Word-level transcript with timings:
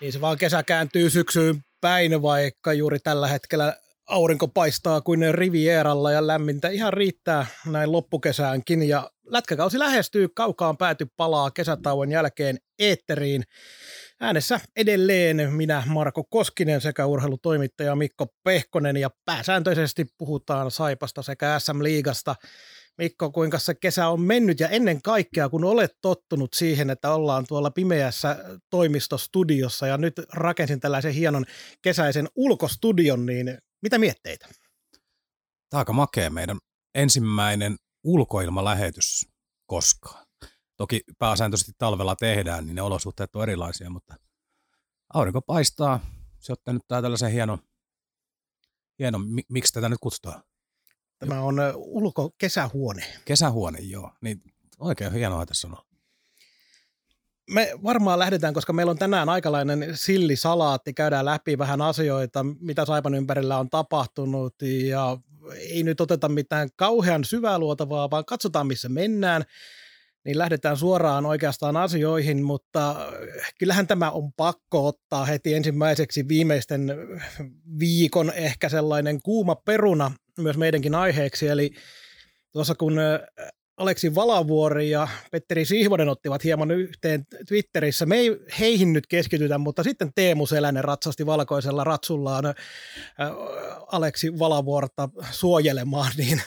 Niin 0.00 0.12
se 0.12 0.20
vaan 0.20 0.38
kesä 0.38 0.62
kääntyy 0.62 1.10
syksyyn 1.10 1.64
päin, 1.80 2.22
vaikka 2.22 2.72
juuri 2.72 2.98
tällä 2.98 3.28
hetkellä 3.28 3.76
aurinko 4.08 4.48
paistaa 4.48 5.00
kuin 5.00 5.34
Rivieralla 5.34 6.12
ja 6.12 6.26
lämmintä 6.26 6.68
ihan 6.68 6.92
riittää 6.92 7.46
näin 7.66 7.92
loppukesäänkin. 7.92 8.88
Ja 8.88 9.10
lätkäkausi 9.26 9.78
lähestyy, 9.78 10.28
kaukaan 10.28 10.76
pääty 10.76 11.06
palaa 11.16 11.50
kesätauon 11.50 12.10
jälkeen 12.10 12.56
eetteriin. 12.78 13.42
Äänessä 14.20 14.60
edelleen 14.76 15.52
minä 15.52 15.82
Marko 15.86 16.24
Koskinen 16.24 16.80
sekä 16.80 17.06
urheilutoimittaja 17.06 17.96
Mikko 17.96 18.26
Pehkonen 18.44 18.96
ja 18.96 19.10
pääsääntöisesti 19.24 20.06
puhutaan 20.18 20.70
Saipasta 20.70 21.22
sekä 21.22 21.58
SM-liigasta. 21.58 22.34
Mikko, 22.98 23.30
kuinka 23.32 23.58
se 23.58 23.74
kesä 23.74 24.08
on 24.08 24.20
mennyt 24.20 24.60
ja 24.60 24.68
ennen 24.68 25.02
kaikkea, 25.02 25.48
kun 25.48 25.64
olet 25.64 25.98
tottunut 26.02 26.52
siihen, 26.52 26.90
että 26.90 27.14
ollaan 27.14 27.44
tuolla 27.48 27.70
pimeässä 27.70 28.36
toimistostudiossa 28.70 29.86
ja 29.86 29.98
nyt 29.98 30.14
rakensin 30.32 30.80
tällaisen 30.80 31.12
hienon 31.12 31.44
kesäisen 31.82 32.28
ulkostudion, 32.34 33.26
niin 33.26 33.58
mitä 33.82 33.98
mietteitä? 33.98 34.46
Tämä 35.70 35.78
on 35.78 35.78
aika 35.78 35.92
makea 35.92 36.30
meidän 36.30 36.58
ensimmäinen 36.94 37.76
ulkoilmalähetys 38.04 39.28
koskaan. 39.66 40.26
Toki 40.76 41.00
pääsääntöisesti 41.18 41.72
talvella 41.78 42.16
tehdään, 42.16 42.66
niin 42.66 42.74
ne 42.74 42.82
olosuhteet 42.82 43.36
on 43.36 43.42
erilaisia, 43.42 43.90
mutta 43.90 44.14
aurinko 45.14 45.42
paistaa. 45.42 46.00
Se 46.40 46.52
ottaa 46.52 46.74
nyt 46.74 46.82
tällaisen 46.88 47.32
hienon, 47.32 47.58
hienon, 48.98 49.22
miksi 49.48 49.72
tätä 49.72 49.88
nyt 49.88 49.98
kutsutaan? 50.00 50.42
Tämä 51.18 51.40
on 51.40 51.56
ulko-kesähuone. 51.74 53.04
Kesähuone, 53.24 53.78
joo. 53.78 54.10
Niin 54.20 54.42
oikein 54.78 55.12
hienoa 55.12 55.46
tässä 55.46 55.68
on. 55.68 55.76
Me 57.50 57.72
varmaan 57.82 58.18
lähdetään, 58.18 58.54
koska 58.54 58.72
meillä 58.72 58.90
on 58.90 58.98
tänään 58.98 59.28
aikalainen 59.28 59.90
sillisalaatti, 59.94 60.94
käydään 60.94 61.24
läpi 61.24 61.58
vähän 61.58 61.82
asioita, 61.82 62.44
mitä 62.60 62.84
Saipan 62.84 63.14
ympärillä 63.14 63.58
on 63.58 63.70
tapahtunut 63.70 64.54
ja 64.62 65.18
ei 65.58 65.82
nyt 65.82 66.00
oteta 66.00 66.28
mitään 66.28 66.68
kauhean 66.76 67.24
syvää 67.24 67.58
luotavaa, 67.58 68.10
vaan 68.10 68.24
katsotaan 68.24 68.66
missä 68.66 68.88
mennään 68.88 69.44
niin 70.24 70.38
lähdetään 70.38 70.76
suoraan 70.76 71.26
oikeastaan 71.26 71.76
asioihin, 71.76 72.42
mutta 72.42 72.96
kyllähän 73.58 73.86
tämä 73.86 74.10
on 74.10 74.32
pakko 74.32 74.86
ottaa 74.86 75.24
heti 75.24 75.54
ensimmäiseksi 75.54 76.28
viimeisten 76.28 76.92
viikon 77.78 78.32
ehkä 78.34 78.68
sellainen 78.68 79.22
kuuma 79.22 79.54
peruna 79.54 80.12
myös 80.38 80.56
meidänkin 80.56 80.94
aiheeksi, 80.94 81.48
eli 81.48 81.70
tuossa 82.52 82.74
kun 82.74 82.98
Aleksi 83.76 84.14
Valavuori 84.14 84.90
ja 84.90 85.08
Petteri 85.30 85.64
Sihvonen 85.64 86.08
ottivat 86.08 86.44
hieman 86.44 86.70
yhteen 86.70 87.24
Twitterissä. 87.48 88.06
Me 88.06 88.16
ei 88.16 88.36
heihin 88.58 88.92
nyt 88.92 89.06
keskitytä, 89.06 89.58
mutta 89.58 89.82
sitten 89.82 90.10
Teemu 90.14 90.46
Selänen 90.46 90.84
ratsasti 90.84 91.26
valkoisella 91.26 91.84
ratsullaan 91.84 92.44
Aleksi 93.92 94.38
Valavuorta 94.38 95.08
suojelemaan. 95.30 96.12
Niin 96.16 96.42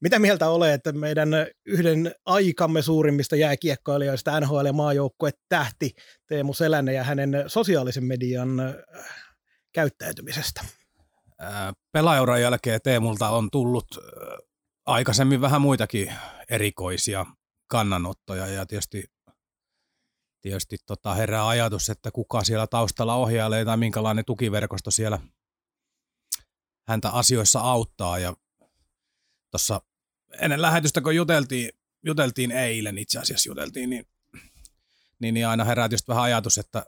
mitä 0.00 0.18
mieltä 0.18 0.48
olet, 0.48 0.74
että 0.74 0.92
meidän 0.92 1.28
yhden 1.66 2.14
aikamme 2.26 2.82
suurimmista 2.82 3.36
jääkiekkoilijoista 3.36 4.40
NHL- 4.40 4.72
maajoukkue 4.72 5.30
tähti 5.48 5.90
Teemu 6.26 6.54
Selänen 6.54 6.94
ja 6.94 7.04
hänen 7.04 7.44
sosiaalisen 7.46 8.04
median 8.04 8.48
käyttäytymisestä? 9.72 10.64
Pelaajuran 11.92 12.40
jälkeen 12.40 12.80
Teemulta 12.84 13.28
on 13.28 13.50
tullut 13.50 13.86
aikaisemmin 14.86 15.40
vähän 15.40 15.60
muitakin 15.60 16.12
erikoisia 16.50 17.26
kannanottoja 17.66 18.46
ja 18.46 18.66
tietysti, 18.66 19.04
tietysti 20.40 20.76
tota 20.86 21.14
herää 21.14 21.48
ajatus, 21.48 21.88
että 21.88 22.10
kuka 22.10 22.44
siellä 22.44 22.66
taustalla 22.66 23.14
ohjailee 23.14 23.64
tai 23.64 23.76
minkälainen 23.76 24.24
tukiverkosto 24.24 24.90
siellä 24.90 25.18
häntä 26.88 27.10
asioissa 27.10 27.60
auttaa. 27.60 28.18
Ja 28.18 28.34
tuossa 29.50 29.80
ennen 30.40 30.62
lähetystä, 30.62 31.00
kun 31.00 31.16
juteltiin, 31.16 31.70
juteltiin 32.04 32.52
eilen 32.52 32.98
itse 32.98 33.18
asiassa 33.18 33.50
juteltiin, 33.50 33.90
niin, 33.90 34.06
niin, 35.18 35.34
niin 35.34 35.48
aina 35.48 35.64
herää 35.64 35.88
tietysti 35.88 36.08
vähän 36.08 36.24
ajatus, 36.24 36.58
että 36.58 36.86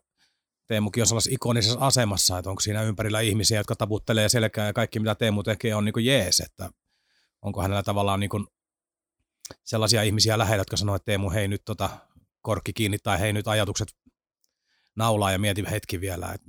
Teemukin 0.67 1.03
on 1.03 1.07
sellaisessa 1.07 1.35
ikonisessa 1.35 1.79
asemassa, 1.81 2.39
että 2.39 2.51
onko 2.51 2.61
siinä 2.61 2.83
ympärillä 2.83 3.21
ihmisiä, 3.21 3.61
jotka 3.61 3.77
taputtelee 3.77 4.29
selkää 4.29 4.67
ja 4.67 4.73
kaikki 4.73 5.01
mitä 5.01 5.15
Teemu 5.15 5.43
tekee 5.43 5.75
on 5.75 5.85
niin 5.85 5.93
kuin 5.93 6.05
jees, 6.05 6.41
että 6.41 6.71
onko 7.43 7.63
hänellä 7.63 7.83
tavallaan 7.83 8.21
niin 8.21 8.31
kuin 8.31 8.47
sellaisia 9.65 10.03
ihmisiä 10.03 10.39
lähellä, 10.39 10.61
jotka 10.61 10.77
sanoo, 10.77 10.95
että 10.95 11.07
Teemu, 11.07 11.31
hei 11.31 11.49
nyt 11.49 11.63
tota 11.65 11.91
korkki 12.43 12.73
kiinni 12.73 12.99
tai 12.99 13.21
hei 13.21 13.33
nyt 13.33 13.49
ajatukset 13.49 13.89
naulaa 14.97 15.33
ja 15.33 15.39
mieti 15.39 15.65
hetki 15.71 16.01
vielä. 16.01 16.33
Et, 16.33 16.43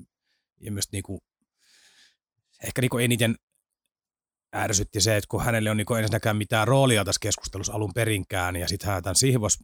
ja 0.60 0.72
myös 0.72 0.92
niin 0.92 1.04
kuin, 1.04 1.22
ehkä 2.64 2.82
niin 2.82 2.90
kuin 2.90 3.06
eniten 3.06 3.36
ärsytti 4.56 5.02
se, 5.02 5.18
että 5.18 5.28
kun 5.28 5.44
hänelle 5.44 5.72
on 5.72 5.78
niin 5.78 5.86
kuin 5.86 6.00
ensinnäkään 6.00 6.38
mitään 6.38 6.68
roolia 6.68 7.06
tässä 7.06 7.20
keskustelussa 7.20 7.74
alun 7.74 7.94
perinkään 7.94 8.56
ja 8.56 8.68
sitten 8.68 8.90
hän 8.90 9.04
tämän 9.04 9.16
Sihvos 9.16 9.58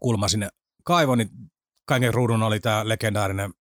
kulma 0.00 0.28
sinne 0.28 0.48
kaivon, 0.84 1.18
niin 1.18 1.30
kaiken 1.84 2.14
ruudun 2.14 2.42
oli 2.42 2.60
tämä 2.60 2.88
legendaarinen 2.88 3.54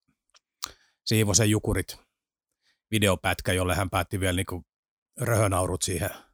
Siivosen 1.06 1.50
Jukurit 1.50 1.98
videopätkä, 2.92 3.54
jolle 3.54 3.76
hän 3.76 3.90
päätti 3.90 4.20
vielä 4.20 4.36
niin 4.36 4.66
röhönaurut 5.22 5.82
siihen– 5.82 6.10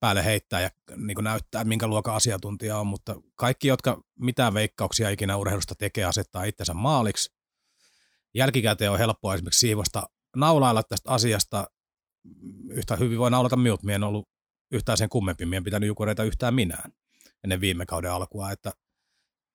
päälle 0.00 0.24
heittää 0.24 0.60
ja 0.60 0.70
niin 0.96 1.14
kuin 1.14 1.24
näyttää, 1.24 1.64
minkä 1.64 1.86
luokan 1.86 2.14
asiantuntija 2.14 2.78
on, 2.78 2.86
mutta 2.86 3.16
kaikki, 3.36 3.68
jotka 3.68 4.02
mitään 4.20 4.54
veikkauksia 4.54 5.10
ikinä 5.10 5.36
urheilusta 5.36 5.74
tekee, 5.74 6.04
asettaa 6.04 6.44
itsensä 6.44 6.74
maaliksi. 6.74 7.34
Jälkikäteen 8.34 8.90
on 8.90 8.98
helppoa 8.98 9.34
esimerkiksi 9.34 9.60
siivosta 9.60 10.08
naulailla 10.36 10.82
tästä 10.82 11.10
asiasta. 11.10 11.66
Yhtä 12.70 12.96
hyvin 12.96 13.18
voi 13.18 13.30
naulata 13.30 13.56
minut, 13.56 13.82
minä 13.82 13.94
en 13.94 14.02
ollut 14.02 14.28
yhtään 14.70 14.98
sen 14.98 15.08
kummempi, 15.08 15.46
minä 15.46 15.56
en 15.56 15.64
pitänyt 15.64 15.86
jukureita 15.86 16.24
yhtään 16.24 16.54
minään 16.54 16.92
ennen 17.44 17.60
viime 17.60 17.86
kauden 17.86 18.12
alkua, 18.12 18.50
että 18.50 18.72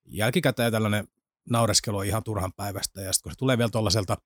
jälkikäteen 0.06 0.72
tällainen 0.72 1.08
naureskelu 1.50 1.98
on 1.98 2.06
ihan 2.06 2.24
turhan 2.24 2.54
päivästä, 2.56 3.02
ja 3.02 3.14
sitten 3.14 3.24
kun 3.24 3.32
se 3.32 3.38
tulee 3.38 3.58
vielä 3.58 3.70
tuollaiselta 3.70 4.18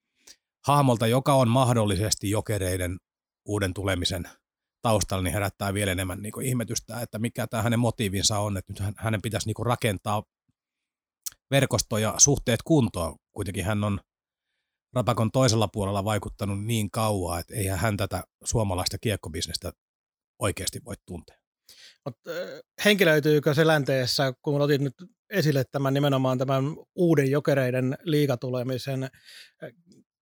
hahmolta, 0.67 1.07
joka 1.07 1.33
on 1.33 1.47
mahdollisesti 1.47 2.29
jokereiden 2.29 2.97
uuden 3.45 3.73
tulemisen 3.73 4.23
taustalla, 4.81 5.23
niin 5.23 5.33
herättää 5.33 5.73
vielä 5.73 5.91
enemmän 5.91 6.21
niin 6.21 6.41
ihmetystä, 6.41 7.01
että 7.01 7.19
mikä 7.19 7.47
tämä 7.47 7.63
hänen 7.63 7.79
motiivinsa 7.79 8.39
on, 8.39 8.57
että 8.57 8.73
nyt 8.73 8.95
hänen 8.97 9.21
pitäisi 9.21 9.47
niin 9.47 9.65
rakentaa 9.65 10.23
verkosto 11.51 11.97
ja 11.97 12.13
suhteet 12.17 12.59
kuntoon. 12.63 13.15
Kuitenkin 13.31 13.65
hän 13.65 13.83
on 13.83 13.99
Rapakon 14.93 15.31
toisella 15.31 15.67
puolella 15.67 16.03
vaikuttanut 16.03 16.65
niin 16.65 16.91
kauan, 16.91 17.39
että 17.39 17.55
eihän 17.55 17.79
hän 17.79 17.97
tätä 17.97 18.23
suomalaista 18.43 18.97
kiekkobisnestä 18.97 19.71
oikeasti 20.39 20.79
voi 20.85 20.95
tuntea. 21.05 21.37
Mutta 22.05 22.29
henkilöityykö 22.85 23.53
selänteessä, 23.53 24.33
kun 24.41 24.61
otit 24.61 24.81
nyt 24.81 24.93
esille 25.29 25.63
tämän 25.71 25.93
nimenomaan 25.93 26.37
tämän 26.37 26.63
uuden 26.95 27.31
jokereiden 27.31 27.97
liigatulemisen, 28.03 29.09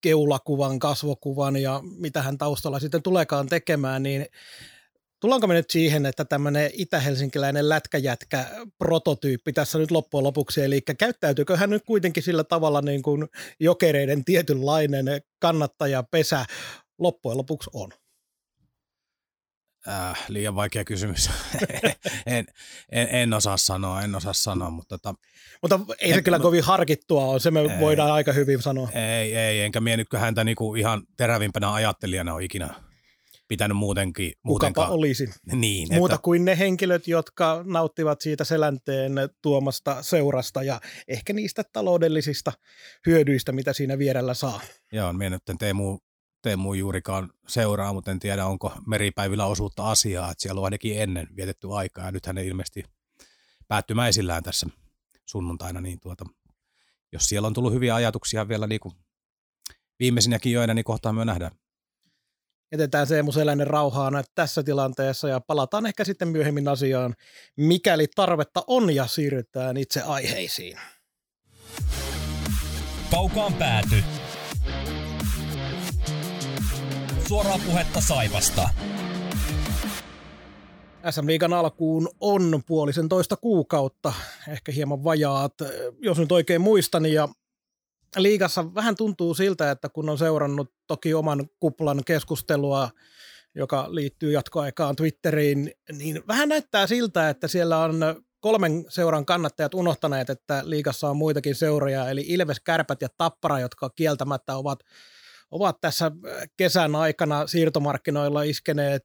keulakuvan, 0.01 0.79
kasvokuvan 0.79 1.57
ja 1.57 1.81
mitä 1.97 2.21
hän 2.21 2.37
taustalla 2.37 2.79
sitten 2.79 3.03
tuleekaan 3.03 3.47
tekemään, 3.47 4.03
niin 4.03 4.25
Tullaanko 5.25 5.47
me 5.47 5.53
nyt 5.53 5.69
siihen, 5.69 6.05
että 6.05 6.25
tämmöinen 6.25 6.71
itä-helsinkiläinen 6.73 7.69
lätkäjätkä 7.69 8.45
prototyyppi 8.77 9.53
tässä 9.53 9.77
nyt 9.77 9.91
loppujen 9.91 10.23
lopuksi, 10.23 10.61
eli 10.61 10.81
käyttäytyykö 10.81 11.57
hän 11.57 11.69
nyt 11.69 11.83
kuitenkin 11.85 12.23
sillä 12.23 12.43
tavalla 12.43 12.81
niin 12.81 13.01
kuin 13.01 13.27
jokereiden 13.59 14.25
tietynlainen 14.25 15.05
kannattajapesä 15.39 16.45
loppujen 16.99 17.37
lopuksi 17.37 17.69
on? 17.73 17.89
Äh, 19.87 20.25
liian 20.27 20.55
vaikea 20.55 20.83
kysymys. 20.83 21.29
en, 22.25 22.45
en, 22.91 23.07
en, 23.11 23.33
osaa 23.33 23.57
sanoa, 23.57 24.01
en 24.01 24.15
osaa 24.15 24.33
sanoa, 24.33 24.69
mutta... 24.69 24.97
Tota, 24.97 25.15
mutta 25.61 25.79
ei 25.99 26.09
se 26.11 26.17
en, 26.17 26.23
kyllä 26.23 26.39
kovin 26.39 26.63
harkittua 26.63 27.25
ole, 27.25 27.39
se 27.39 27.51
me 27.51 27.59
ei, 27.59 27.79
voidaan 27.79 28.11
aika 28.11 28.33
hyvin 28.33 28.61
sanoa. 28.61 28.89
Ei, 28.91 29.35
ei, 29.35 29.61
enkä 29.61 29.79
mie 29.79 29.97
nytkö 29.97 30.19
häntä 30.19 30.43
niinku 30.43 30.75
ihan 30.75 31.03
terävimpänä 31.17 31.73
ajattelijana 31.73 32.33
ole 32.33 32.43
ikinä, 32.43 32.69
pitänyt 33.47 33.77
muutenkin. 33.77 34.33
Kukapa 34.47 34.87
olisi. 34.87 35.29
Niin, 35.51 35.87
Muuta 35.93 36.15
että, 36.15 36.23
kuin 36.23 36.45
ne 36.45 36.59
henkilöt, 36.59 37.07
jotka 37.07 37.63
nauttivat 37.67 38.21
siitä 38.21 38.43
selänteen 38.43 39.13
tuomasta 39.41 40.03
seurasta 40.03 40.63
ja 40.63 40.81
ehkä 41.07 41.33
niistä 41.33 41.63
taloudellisista 41.73 42.51
hyödyistä, 43.05 43.51
mitä 43.51 43.73
siinä 43.73 43.97
vierellä 43.97 44.33
saa. 44.33 44.61
joo, 44.91 45.13
minä 45.13 45.29
nyt 45.29 45.57
Teemu, 45.59 45.99
Teemu 46.45 46.73
juurikaan 46.73 47.29
seuraa, 47.47 47.93
mutta 47.93 48.11
en 48.11 48.19
tiedä, 48.19 48.45
onko 48.45 48.73
meripäivillä 48.87 49.45
osuutta 49.45 49.91
asiaa, 49.91 50.31
että 50.31 50.41
siellä 50.41 50.59
on 50.59 50.65
ainakin 50.65 51.01
ennen 51.01 51.27
vietetty 51.35 51.67
aikaa, 51.73 52.05
ja 52.05 52.11
nythän 52.11 52.35
ne 52.35 52.43
ilmeisesti 52.43 52.83
päättymäisillään 53.67 54.43
tässä 54.43 54.67
sunnuntaina, 55.25 55.81
niin 55.81 55.99
tuota, 55.99 56.25
jos 57.11 57.29
siellä 57.29 57.47
on 57.47 57.53
tullut 57.53 57.73
hyviä 57.73 57.95
ajatuksia 57.95 58.47
vielä 58.47 58.67
niin 58.67 58.79
kuin 58.79 58.95
viimeisinäkin 59.99 60.51
joina, 60.51 60.73
niin 60.73 60.85
kohtaan 60.85 61.15
me 61.15 61.25
nähdään. 61.25 61.51
Jätetään 62.71 63.07
Seemu 63.07 63.31
Selänen 63.31 63.67
rauhaan 63.67 64.23
tässä 64.35 64.63
tilanteessa 64.63 65.29
ja 65.29 65.39
palataan 65.39 65.85
ehkä 65.85 66.03
sitten 66.03 66.27
myöhemmin 66.27 66.67
asiaan, 66.67 67.15
mikäli 67.57 68.07
tarvetta 68.15 68.63
on 68.67 68.95
ja 68.95 69.07
siirrytään 69.07 69.77
itse 69.77 70.01
aiheisiin. 70.01 70.79
Kaukaan 73.11 73.53
pääty. 73.53 74.03
Suoraa 77.27 77.59
puhetta 77.65 78.01
Saivasta. 78.01 78.69
SM 81.09 81.27
Liigan 81.27 81.53
alkuun 81.53 82.09
on 82.19 82.63
puolisentoista 82.67 83.35
kuukautta, 83.35 84.13
ehkä 84.47 84.71
hieman 84.71 85.03
vajaat, 85.03 85.53
jos 85.99 86.17
nyt 86.17 86.31
oikein 86.31 86.61
muistan, 86.61 87.05
ja 87.05 87.29
liigassa 88.17 88.75
vähän 88.75 88.95
tuntuu 88.95 89.33
siltä, 89.33 89.71
että 89.71 89.89
kun 89.89 90.09
on 90.09 90.17
seurannut 90.17 90.73
toki 90.87 91.13
oman 91.13 91.49
kuplan 91.59 92.01
keskustelua, 92.05 92.89
joka 93.55 93.87
liittyy 93.89 94.31
jatkoaikaan 94.31 94.95
Twitteriin, 94.95 95.71
niin 95.91 96.23
vähän 96.27 96.49
näyttää 96.49 96.87
siltä, 96.87 97.29
että 97.29 97.47
siellä 97.47 97.77
on 97.77 97.99
kolmen 98.39 98.85
seuran 98.89 99.25
kannattajat 99.25 99.73
unohtaneet, 99.73 100.29
että 100.29 100.61
liigassa 100.65 101.09
on 101.09 101.17
muitakin 101.17 101.55
seuroja, 101.55 102.09
eli 102.09 102.25
Ilves, 102.27 102.59
Kärpät 102.59 103.01
ja 103.01 103.09
Tappara, 103.17 103.59
jotka 103.59 103.89
kieltämättä 103.89 104.55
ovat, 104.55 104.79
ovat 105.55 105.81
tässä 105.81 106.11
kesän 106.57 106.95
aikana 106.95 107.47
siirtomarkkinoilla 107.47 108.43
iskeneet 108.43 109.03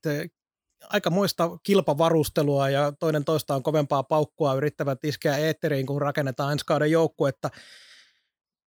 aika 0.88 1.10
muista 1.10 1.58
kilpavarustelua 1.62 2.70
ja 2.70 2.92
toinen 3.00 3.24
toistaan 3.24 3.62
kovempaa 3.62 4.02
paukkua 4.02 4.54
yrittävät 4.54 5.04
iskeä 5.04 5.36
eetteriin, 5.36 5.86
kun 5.86 6.02
rakennetaan 6.02 6.52
ensi 6.52 6.64
kauden 6.66 6.90
joukkuetta. 6.90 7.50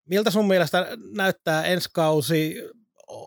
Miltä 0.09 0.31
sun 0.31 0.49
mielestä 0.49 0.87
näyttää 1.17 1.65
ensi 1.65 1.89
kausi? 1.93 2.57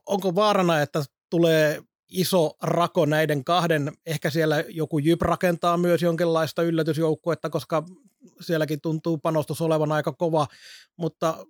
Onko 0.05 0.35
vaarana, 0.35 0.81
että 0.81 1.03
tulee 1.29 1.81
iso 2.09 2.51
rako 2.61 3.05
näiden 3.05 3.43
kahden, 3.43 3.91
ehkä 4.05 4.29
siellä 4.29 4.63
joku 4.69 4.99
Jyp 4.99 5.21
rakentaa 5.21 5.77
myös 5.77 6.01
jonkinlaista 6.01 6.63
yllätysjoukkuetta, 6.63 7.49
koska 7.49 7.83
sielläkin 8.41 8.81
tuntuu 8.81 9.17
panostus 9.17 9.61
olevan 9.61 9.91
aika 9.91 10.13
kova, 10.13 10.47
mutta 10.97 11.45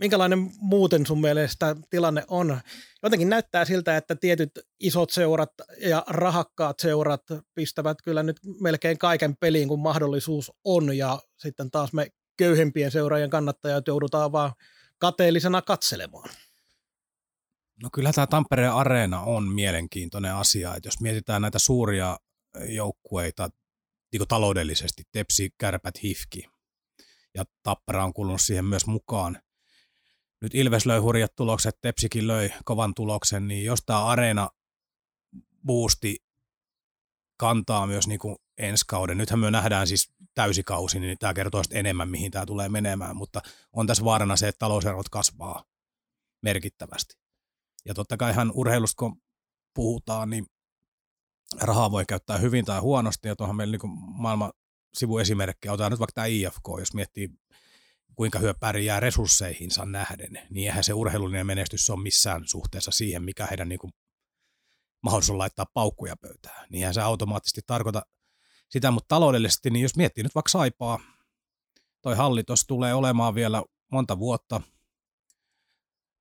minkälainen 0.00 0.50
muuten 0.60 1.06
sun 1.06 1.20
mielestä 1.20 1.76
tilanne 1.90 2.24
on? 2.28 2.60
Jotenkin 3.02 3.28
näyttää 3.28 3.64
siltä, 3.64 3.96
että 3.96 4.16
tietyt 4.16 4.50
isot 4.80 5.10
seurat 5.10 5.50
ja 5.80 6.04
rahakkaat 6.08 6.78
seurat 6.78 7.22
pistävät 7.54 7.98
kyllä 8.04 8.22
nyt 8.22 8.36
melkein 8.60 8.98
kaiken 8.98 9.36
peliin, 9.36 9.68
kun 9.68 9.80
mahdollisuus 9.80 10.52
on, 10.64 10.96
ja 10.96 11.18
sitten 11.36 11.70
taas 11.70 11.92
me 11.92 12.06
köyhempien 12.36 12.90
seuraajien 12.90 13.30
kannattajat 13.30 13.86
joudutaan 13.86 14.32
vaan 14.32 14.52
kateellisena 14.98 15.62
katselemaan. 15.62 16.30
No 17.82 17.88
kyllä 17.92 18.12
tämä 18.12 18.26
Tampereen 18.26 18.72
areena 18.72 19.20
on 19.20 19.48
mielenkiintoinen 19.48 20.34
asia, 20.34 20.74
että 20.74 20.86
jos 20.86 21.00
mietitään 21.00 21.42
näitä 21.42 21.58
suuria 21.58 22.18
joukkueita 22.68 23.48
niin 24.12 24.28
taloudellisesti, 24.28 25.02
Tepsi, 25.12 25.50
Kärpät, 25.58 26.02
Hifki, 26.02 26.44
ja 27.34 27.44
Tappara 27.62 28.04
on 28.04 28.12
kulunut 28.12 28.40
siihen 28.40 28.64
myös 28.64 28.86
mukaan, 28.86 29.42
nyt 30.40 30.54
Ilves 30.54 30.86
löi 30.86 30.98
hurjat 30.98 31.36
tulokset, 31.36 31.80
Tepsikin 31.80 32.26
löi 32.26 32.50
kovan 32.64 32.94
tuloksen, 32.94 33.48
niin 33.48 33.64
jos 33.64 33.82
tämä 33.86 34.04
areena 34.04 34.50
boosti 35.66 36.16
kantaa 37.36 37.86
myös 37.86 38.06
niin 38.06 38.18
kuin 38.18 38.36
ensi 38.58 38.84
kauden, 38.88 39.18
nythän 39.18 39.40
me 39.40 39.50
nähdään 39.50 39.86
siis 39.86 40.12
täysikausi, 40.34 41.00
niin 41.00 41.18
tämä 41.18 41.34
kertoo 41.34 41.62
enemmän, 41.70 42.08
mihin 42.08 42.30
tämä 42.30 42.46
tulee 42.46 42.68
menemään, 42.68 43.16
mutta 43.16 43.40
on 43.72 43.86
tässä 43.86 44.04
vaarana 44.04 44.36
se, 44.36 44.48
että 44.48 44.58
talouserot 44.58 45.08
kasvaa 45.08 45.64
merkittävästi. 46.42 47.14
Ja 47.84 47.94
totta 47.94 48.16
kai 48.16 48.32
ihan 48.32 48.52
urheilusta, 48.54 48.98
kun 48.98 49.22
puhutaan, 49.74 50.30
niin 50.30 50.46
rahaa 51.60 51.90
voi 51.90 52.04
käyttää 52.06 52.38
hyvin 52.38 52.64
tai 52.64 52.80
huonosti, 52.80 53.28
ja 53.28 53.36
tuohon 53.36 53.56
meillä 53.56 53.72
niin 53.72 53.98
maailman 53.98 54.52
sivuesimerkkejä, 54.94 55.72
otetaan 55.72 55.92
nyt 55.92 56.00
vaikka 56.00 56.12
tämä 56.14 56.26
IFK, 56.26 56.64
jos 56.78 56.94
miettii 56.94 57.28
kuinka 58.18 58.38
hyö 58.38 58.54
pärjää 58.54 59.00
resursseihinsa 59.00 59.84
nähden, 59.84 60.38
niin 60.50 60.66
eihän 60.66 60.84
se 60.84 60.92
urheilullinen 60.92 61.46
menestys 61.46 61.90
ole 61.90 62.02
missään 62.02 62.42
suhteessa 62.46 62.90
siihen, 62.90 63.22
mikä 63.22 63.46
heidän 63.46 63.68
niin 63.68 63.78
kuin, 63.78 63.92
mahdollisuus 65.02 65.36
laittaa 65.36 65.66
paukkuja 65.74 66.16
pöytään. 66.16 66.66
Niinhän 66.70 66.94
se 66.94 67.00
automaattisesti 67.00 67.60
tarkoita 67.66 68.02
sitä, 68.68 68.90
mutta 68.90 69.08
taloudellisesti, 69.08 69.70
niin 69.70 69.82
jos 69.82 69.96
miettii 69.96 70.24
nyt 70.24 70.34
vaikka 70.34 70.50
Saipaa, 70.50 71.00
toi 72.02 72.16
hallitus 72.16 72.64
tulee 72.66 72.94
olemaan 72.94 73.34
vielä 73.34 73.62
monta 73.92 74.18
vuotta. 74.18 74.60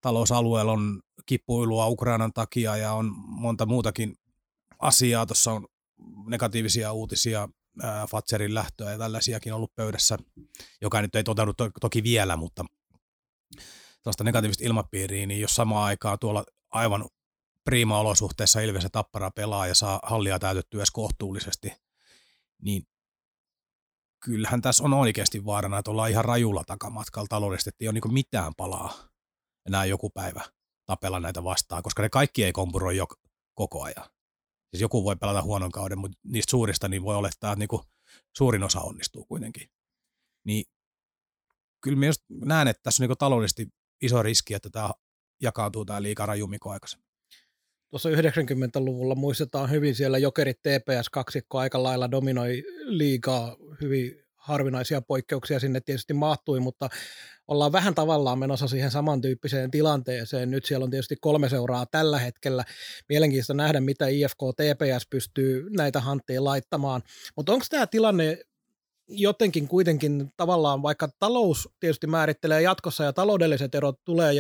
Talousalueella 0.02 0.72
on 0.72 1.02
kipuilua 1.26 1.88
Ukrainan 1.88 2.34
takia 2.34 2.78
ja 2.78 2.94
on 2.94 3.14
monta 3.18 3.66
muutakin 3.66 4.16
asiaa. 4.80 5.26
Tuossa 5.26 5.52
on 5.52 5.68
negatiivisia 6.28 6.94
uutisia 6.94 7.50
Fatserin 8.10 8.54
lähtöä 8.54 8.92
ja 8.92 8.98
tällaisiakin 8.98 9.54
ollut 9.54 9.76
pöydässä, 9.76 10.18
joka 10.82 11.02
nyt 11.02 11.16
ei 11.16 11.24
toteudu 11.24 11.54
to- 11.54 11.72
toki 11.82 12.04
vielä, 12.04 12.38
mutta 12.38 12.66
tällaista 14.04 14.24
negatiivista 14.24 14.64
ilmapiiriä, 14.64 15.26
niin 15.26 15.42
jos 15.42 15.56
samaan 15.56 15.86
aikaan 15.86 16.20
tuolla 16.20 16.46
aivan 16.70 17.06
prima-olosuhteessa 17.64 18.60
Ilves 18.60 18.84
ja 18.84 18.90
Tappara 18.90 19.32
pelaa 19.32 19.68
ja 19.68 19.76
saa 19.76 20.00
hallia 20.04 20.40
täytettyä 20.40 20.80
edes 20.80 20.92
kohtuullisesti, 20.92 21.74
niin 22.62 22.84
kyllähän 24.20 24.62
tässä 24.62 24.84
on 24.84 24.94
oikeasti 24.94 25.46
vaarana, 25.46 25.78
että 25.78 25.92
ollaan 25.92 26.12
ihan 26.12 26.26
rajulla 26.26 26.64
takamatkalla 26.64 27.28
taloudellisesti, 27.30 27.70
että 27.70 27.84
ei 27.84 27.88
ole 27.88 27.94
niin 27.94 28.14
mitään 28.14 28.56
palaa 28.58 28.94
enää 29.68 29.86
joku 29.86 30.10
päivä 30.10 30.42
tapella 30.86 31.20
näitä 31.20 31.44
vastaan, 31.44 31.84
koska 31.84 32.02
ne 32.02 32.10
kaikki 32.10 32.44
ei 32.44 32.52
kompuroi 32.52 32.98
jo 32.98 33.08
koko 33.54 33.84
ajan. 33.84 34.17
Siis 34.70 34.82
joku 34.82 35.04
voi 35.04 35.16
pelata 35.16 35.42
huonon 35.42 35.72
kauden, 35.72 36.00
mutta 36.00 36.18
niistä 36.24 36.52
suurista 36.52 36.88
niin 36.88 37.04
voi 37.04 37.16
olettaa, 37.16 37.52
että 37.52 37.60
niinku 37.60 37.84
suurin 38.38 38.64
osa 38.64 38.82
onnistuu 38.82 39.26
kuitenkin. 39.26 39.70
Niin 40.44 40.66
kyllä 41.82 41.98
myös 41.98 42.24
näen, 42.30 42.68
että 42.68 42.84
tässä 42.84 43.04
on 43.04 43.06
niinku 43.06 43.16
taloudellisesti 43.16 43.68
iso 44.02 44.24
riski, 44.24 44.54
että 44.54 44.70
tämä 44.70 44.90
jakaantuu 45.42 45.86
tämä 45.86 46.02
liikaa 46.02 46.26
rajummin 46.26 46.60
kuin 46.60 46.74
aikaisemmin. 46.74 47.08
Tuossa 47.90 48.10
90-luvulla 48.10 49.16
muistetaan 49.16 49.70
hyvin 49.70 49.96
siellä 49.96 50.18
Jokerit 50.18 50.58
TPS-kaksikko 50.60 51.58
aika 51.58 51.84
lailla 51.84 52.12
dominoi 52.12 52.64
liikaa 52.84 53.56
hyvin 53.82 54.27
harvinaisia 54.48 55.02
poikkeuksia 55.02 55.60
sinne 55.60 55.82
tietysti 55.82 56.14
mahtui, 56.14 56.60
mutta 56.60 56.90
ollaan 57.48 57.72
vähän 57.72 57.96
tavallaan 57.96 58.40
menossa 58.40 58.68
siihen 58.68 58.92
samantyyppiseen 58.92 59.72
tilanteeseen. 59.72 60.52
Nyt 60.52 60.66
siellä 60.66 60.84
on 60.84 60.90
tietysti 60.90 61.16
kolme 61.22 61.50
seuraa 61.50 61.86
tällä 61.86 62.20
hetkellä. 62.20 62.64
Mielenkiintoista 63.10 63.54
nähdä, 63.54 63.80
mitä 63.80 64.08
IFK 64.08 64.40
TPS 64.56 65.08
pystyy 65.10 65.70
näitä 65.70 66.00
hanttiin 66.00 66.44
laittamaan. 66.44 67.02
Mutta 67.36 67.54
onko 67.54 67.66
tämä 67.70 67.88
tilanne 67.88 68.38
jotenkin 69.10 69.68
kuitenkin 69.68 70.34
tavallaan, 70.38 70.82
vaikka 70.82 71.10
talous 71.20 71.70
tietysti 71.80 72.08
määrittelee 72.08 72.62
jatkossa 72.62 73.04
ja 73.04 73.14
taloudelliset 73.14 73.76
erot 73.76 74.00
tulee 74.06 74.34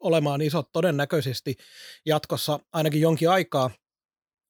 olemaan 0.00 0.42
isot 0.42 0.68
todennäköisesti 0.72 1.56
jatkossa 2.06 2.60
ainakin 2.72 3.00
jonkin 3.00 3.30
aikaa, 3.30 3.70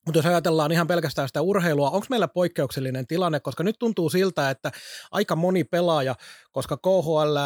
mutta 0.06 0.18
jos 0.18 0.26
ajatellaan 0.26 0.72
ihan 0.72 0.86
pelkästään 0.86 1.28
sitä 1.28 1.42
urheilua, 1.42 1.90
onko 1.90 2.06
meillä 2.10 2.28
poikkeuksellinen 2.28 3.06
tilanne, 3.06 3.40
koska 3.40 3.62
nyt 3.62 3.76
tuntuu 3.78 4.10
siltä, 4.10 4.50
että 4.50 4.72
aika 5.10 5.36
moni 5.36 5.64
pelaaja, 5.64 6.14
koska 6.52 6.76
KHL 6.76 7.36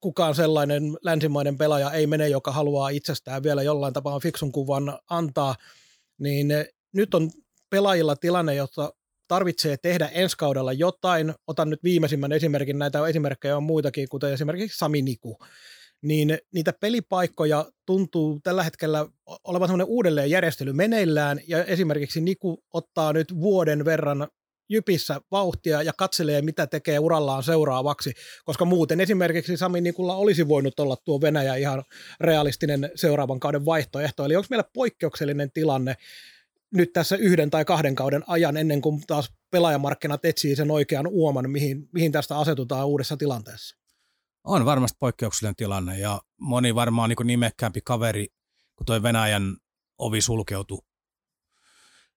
kukaan 0.00 0.34
sellainen 0.34 0.82
länsimainen 1.02 1.58
pelaaja 1.58 1.90
ei 1.90 2.06
mene, 2.06 2.28
joka 2.28 2.52
haluaa 2.52 2.88
itsestään 2.88 3.42
vielä 3.42 3.62
jollain 3.62 3.94
tapaa 3.94 4.20
fiksun 4.20 4.52
kuvan 4.52 4.98
antaa, 5.10 5.54
niin 6.18 6.48
nyt 6.92 7.14
on 7.14 7.30
pelaajilla 7.70 8.16
tilanne, 8.16 8.54
jossa 8.54 8.92
tarvitsee 9.28 9.76
tehdä 9.76 10.08
ensi 10.08 10.36
kaudella 10.36 10.72
jotain. 10.72 11.34
Otan 11.46 11.70
nyt 11.70 11.82
viimeisimmän 11.82 12.32
esimerkin, 12.32 12.78
näitä 12.78 13.06
esimerkkejä 13.06 13.56
on 13.56 13.62
muitakin, 13.62 14.08
kuten 14.08 14.32
esimerkiksi 14.32 14.78
Sami 14.78 15.02
Niku 15.02 15.38
niin 16.02 16.38
niitä 16.54 16.72
pelipaikkoja 16.80 17.66
tuntuu 17.86 18.40
tällä 18.42 18.62
hetkellä 18.62 19.06
olevan 19.44 19.68
semmoinen 19.68 19.86
uudelleenjärjestely 19.86 20.72
meneillään, 20.72 21.40
ja 21.48 21.64
esimerkiksi 21.64 22.20
Niku 22.20 22.64
ottaa 22.72 23.12
nyt 23.12 23.34
vuoden 23.40 23.84
verran 23.84 24.28
Jypissä 24.68 25.20
vauhtia 25.30 25.82
ja 25.82 25.92
katselee, 25.98 26.42
mitä 26.42 26.66
tekee 26.66 26.98
urallaan 26.98 27.42
seuraavaksi, 27.42 28.12
koska 28.44 28.64
muuten 28.64 29.00
esimerkiksi 29.00 29.56
Sami 29.56 29.80
Nikulla 29.80 30.16
olisi 30.16 30.48
voinut 30.48 30.80
olla 30.80 30.96
tuo 31.04 31.20
Venäjä 31.20 31.54
ihan 31.54 31.84
realistinen 32.20 32.90
seuraavan 32.94 33.40
kauden 33.40 33.64
vaihtoehto. 33.64 34.24
Eli 34.24 34.36
onko 34.36 34.46
meillä 34.50 34.70
poikkeuksellinen 34.74 35.50
tilanne 35.52 35.94
nyt 36.74 36.92
tässä 36.92 37.16
yhden 37.16 37.50
tai 37.50 37.64
kahden 37.64 37.94
kauden 37.94 38.24
ajan 38.26 38.56
ennen 38.56 38.80
kuin 38.80 39.00
taas 39.06 39.32
pelaajamarkkinat 39.50 40.24
etsii 40.24 40.56
sen 40.56 40.70
oikean 40.70 41.06
uoman, 41.06 41.50
mihin, 41.50 41.88
mihin 41.92 42.12
tästä 42.12 42.38
asetutaan 42.38 42.86
uudessa 42.86 43.16
tilanteessa? 43.16 43.81
On 44.44 44.64
varmasti 44.64 44.96
poikkeuksellinen 45.00 45.56
tilanne 45.56 45.98
ja 45.98 46.20
moni 46.40 46.74
varmaan 46.74 47.08
niin 47.08 47.26
nimekkäämpi 47.26 47.80
kaveri, 47.80 48.26
kun 48.76 48.86
toi 48.86 49.02
Venäjän 49.02 49.56
ovi 49.98 50.20
sulkeutui, 50.20 50.78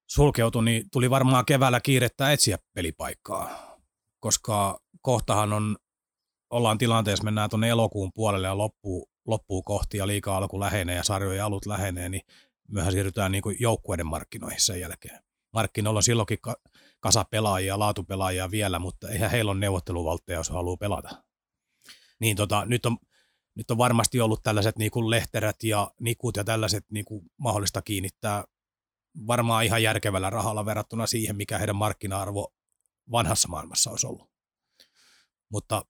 sulkeutui, 0.10 0.64
niin 0.64 0.90
tuli 0.92 1.10
varmaan 1.10 1.46
keväällä 1.46 1.80
kiirettä 1.80 2.32
etsiä 2.32 2.58
pelipaikkaa, 2.74 3.78
koska 4.20 4.80
kohtahan 5.02 5.54
on, 5.54 5.78
ollaan 6.50 6.78
tilanteessa, 6.78 7.24
mennään 7.24 7.50
tuonne 7.50 7.70
elokuun 7.70 8.12
puolelle 8.16 8.48
ja 8.48 8.58
loppuu, 8.58 9.10
loppuu 9.28 9.64
kohti 9.64 9.98
ja 9.98 10.08
liikaa 10.08 10.38
alku 10.38 10.60
lähenee 10.60 10.96
ja 10.96 11.04
sarjojen 11.04 11.44
alut 11.44 11.66
lähenee, 11.66 12.10
niin 12.10 12.22
myöhän 12.68 12.92
siirrytään 12.92 13.32
niin 13.32 13.44
joukkueiden 13.60 14.08
markkinoihin 14.08 14.62
sen 14.62 14.80
jälkeen. 14.80 15.20
Markkinoilla 15.54 15.98
on 15.98 16.04
silloinkin 16.04 16.38
kasa 17.00 17.26
pelaajia, 17.26 17.80
laatupelaajia 17.80 18.52
vielä, 18.52 18.80
mutta 18.80 19.10
eihän 19.10 19.32
heillä 19.32 19.52
ole 19.52 19.60
neuvotteluvaltteja, 19.60 20.40
jos 20.40 20.50
haluaa 20.50 20.78
pelata. 20.78 21.25
Niin 22.20 22.38
tota, 22.38 22.66
nyt 22.66 22.86
on, 22.86 22.98
nyt 23.56 23.72
on 23.72 23.78
varmasti 23.78 24.22
ollut 24.22 24.44
tällaiset 24.44 24.78
niin 24.78 24.92
kuin 24.92 25.10
lehterät 25.10 25.64
ja 25.64 25.92
nikut 26.00 26.38
ja 26.38 26.44
tällaiset 26.44 26.86
niin 26.92 27.06
kuin 27.06 27.26
mahdollista 27.38 27.82
kiinnittää 27.82 28.44
varmaan 29.28 29.66
ihan 29.66 29.84
järkevällä 29.84 30.30
rahalla 30.30 30.66
verrattuna 30.66 31.08
siihen, 31.08 31.36
mikä 31.36 31.58
heidän 31.58 31.76
markkina-arvo 31.76 32.54
vanhassa 33.12 33.48
maailmassa 33.48 33.92
olisi 33.92 34.08
ollut. 34.08 34.30
Mutta 35.50 35.86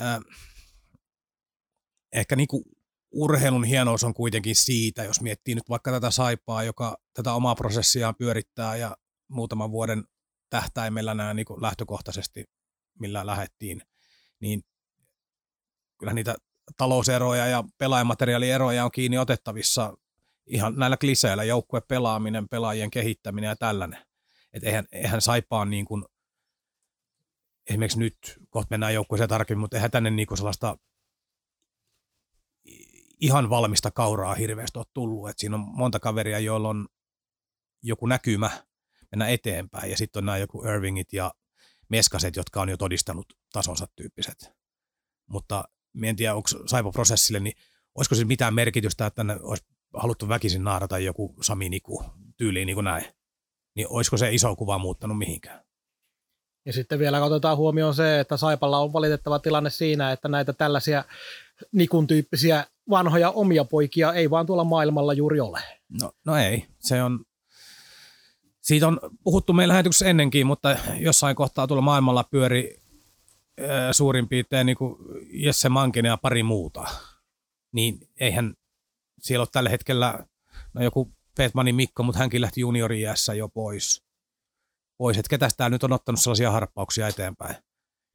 äh, 0.00 0.20
ehkä 2.12 2.36
niin 2.36 2.48
kuin 2.48 2.64
urheilun 3.10 3.64
hienous 3.64 4.04
on 4.04 4.14
kuitenkin 4.14 4.56
siitä, 4.56 5.04
jos 5.04 5.20
miettii 5.20 5.54
nyt 5.54 5.68
vaikka 5.68 5.90
tätä 5.90 6.10
saipaa, 6.10 6.62
joka 6.62 6.96
tätä 7.14 7.32
omaa 7.34 7.54
prosessiaan 7.54 8.14
pyörittää 8.16 8.76
ja 8.76 8.96
muutaman 9.28 9.70
vuoden 9.70 10.04
tähtäimellä 10.50 11.14
nämä 11.14 11.34
niin 11.34 11.46
lähtökohtaisesti, 11.60 12.44
millä 12.98 13.26
lähettiin, 13.26 13.82
niin 14.40 14.62
kyllä 16.00 16.12
niitä 16.12 16.34
talouseroja 16.76 17.46
ja 17.46 17.64
pelaajamateriaalieroja 17.78 18.84
on 18.84 18.90
kiinni 18.90 19.18
otettavissa 19.18 19.96
ihan 20.46 20.74
näillä 20.76 20.96
kliseillä, 20.96 21.44
joukkue 21.44 21.80
pelaaminen, 21.80 22.48
pelaajien 22.48 22.90
kehittäminen 22.90 23.48
ja 23.48 23.56
tällainen. 23.56 24.06
Että 24.52 24.68
eihän, 24.68 24.84
eihän 24.92 25.20
saipaan 25.20 25.70
niin 25.70 25.84
kuin, 25.84 26.04
esimerkiksi 27.70 27.98
nyt, 27.98 28.16
kohta 28.48 28.66
mennään 28.70 28.94
joukkueeseen 28.94 29.28
tarkemmin, 29.28 29.60
mutta 29.60 29.76
eihän 29.76 29.90
tänne 29.90 30.10
niin 30.10 30.26
kuin 30.26 30.38
sellaista 30.38 30.78
ihan 33.20 33.50
valmista 33.50 33.90
kauraa 33.90 34.34
hirveästi 34.34 34.78
ole 34.78 34.86
tullut. 34.94 35.28
Et 35.28 35.38
siinä 35.38 35.56
on 35.56 35.60
monta 35.60 36.00
kaveria, 36.00 36.38
joilla 36.38 36.68
on 36.68 36.88
joku 37.82 38.06
näkymä 38.06 38.50
mennä 39.10 39.28
eteenpäin, 39.28 39.90
ja 39.90 39.96
sitten 39.96 40.20
on 40.20 40.26
nämä 40.26 40.38
joku 40.38 40.64
Irvingit 40.64 41.12
ja 41.12 41.32
Meskaset, 41.88 42.36
jotka 42.36 42.62
on 42.62 42.68
jo 42.68 42.76
todistanut 42.76 43.26
tasonsa 43.52 43.86
tyyppiset. 43.96 44.52
Mutta 45.26 45.64
en 46.02 46.16
tiedä, 46.16 46.34
onko 46.34 46.48
Saipo-prosessille, 46.66 47.40
niin 47.40 47.56
olisiko 47.94 48.14
se 48.14 48.24
mitään 48.24 48.54
merkitystä, 48.54 49.06
että 49.06 49.16
tänne 49.16 49.36
olisi 49.42 49.64
haluttu 49.94 50.28
väkisin 50.28 50.64
naarata 50.64 50.98
joku 50.98 51.34
Sami 51.40 51.68
Niku 51.68 52.04
tyyliin 52.36 52.66
niin 52.66 52.76
kuin 52.76 52.84
näin. 52.84 53.04
Niin 53.76 53.86
olisiko 53.90 54.16
se 54.16 54.34
iso 54.34 54.56
kuva 54.56 54.78
muuttanut 54.78 55.18
mihinkään? 55.18 55.64
Ja 56.66 56.72
sitten 56.72 56.98
vielä 56.98 57.24
otetaan 57.24 57.56
huomioon 57.56 57.94
se, 57.94 58.20
että 58.20 58.36
Saipalla 58.36 58.78
on 58.78 58.92
valitettava 58.92 59.38
tilanne 59.38 59.70
siinä, 59.70 60.12
että 60.12 60.28
näitä 60.28 60.52
tällaisia 60.52 61.04
Nikun 61.72 62.06
tyyppisiä 62.06 62.64
vanhoja 62.90 63.30
omia 63.30 63.64
poikia 63.64 64.12
ei 64.12 64.30
vaan 64.30 64.46
tuolla 64.46 64.64
maailmalla 64.64 65.12
juuri 65.12 65.40
ole. 65.40 65.60
No, 66.00 66.12
no 66.26 66.36
ei, 66.36 66.66
se 66.78 67.02
on, 67.02 67.24
siitä 68.60 68.88
on 68.88 69.00
puhuttu 69.24 69.52
meillä 69.52 69.72
lähetyksessä 69.72 70.06
ennenkin, 70.06 70.46
mutta 70.46 70.76
jossain 70.98 71.36
kohtaa 71.36 71.66
tuolla 71.66 71.82
maailmalla 71.82 72.24
pyöri 72.24 72.82
suurin 73.92 74.28
piirtein 74.28 74.66
niin 74.66 74.76
kuin 74.76 74.96
Jesse 75.30 75.68
Mankinen 75.68 76.10
ja 76.10 76.16
pari 76.16 76.42
muuta. 76.42 76.84
Niin 77.72 78.08
eihän 78.20 78.54
siellä 79.20 79.42
ole 79.42 79.48
tällä 79.52 79.70
hetkellä, 79.70 80.26
no 80.74 80.82
joku 80.82 81.12
Petmanin 81.36 81.74
Mikko, 81.74 82.02
mutta 82.02 82.18
hänkin 82.18 82.40
lähti 82.40 82.60
juniori 82.60 83.02
jo 83.36 83.48
pois. 83.48 84.04
pois. 84.98 85.18
Että 85.18 85.30
ketäs 85.30 85.56
täällä 85.56 85.74
nyt 85.74 85.84
on 85.84 85.92
ottanut 85.92 86.20
sellaisia 86.20 86.50
harppauksia 86.50 87.08
eteenpäin. 87.08 87.56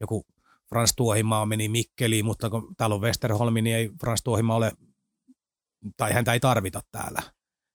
Joku 0.02 0.26
Frans 0.70 0.94
Tuohimaa 0.96 1.46
meni 1.46 1.70
Mikkeliin, 1.70 2.26
mutta 2.26 2.50
kun 2.50 2.76
täällä 2.76 2.96
on 2.96 3.02
Westerholmi, 3.02 3.62
niin 3.62 3.76
ei 3.76 3.92
Frans 4.00 4.24
Tuohimaa 4.24 4.58
ole, 4.58 4.72
tai 5.98 6.14
häntä 6.14 6.34
ei 6.34 6.40
tarvita 6.40 6.82
täällä. 6.92 7.22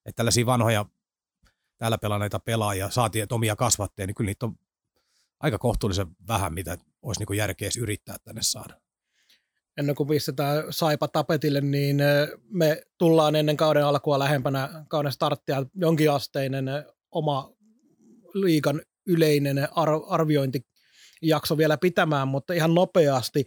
Että 0.07 0.17
tällaisia 0.17 0.47
vanhoja 0.47 0.87
täällä 1.79 1.99
pelanneita 1.99 2.41
pelaajia, 2.41 2.91
saatiin 2.91 3.23
että 3.23 3.35
omia 3.35 3.57
kasvatteja, 3.57 4.07
niin 4.07 4.15
kyllä 4.15 4.29
niitä 4.29 4.47
on 4.47 4.59
aika 5.41 5.59
kohtuullisen 5.59 6.07
vähän, 6.29 6.55
mitä 6.55 6.79
olisi 7.03 7.25
niin 7.25 7.39
järkeä 7.39 7.71
yrittää 7.81 8.17
tänne 8.25 8.43
saada. 8.43 8.81
Ennen 9.77 9.95
kuin 9.95 10.09
pistetään 10.09 10.65
saipa 10.71 11.09
tapetille, 11.09 11.61
niin 11.61 11.97
me 12.51 12.83
tullaan 12.99 13.37
ennen 13.37 13.57
kauden 13.57 13.85
alkua 13.85 14.19
lähempänä 14.19 14.85
kauden 14.89 15.13
starttia 15.13 15.67
jonkinasteinen 15.75 16.65
oma 17.11 17.53
liikan 18.35 18.83
yleinen 19.07 19.69
arviointi 20.09 20.67
jakso 21.23 21.57
vielä 21.57 21.77
pitämään, 21.77 22.29
mutta 22.29 22.53
ihan 22.53 22.75
nopeasti. 22.75 23.45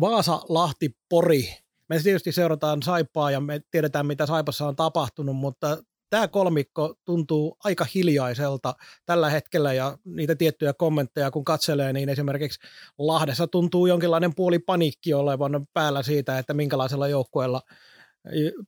Vaasa, 0.00 0.42
Lahti, 0.48 0.96
Pori. 1.08 1.54
Me 1.88 1.98
tietysti 1.98 2.32
seurataan 2.32 2.82
Saipaa 2.82 3.30
ja 3.30 3.40
me 3.40 3.60
tiedetään, 3.70 4.06
mitä 4.06 4.26
Saipassa 4.26 4.68
on 4.68 4.76
tapahtunut, 4.76 5.36
mutta 5.36 5.82
tämä 6.10 6.28
kolmikko 6.28 6.94
tuntuu 7.04 7.56
aika 7.64 7.86
hiljaiselta 7.94 8.74
tällä 9.06 9.30
hetkellä 9.30 9.72
ja 9.72 9.98
niitä 10.04 10.34
tiettyjä 10.34 10.72
kommentteja 10.72 11.30
kun 11.30 11.44
katselee, 11.44 11.92
niin 11.92 12.08
esimerkiksi 12.08 12.60
Lahdessa 12.98 13.46
tuntuu 13.46 13.86
jonkinlainen 13.86 14.34
puoli 14.34 14.58
paniikki 14.58 15.14
olevan 15.14 15.66
päällä 15.72 16.02
siitä, 16.02 16.38
että 16.38 16.54
minkälaisella 16.54 17.08
joukkueella 17.08 17.62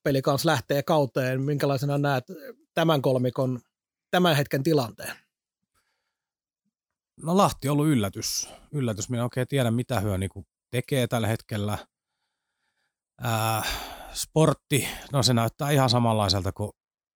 peli 0.02 0.22
kanssa 0.22 0.48
lähtee 0.48 0.82
kauteen. 0.82 1.42
Minkälaisena 1.42 1.98
näet 1.98 2.24
tämän 2.74 3.02
kolmikon 3.02 3.60
tämän 4.10 4.36
hetken 4.36 4.62
tilanteen? 4.62 5.16
No 7.22 7.36
Lahti 7.36 7.68
on 7.68 7.72
ollut 7.72 7.86
yllätys. 7.86 8.48
Yllätys. 8.72 9.08
Minä 9.08 9.20
en 9.20 9.24
oikein 9.24 9.48
tiedä, 9.48 9.70
mitä 9.70 10.00
hyö 10.00 10.18
niin 10.18 10.30
tekee 10.70 11.06
tällä 11.06 11.26
hetkellä. 11.26 11.78
Ää, 13.20 13.62
sportti, 14.12 14.88
no 15.12 15.22
se 15.22 15.34
näyttää 15.34 15.70
ihan 15.70 15.90
samanlaiselta 15.90 16.52
kuin 16.52 16.72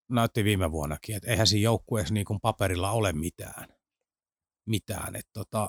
näytti 0.09 0.45
viime 0.45 0.73
vuonnakin, 0.73 1.17
että 1.17 1.31
eihän 1.31 1.47
siinä 1.47 1.65
joukkueessa 1.65 2.15
niin 2.15 2.27
kuin 2.27 2.41
paperilla 2.41 2.91
ole 2.91 3.13
mitään. 3.13 3.69
Mitään. 4.67 5.17
Et 5.17 5.29
tota, 5.33 5.69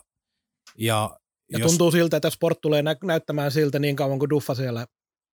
ja 0.78 1.20
ja 1.52 1.60
jos, 1.60 1.72
tuntuu 1.72 1.92
siltä, 1.92 2.18
että 2.18 2.30
sport 2.30 2.62
tulee 2.62 2.82
nä- 2.82 2.96
näyttämään 3.04 3.52
siltä 3.52 3.80
niin 3.80 3.96
kauan 3.96 4.20
kuin 4.20 4.30
Duffa 4.30 4.56
siellä 4.56 4.88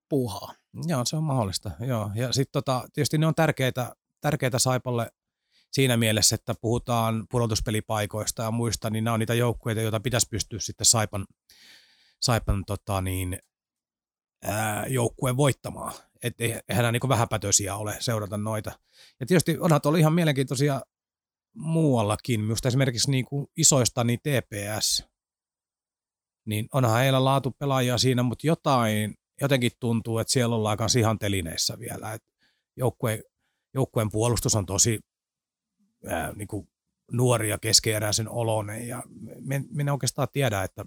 puuhaa. 0.08 0.54
Joo, 0.86 1.04
se 1.04 1.16
on 1.16 1.24
mahdollista. 1.24 1.70
Joo. 1.80 2.10
Ja 2.14 2.32
sitten 2.32 2.52
tota, 2.52 2.88
tietysti 2.92 3.18
ne 3.18 3.26
on 3.26 3.34
tärkeitä, 3.34 3.96
tärkeitä 4.20 4.58
Saipalle 4.58 5.10
siinä 5.72 5.96
mielessä, 5.96 6.34
että 6.34 6.54
puhutaan 6.60 7.26
pudotuspelipaikoista 7.30 8.42
ja 8.42 8.50
muista, 8.50 8.90
niin 8.90 9.04
nämä 9.04 9.14
on 9.14 9.20
niitä 9.20 9.34
joukkueita, 9.34 9.80
joita 9.80 10.00
pitäisi 10.00 10.26
pystyä 10.30 10.60
sitten 10.60 10.84
Saipan, 10.84 11.26
Saipan 12.20 12.64
tota 12.64 13.00
niin, 13.00 13.38
joukkueen 14.88 15.36
voittamaan. 15.36 15.92
Että 16.22 16.44
eihän 16.44 16.62
nämä 16.82 16.92
niin 16.92 17.08
vähäpätöisiä 17.08 17.76
ole 17.76 17.96
seurata 18.00 18.36
noita. 18.36 18.72
Ja 19.20 19.26
tietysti 19.26 19.58
onhan 19.58 19.80
tuolla 19.80 19.98
ihan 19.98 20.12
mielenkiintoisia 20.12 20.80
muuallakin, 21.54 22.40
myös 22.40 22.58
esimerkiksi 22.66 23.10
niin 23.10 23.24
kuin 23.24 23.46
isoista 23.56 24.04
niin 24.04 24.20
TPS, 24.20 25.04
niin 26.46 26.68
onhan 26.72 27.00
heillä 27.00 27.24
laatu 27.24 27.50
pelaajia 27.50 27.98
siinä, 27.98 28.22
mutta 28.22 28.46
jotain, 28.46 29.14
jotenkin 29.40 29.72
tuntuu, 29.80 30.18
että 30.18 30.32
siellä 30.32 30.56
ollaan 30.56 30.76
kanssa 30.76 30.98
ihan 30.98 31.18
telineissä 31.18 31.78
vielä. 31.78 32.12
Et 32.12 32.22
joukkue, 32.76 33.22
joukkueen 33.74 34.10
puolustus 34.10 34.54
on 34.54 34.66
tosi 34.66 35.00
ää, 36.06 36.32
niin 36.32 36.48
kuin 36.48 36.68
nuori 37.12 37.50
ja 37.50 37.58
keskeeräisen 37.58 38.28
oloinen 38.28 38.88
ja 38.88 39.02
minä 39.70 39.92
oikeastaan 39.92 40.28
tiedä, 40.32 40.62
että, 40.62 40.84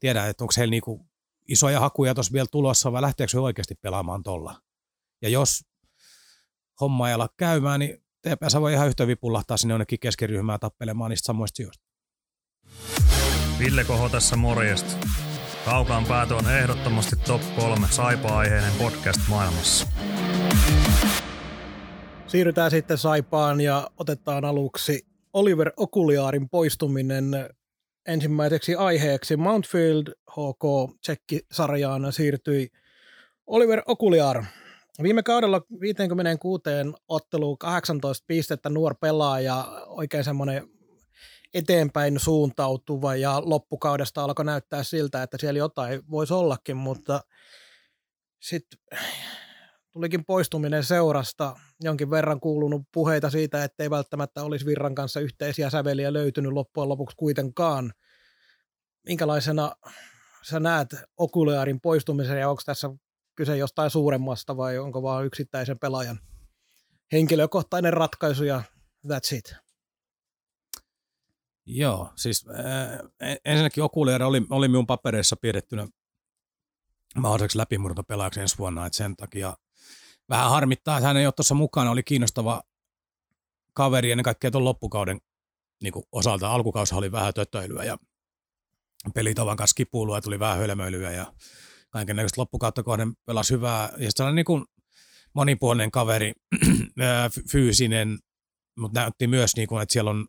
tiedä, 0.00 0.26
että 0.26 0.44
onko 0.44 0.54
heillä 0.56 0.70
niin 0.70 0.82
kuin 0.82 1.11
isoja 1.48 1.80
hakuja 1.80 2.14
tuossa 2.14 2.32
vielä 2.32 2.46
tulossa 2.50 2.92
vai 2.92 3.02
lähteekö 3.02 3.30
se 3.30 3.38
oikeasti 3.38 3.74
pelaamaan 3.74 4.22
tuolla. 4.22 4.60
Ja 5.22 5.28
jos 5.28 5.64
homma 6.80 7.08
ei 7.08 7.14
ala 7.14 7.28
käymään, 7.36 7.80
niin 7.80 8.04
TPS 8.22 8.54
voi 8.60 8.72
ihan 8.72 8.88
yhtä 8.88 9.06
vipullahtaa 9.06 9.56
sinne 9.56 9.72
jonnekin 9.72 10.00
keskiryhmään 10.00 10.60
tappelemaan 10.60 11.10
niistä 11.10 11.26
samoista 11.26 11.56
sijoista. 11.56 11.84
Ville 13.58 13.84
Koho 13.84 14.08
tässä 14.08 14.36
morjesta. 14.36 15.06
Kaukaan 15.64 16.04
päätö 16.04 16.36
on 16.36 16.50
ehdottomasti 16.50 17.16
top 17.16 17.42
3 17.56 17.86
saipa-aiheinen 17.90 18.72
podcast 18.78 19.20
maailmassa. 19.28 19.86
Siirrytään 22.26 22.70
sitten 22.70 22.98
Saipaan 22.98 23.60
ja 23.60 23.90
otetaan 23.96 24.44
aluksi 24.44 25.06
Oliver 25.32 25.72
Okuliaarin 25.76 26.48
poistuminen 26.48 27.24
ensimmäiseksi 28.06 28.74
aiheeksi. 28.74 29.36
Mountfield 29.36 30.06
HK 30.30 30.94
Tsekki-sarjaan 31.00 32.12
siirtyi 32.12 32.68
Oliver 33.46 33.82
Okuliar. 33.86 34.44
Viime 35.02 35.22
kaudella 35.22 35.62
56 35.80 36.62
otteluun 37.08 37.58
18 37.58 38.24
pistettä 38.26 38.68
nuor 38.68 38.94
pelaaja, 39.00 39.64
oikein 39.86 40.24
semmoinen 40.24 40.68
eteenpäin 41.54 42.20
suuntautuva 42.20 43.16
ja 43.16 43.42
loppukaudesta 43.44 44.24
alkoi 44.24 44.44
näyttää 44.44 44.82
siltä, 44.82 45.22
että 45.22 45.36
siellä 45.40 45.58
jotain 45.58 46.02
voisi 46.10 46.34
ollakin, 46.34 46.76
mutta 46.76 47.20
sitten 48.40 48.78
tulikin 49.92 50.24
poistuminen 50.24 50.84
seurasta. 50.84 51.56
Jonkin 51.80 52.10
verran 52.10 52.40
kuulunut 52.40 52.82
puheita 52.92 53.30
siitä, 53.30 53.64
että 53.64 53.82
ei 53.82 53.90
välttämättä 53.90 54.42
olisi 54.42 54.66
Virran 54.66 54.94
kanssa 54.94 55.20
yhteisiä 55.20 55.70
säveliä 55.70 56.12
löytynyt 56.12 56.52
loppujen 56.52 56.88
lopuksi 56.88 57.16
kuitenkaan. 57.16 57.92
Minkälaisena 59.06 59.72
sä 60.42 60.60
näet 60.60 60.88
Okulearin 61.16 61.80
poistumisen 61.80 62.40
ja 62.40 62.48
onko 62.48 62.62
tässä 62.66 62.90
kyse 63.34 63.56
jostain 63.56 63.90
suuremmasta 63.90 64.56
vai 64.56 64.78
onko 64.78 65.02
vaan 65.02 65.26
yksittäisen 65.26 65.78
pelaajan 65.78 66.20
henkilökohtainen 67.12 67.92
ratkaisu 67.92 68.44
ja 68.44 68.62
that's 69.06 69.36
it? 69.36 69.54
Joo, 71.66 72.12
siis 72.16 72.46
äh, 72.48 73.38
ensinnäkin 73.44 73.84
Okuleari 73.84 74.24
oli, 74.24 74.42
oli 74.50 74.68
minun 74.68 74.86
papereissa 74.86 75.36
pidettynä 75.36 75.86
mahdolliseksi 77.16 77.58
läpimurtopelaajaksi 77.58 78.40
ensi 78.40 78.58
vuonna, 78.58 78.86
että 78.86 78.96
sen 78.96 79.16
takia 79.16 79.56
vähän 80.32 80.50
harmittaa, 80.50 80.98
että 80.98 81.06
hän 81.06 81.16
ei 81.16 81.26
ole 81.26 81.32
tuossa 81.32 81.54
mukana, 81.54 81.90
oli 81.90 82.02
kiinnostava 82.02 82.62
kaveri 83.72 84.10
ennen 84.10 84.24
kaikkea 84.24 84.50
tuon 84.50 84.64
loppukauden 84.64 85.20
niin 85.82 85.92
kuin 85.92 86.04
osalta. 86.12 86.52
Alkukausi 86.52 86.94
oli 86.94 87.12
vähän 87.12 87.34
tötöilyä 87.34 87.84
ja 87.84 87.98
pelitavan 89.14 89.56
kanssa 89.56 89.74
kipuilua 89.74 90.20
tuli 90.20 90.38
vähän 90.38 90.58
hölmöilyä 90.58 91.10
ja 91.10 91.32
näköistä 91.94 92.40
loppukautta 92.40 92.82
kohden 92.82 93.12
pelasi 93.24 93.54
hyvää. 93.54 93.92
Ja 93.98 94.10
sitten 94.10 94.34
niin 94.34 94.44
kuin 94.44 94.64
monipuolinen 95.34 95.90
kaveri, 95.90 96.32
fyysinen, 97.52 98.18
mutta 98.78 99.00
näytti 99.00 99.26
myös, 99.26 99.56
niin 99.56 99.68
kuin, 99.68 99.82
että 99.82 99.92
siellä 99.92 100.10
on 100.10 100.26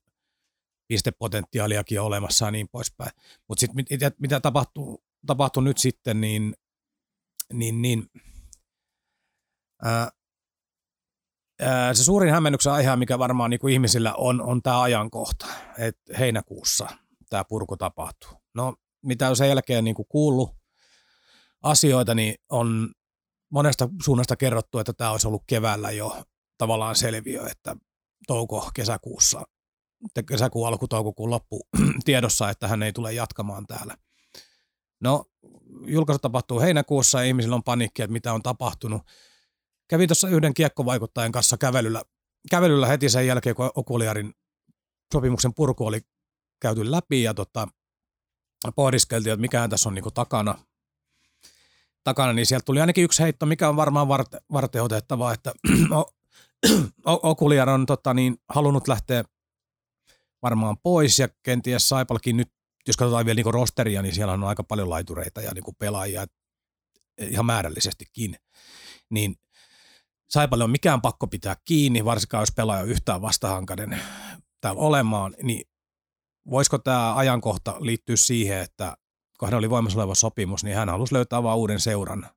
pistepotentiaaliakin 0.88 2.01
olemassa 2.01 2.45
ja 2.45 2.51
niin 2.51 2.67
poispäin. 2.72 3.12
Mutta 3.48 3.60
sitten 3.60 3.86
mitä, 3.91 4.12
mitä 4.19 4.39
tapahtuu, 4.39 5.03
tapahtuu 5.25 5.63
nyt 5.63 5.77
sitten, 5.77 6.22
niin, 6.22 6.53
niin, 7.53 7.81
niin 7.81 8.10
ää, 9.83 10.11
se 11.93 12.03
suurin 12.03 12.33
hämmennyksen 12.33 12.73
aihe, 12.73 12.95
mikä 12.95 13.19
varmaan 13.19 13.49
niin 13.49 13.59
kuin 13.59 13.73
ihmisillä 13.73 14.13
on, 14.13 14.41
on 14.41 14.61
tämä 14.61 14.81
ajankohta, 14.81 15.45
että 15.77 16.17
heinäkuussa 16.17 16.87
tämä 17.29 17.43
purku 17.43 17.77
tapahtuu. 17.77 18.29
No, 18.53 18.75
mitä 19.05 19.29
on 19.29 19.35
sen 19.35 19.49
jälkeen 19.49 19.83
niin 19.83 19.95
kuin 19.95 20.07
kuullut 20.09 20.55
asioita, 21.63 22.15
niin 22.15 22.35
on 22.49 22.93
monesta 23.51 23.89
suunnasta 24.03 24.35
kerrottu, 24.35 24.79
että 24.79 24.93
tämä 24.93 25.11
olisi 25.11 25.27
ollut 25.27 25.43
keväällä 25.47 25.91
jo 25.91 26.23
tavallaan 26.57 26.95
selviö, 26.95 27.47
että 27.47 27.75
touko-kesäkuussa, 28.27 29.43
kesäkuun 30.27 30.67
alku, 30.67 30.87
toukokuun 30.87 31.29
loppu 31.29 31.61
tiedossa, 32.05 32.49
että 32.49 32.67
hän 32.67 32.83
ei 32.83 32.93
tule 32.93 33.13
jatkamaan 33.13 33.67
täällä. 33.67 33.97
No, 35.01 35.25
julkaisu 35.85 36.19
tapahtuu 36.19 36.59
heinäkuussa 36.59 37.19
ja 37.19 37.25
ihmisillä 37.25 37.55
on 37.55 37.63
paniikki, 37.63 38.01
että 38.01 38.13
mitä 38.13 38.33
on 38.33 38.43
tapahtunut. 38.43 39.01
Kävin 39.93 40.09
tuossa 40.09 40.27
yhden 40.27 40.53
kiekkovaikuttajan 40.53 41.31
kanssa 41.31 41.57
kävelyllä, 41.57 42.03
kävelyllä 42.50 42.88
heti 42.88 43.09
sen 43.09 43.27
jälkeen, 43.27 43.55
kun 43.55 43.71
Okuliarin 43.75 44.33
sopimuksen 45.13 45.53
purku 45.53 45.85
oli 45.85 46.01
käyty 46.62 46.91
läpi 46.91 47.23
ja 47.23 47.33
tota, 47.33 47.67
pohdiskeltiin, 48.75 49.33
että 49.33 49.41
mikä 49.41 49.67
tässä 49.67 49.89
on 49.89 49.95
niinku 49.95 50.12
takana. 50.12 50.55
takana, 52.03 52.33
niin 52.33 52.45
sieltä 52.45 52.65
tuli 52.65 52.81
ainakin 52.81 53.03
yksi 53.03 53.23
heitto, 53.23 53.45
mikä 53.45 53.69
on 53.69 53.75
varmaan 53.75 54.07
varte, 54.07 54.41
varteotettavaa, 54.51 55.33
että 55.33 55.53
Okuliar 57.05 57.69
on 57.69 57.85
tota, 57.85 58.13
niin, 58.13 58.38
halunnut 58.50 58.88
lähteä 58.88 59.23
varmaan 60.41 60.77
pois 60.83 61.19
ja 61.19 61.27
kenties 61.43 61.89
Saipalkin 61.89 62.38
nyt, 62.38 62.50
jos 62.88 62.97
katsotaan 62.97 63.25
vielä 63.25 63.41
niin 63.43 63.53
rosteria, 63.53 64.01
niin 64.01 64.15
siellä 64.15 64.33
on 64.33 64.43
aika 64.43 64.63
paljon 64.63 64.89
laitureita 64.89 65.41
ja 65.41 65.51
niin 65.53 65.75
pelaajia 65.79 66.25
ihan 67.21 67.45
määrällisestikin. 67.45 68.35
Niin 69.09 69.35
Saipalle 70.33 70.63
on 70.63 70.71
mikään 70.71 71.01
pakko 71.01 71.27
pitää 71.27 71.55
kiinni, 71.65 72.05
varsinkaan 72.05 72.41
jos 72.41 72.51
pelaaja 72.51 72.83
yhtään 72.83 73.21
vastahankainen 73.21 74.01
täällä 74.62 74.81
olemaan, 74.81 75.36
niin 75.43 75.65
voisiko 76.49 76.77
tämä 76.77 77.15
ajankohta 77.15 77.75
liittyä 77.79 78.15
siihen, 78.15 78.60
että 78.60 78.97
hän 79.45 79.53
oli 79.53 79.69
voimassa 79.69 79.99
oleva 79.99 80.15
sopimus, 80.15 80.63
niin 80.63 80.75
hän 80.75 80.89
halusi 80.89 81.13
löytää 81.13 81.43
vaan 81.43 81.58
uuden 81.58 81.79
seuran 81.79 82.29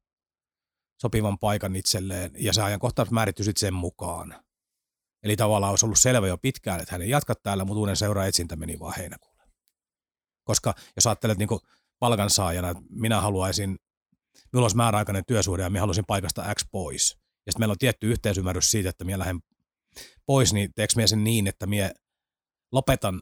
sopivan 1.03 1.38
paikan 1.38 1.77
itselleen, 1.77 2.31
ja 2.38 2.53
se 2.53 2.62
ajankohta 2.62 3.07
määrittyi 3.11 3.44
sitten 3.44 3.61
sen 3.61 3.75
mukaan. 3.75 4.44
Eli 5.23 5.37
tavallaan 5.37 5.71
olisi 5.71 5.87
ollut 5.87 5.99
selvä 5.99 6.27
jo 6.27 6.38
pitkään, 6.38 6.81
että 6.81 6.94
hän 6.94 7.03
ei 7.03 7.11
jatka 7.11 7.35
täällä, 7.35 7.64
mutta 7.64 7.79
uuden 7.79 7.97
seuran 7.97 8.29
etsintä 8.29 8.57
meni 8.57 8.79
vaan 8.79 8.94
heinäkuulle. 8.97 9.44
Koska 10.44 10.75
jos 10.97 11.07
ajattelet 11.07 11.38
niin 11.38 11.49
palkansaajana, 11.99 12.71
että 12.71 12.83
minä 12.90 13.21
haluaisin, 13.21 13.77
minulla 14.53 14.64
olisi 14.64 14.77
määräaikainen 14.77 15.25
työsuhde 15.27 15.62
ja 15.62 15.71
minä 15.71 15.81
haluaisin 15.81 16.07
paikasta 16.07 16.55
X 16.55 16.66
pois. 16.71 17.26
Ja 17.47 17.53
sitten 17.53 17.63
meillä 17.63 17.73
on 17.73 17.79
tietty 17.79 18.11
yhteisymmärrys 18.11 18.71
siitä, 18.71 18.89
että 18.89 19.05
minä 19.05 19.19
lähden 19.19 19.41
pois, 20.27 20.53
niin 20.53 20.71
teekö 20.75 20.93
minä 20.97 21.07
sen 21.07 21.25
niin, 21.25 21.47
että 21.47 21.67
minä 21.67 21.91
lopetan 22.73 23.21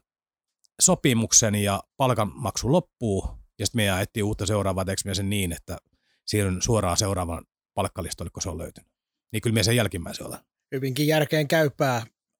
sopimuksen 0.81 1.55
ja 1.55 1.83
palkanmaksu 1.97 2.71
loppuu, 2.71 3.27
ja 3.59 3.65
sitten 3.65 3.79
meidän 3.79 4.01
etsii 4.01 4.23
uutta 4.23 4.45
seuraavaa, 4.45 4.85
teekö 4.85 5.13
sen 5.13 5.29
niin, 5.29 5.51
että 5.51 5.77
siirryn 6.25 6.61
suoraan 6.61 6.97
seuraavan 6.97 7.45
palkkalistolle, 7.73 8.29
kun 8.29 8.41
se 8.41 8.49
on 8.49 8.57
löytynyt. 8.57 8.91
Niin 9.31 9.41
kyllä 9.41 9.53
minä 9.53 9.63
sen 9.63 9.75
jälkimmäisen 9.75 10.27
olen. 10.27 10.39
Hyvinkin 10.75 11.07
järkeen 11.07 11.47
käypää. 11.47 11.95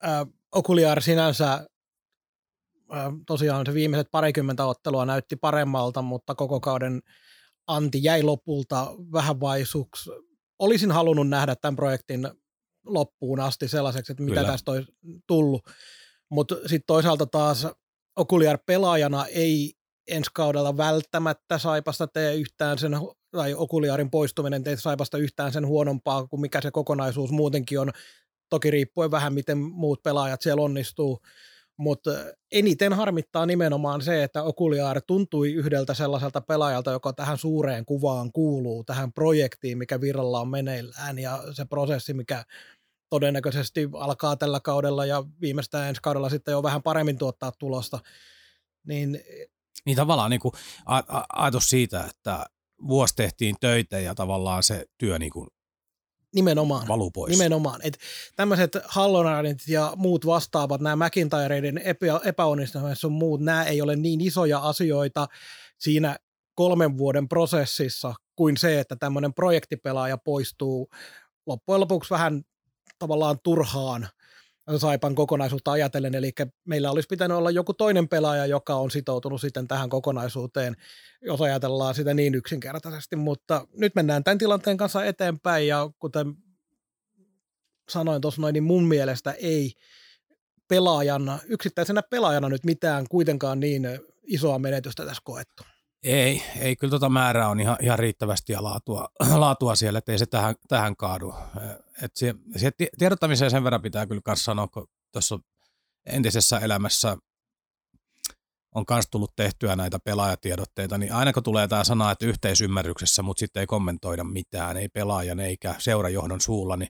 Äh, 0.06 0.28
Okuliar 0.52 1.02
sinänsä 1.02 1.54
äh, 1.54 3.14
tosiaan 3.28 3.66
se 3.66 3.74
viimeiset 3.74 4.08
parikymmentä 4.12 4.66
ottelua 4.66 5.06
näytti 5.06 5.36
paremmalta, 5.36 6.02
mutta 6.02 6.36
koko 6.36 6.60
kauden 6.60 7.02
anti 7.68 8.00
jäi 8.04 8.24
lopulta 8.24 8.96
vähän 9.12 9.40
vaisuksi. 9.40 10.10
Olisin 10.60 10.92
halunnut 10.92 11.30
nähdä 11.30 11.56
tämän 11.56 11.76
projektin 11.76 12.30
loppuun 12.86 13.40
asti 13.40 13.68
sellaiseksi, 13.68 14.12
että 14.12 14.24
mitä 14.24 14.36
Kyllä. 14.36 14.52
tästä 14.52 14.72
olisi 14.72 14.92
tullut. 15.28 15.62
Mutta 16.32 16.56
sitten 16.56 16.88
toisaalta 16.88 17.26
taas 17.26 17.68
Okuliar 18.16 18.60
pelaajana 18.66 19.26
ei 19.26 19.74
ensi 20.08 20.30
kaudella 20.34 20.78
välttämättä 20.78 21.58
Saipasta 21.58 22.08
tee 22.08 22.36
yhtään 22.36 22.78
sen, 22.80 22.92
tai 23.32 23.54
Okuliarin 23.54 24.12
poistuminen 24.12 24.64
tee 24.64 24.78
Saipasta 24.78 25.18
yhtään 25.18 25.54
sen 25.54 25.68
huonompaa 25.68 26.28
kuin 26.28 26.42
mikä 26.42 26.62
se 26.62 26.72
kokonaisuus 26.72 27.32
muutenkin 27.32 27.80
on. 27.80 27.92
Toki 28.50 28.72
riippuen 28.72 29.12
vähän, 29.12 29.34
miten 29.34 29.58
muut 29.58 30.04
pelaajat 30.04 30.42
siellä 30.42 30.62
onnistuu. 30.62 31.20
Mutta 31.78 32.12
eniten 32.52 32.94
harmittaa 32.94 33.46
nimenomaan 33.46 34.02
se, 34.02 34.24
että 34.24 34.44
Okuliar 34.44 35.02
tuntui 35.08 35.54
yhdeltä 35.54 35.94
sellaiselta 35.94 36.42
pelaajalta, 36.42 36.92
joka 36.92 37.14
tähän 37.14 37.38
suureen 37.38 37.86
kuvaan 37.86 38.32
kuuluu, 38.32 38.84
tähän 38.84 39.14
projektiin, 39.14 39.78
mikä 39.78 40.02
virralla 40.02 40.40
on 40.40 40.50
meneillään 40.50 41.20
ja 41.20 41.44
se 41.52 41.66
prosessi, 41.66 42.14
mikä 42.14 42.44
todennäköisesti 43.10 43.90
alkaa 43.94 44.36
tällä 44.36 44.60
kaudella 44.60 45.06
ja 45.06 45.24
viimeistään 45.42 45.90
ensi 45.90 46.02
kaudella 46.02 46.30
sitten 46.30 46.52
jo 46.52 46.64
vähän 46.64 46.84
paremmin 46.84 47.18
tuottaa 47.18 47.52
tulosta. 47.52 48.00
Niin, 48.88 49.20
niin 49.86 49.96
tavallaan 49.96 50.30
niin 50.30 50.40
kuin 50.40 50.54
ajatus 51.36 51.70
siitä, 51.70 52.04
että 52.04 52.46
vuosi 52.88 53.16
tehtiin 53.16 53.56
töitä 53.60 54.00
ja 54.00 54.16
tavallaan 54.16 54.64
se 54.64 54.86
työ 54.98 55.20
niin 55.20 55.32
kuin 55.32 55.48
Nimenomaan. 56.36 56.88
Valuu 56.88 57.12
pois. 57.12 57.32
Nimenomaan. 57.32 57.80
Että 57.84 58.00
tämmöiset 58.36 58.78
Hallonardit 58.86 59.68
ja 59.68 59.94
muut 59.96 60.26
vastaavat, 60.26 60.82
nämä 60.82 61.06
McIntyreiden 61.06 61.78
epä, 61.78 62.06
epäonnistumiset 62.26 63.00
sun 63.00 63.12
muut, 63.12 63.42
nämä 63.42 63.64
ei 63.64 63.82
ole 63.82 63.96
niin 63.96 64.22
isoja 64.22 64.60
asioita 64.60 65.28
siinä 65.78 66.18
kolmen 66.56 66.98
vuoden 66.98 67.28
prosessissa 67.28 68.14
kuin 68.36 68.58
se, 68.58 68.80
että 68.80 68.96
tämmöinen 68.96 69.34
projektipelaaja 69.34 70.18
poistuu 70.18 70.90
loppujen 71.46 71.82
lopuksi 71.82 72.10
vähän 72.10 72.42
tavallaan 73.00 73.40
turhaan 73.44 74.08
Saipan 74.78 75.16
kokonaisuutta 75.16 75.72
ajatellen, 75.72 76.16
eli 76.16 76.32
meillä 76.66 76.92
olisi 76.92 77.08
pitänyt 77.08 77.38
olla 77.38 77.52
joku 77.52 77.74
toinen 77.74 78.08
pelaaja, 78.08 78.46
joka 78.46 78.76
on 78.76 78.92
sitoutunut 78.92 79.42
sitten 79.42 79.68
tähän 79.68 79.90
kokonaisuuteen, 79.90 80.76
jos 81.22 81.42
ajatellaan 81.42 81.96
sitä 81.96 82.14
niin 82.14 82.36
yksinkertaisesti, 82.36 83.16
mutta 83.16 83.68
nyt 83.78 83.96
mennään 83.96 84.24
tämän 84.24 84.38
tilanteen 84.38 84.78
kanssa 84.78 85.06
eteenpäin, 85.06 85.68
ja 85.68 85.90
kuten 86.00 86.34
sanoin 87.90 88.22
tuossa 88.22 88.42
noin, 88.42 88.54
niin 88.54 88.64
mun 88.64 88.88
mielestä 88.88 89.32
ei 89.32 89.74
pelaajana, 90.68 91.40
yksittäisenä 91.48 92.02
pelaajana 92.10 92.50
nyt 92.50 92.64
mitään 92.64 93.06
kuitenkaan 93.10 93.60
niin 93.60 93.88
isoa 94.24 94.60
menetystä 94.60 95.06
tässä 95.06 95.22
koettu. 95.26 95.64
Ei, 96.06 96.44
ei 96.60 96.76
kyllä 96.76 96.90
tuota 96.90 97.10
määrää 97.10 97.50
on 97.50 97.60
ihan, 97.60 97.78
ihan 97.82 98.00
riittävästi 98.00 98.54
ja 98.54 98.64
laatua, 98.64 99.10
laatua 99.36 99.76
siellä, 99.76 100.00
ettei 100.00 100.18
se 100.18 100.26
tähän, 100.26 100.56
tähän 100.68 100.96
kaadu. 100.96 101.34
Et 102.02 102.16
se, 102.16 102.36
se 102.56 102.72
tiedottamiseen 102.98 103.52
sen 103.52 103.64
verran 103.64 103.82
pitää 103.82 104.08
kyllä 104.08 104.22
myös 104.28 104.46
sanoa, 104.46 104.68
kun 104.68 104.88
tuossa 105.12 105.40
entisessä 106.06 106.60
elämässä 106.60 107.18
on 108.76 108.86
myös 108.90 109.06
tullut 109.12 109.36
tehtyä 109.36 109.76
näitä 109.76 110.00
pelaajatiedotteita, 110.00 110.98
niin 110.98 111.14
aina 111.14 111.34
kun 111.34 111.44
tulee 111.44 111.68
tämä 111.68 111.84
sana, 111.84 112.12
että 112.12 112.26
yhteisymmärryksessä, 112.26 113.22
mutta 113.22 113.40
sitten 113.40 113.60
ei 113.62 113.68
kommentoida 113.68 114.24
mitään, 114.24 114.78
ei 114.78 114.90
pelaajan 114.90 115.40
eikä 115.40 115.76
seurajohdon 115.78 116.42
suulla, 116.42 116.78
niin 116.78 116.90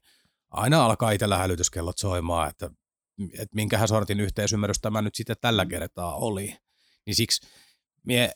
aina 0.49 0.85
alkaa 0.85 1.11
itsellä 1.11 1.37
hälytyskellot 1.37 1.97
soimaan, 1.97 2.49
että, 2.49 2.69
että 3.33 3.55
minkähän 3.55 3.87
sortin 3.87 4.19
yhteisymmärrys 4.19 4.79
tämä 4.79 5.01
nyt 5.01 5.15
sitten 5.15 5.35
tällä 5.41 5.65
kertaa 5.65 6.15
oli. 6.15 6.57
Niin 7.05 7.15
siksi 7.15 7.47
mie, 8.03 8.31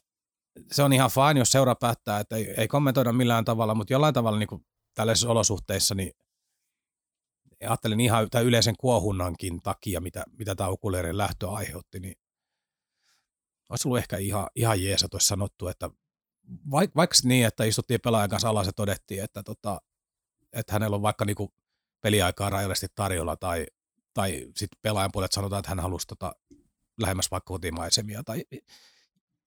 se 0.72 0.84
on 0.84 0.94
ihan 0.94 1.12
fine, 1.12 1.40
jos 1.40 1.52
seura 1.52 1.76
päättää, 1.76 2.20
että 2.20 2.36
ei, 2.36 2.54
ei 2.58 2.68
kommentoida 2.68 3.14
millään 3.14 3.46
tavalla, 3.46 3.76
mutta 3.76 3.94
jollain 3.94 4.14
tavalla 4.14 4.40
niin 4.40 4.48
kuin 4.48 4.66
tällaisissa 4.94 5.30
olosuhteissa, 5.30 5.96
niin 5.96 6.12
ajattelin 7.62 8.00
ihan 8.00 8.30
tämän 8.30 8.48
yleisen 8.48 8.76
kuohunnankin 8.80 9.62
takia, 9.62 10.02
mitä, 10.02 10.24
mitä 10.38 10.56
tämä 10.56 10.70
okuleerin 10.70 11.18
lähtö 11.18 11.50
aiheutti, 11.50 12.00
niin 12.00 12.16
olisi 13.70 13.88
ollut 13.88 13.98
ehkä 13.98 14.18
ihan, 14.18 14.48
ihan 14.56 14.84
jees, 14.84 15.04
että 15.04 15.16
olisi 15.16 15.28
sanottu, 15.28 15.68
että 15.68 15.90
vaikka, 16.72 16.96
vaikka 16.96 17.16
niin, 17.24 17.46
että 17.46 17.64
istuttiin 17.64 18.00
pelaajan 18.04 18.30
kanssa 18.30 18.50
alas 18.50 18.68
ja 18.68 18.74
todettiin, 18.74 19.24
että, 19.24 19.44
tota, 19.44 19.82
että 20.54 20.74
hänellä 20.74 20.96
on 20.96 21.02
vaikka 21.02 21.26
niinku 21.26 21.54
peliaikaa 22.02 22.50
rajallisesti 22.50 22.88
tarjolla 22.96 23.36
tai, 23.36 23.66
tai 24.14 24.32
sitten 24.56 24.80
pelaajan 24.82 25.12
puolet 25.12 25.32
sanotaan, 25.32 25.60
että 25.60 25.70
hän 25.70 25.80
halusi 25.80 26.08
tota, 26.08 26.36
lähemmäs 27.00 27.32
vaikka 27.32 27.54
kotimaisemia 27.54 28.24
tai 28.24 28.44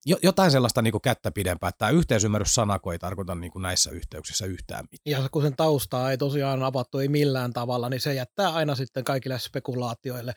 jotain 0.05 0.51
sellaista 0.51 0.81
niin 0.81 0.91
kuin 0.91 1.01
kättä 1.01 1.31
pidempää. 1.31 1.71
Tämä 1.77 1.91
yhteisymmärrys 1.91 2.55
sanako 2.55 2.91
ei 2.91 2.99
tarkoita 2.99 3.35
niin 3.35 3.51
kuin 3.51 3.61
näissä 3.61 3.91
yhteyksissä 3.91 4.45
yhtään 4.45 4.85
mitään. 4.91 5.23
Ja 5.23 5.29
kun 5.29 5.41
sen 5.41 5.55
taustaa 5.55 6.11
ei 6.11 6.17
tosiaan 6.17 6.63
avattu 6.63 6.99
ei 6.99 7.07
millään 7.07 7.53
tavalla, 7.53 7.89
niin 7.89 8.01
se 8.01 8.13
jättää 8.13 8.49
aina 8.49 8.75
sitten 8.75 9.03
kaikille 9.03 9.39
spekulaatioille. 9.39 10.33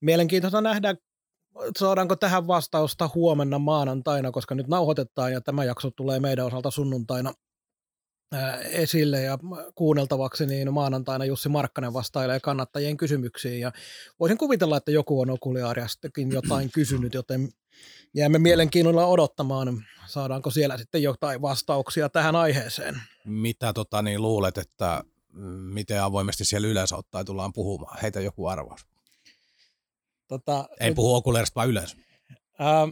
Mielenkiintoista 0.00 0.60
nähdä, 0.60 0.94
saadaanko 1.78 2.16
tähän 2.16 2.46
vastausta 2.46 3.10
huomenna 3.14 3.58
maanantaina, 3.58 4.30
koska 4.30 4.54
nyt 4.54 4.68
nauhoitetaan 4.68 5.32
ja 5.32 5.40
tämä 5.40 5.64
jakso 5.64 5.90
tulee 5.90 6.20
meidän 6.20 6.46
osalta 6.46 6.70
sunnuntaina 6.70 7.32
esille 8.70 9.20
ja 9.20 9.38
kuunneltavaksi, 9.74 10.46
niin 10.46 10.72
maanantaina 10.72 11.24
Jussi 11.24 11.48
Markkanen 11.48 11.92
vastailee 11.92 12.40
kannattajien 12.40 12.96
kysymyksiin 12.96 13.60
ja 13.60 13.72
voisin 14.20 14.38
kuvitella, 14.38 14.76
että 14.76 14.90
joku 14.90 15.20
on 15.20 15.30
okuliaariastakin 15.30 16.32
jotain 16.32 16.70
kysynyt, 16.74 17.14
joten 17.14 17.48
jäämme 18.14 18.38
mielenkiinnolla 18.38 19.06
odottamaan, 19.06 19.84
saadaanko 20.06 20.50
siellä 20.50 20.78
sitten 20.78 21.02
jotain 21.02 21.42
vastauksia 21.42 22.08
tähän 22.08 22.36
aiheeseen. 22.36 23.02
Mitä 23.24 23.72
tota, 23.72 24.02
niin 24.02 24.22
luulet, 24.22 24.58
että 24.58 25.04
mm, 25.32 25.42
miten 25.50 26.02
avoimesti 26.02 26.44
siellä 26.44 26.68
yleensä 26.68 26.96
ottaa 26.96 27.24
tullaan 27.24 27.52
puhumaan? 27.52 27.98
Heitä 28.02 28.20
joku 28.20 28.46
arvaus. 28.46 28.86
Tota, 30.28 30.68
Ei 30.80 30.94
puhu 30.94 31.14
okuleerista, 31.14 31.54
vaan 31.54 31.68
yleensä. 31.68 31.96
Ää, 32.58 32.86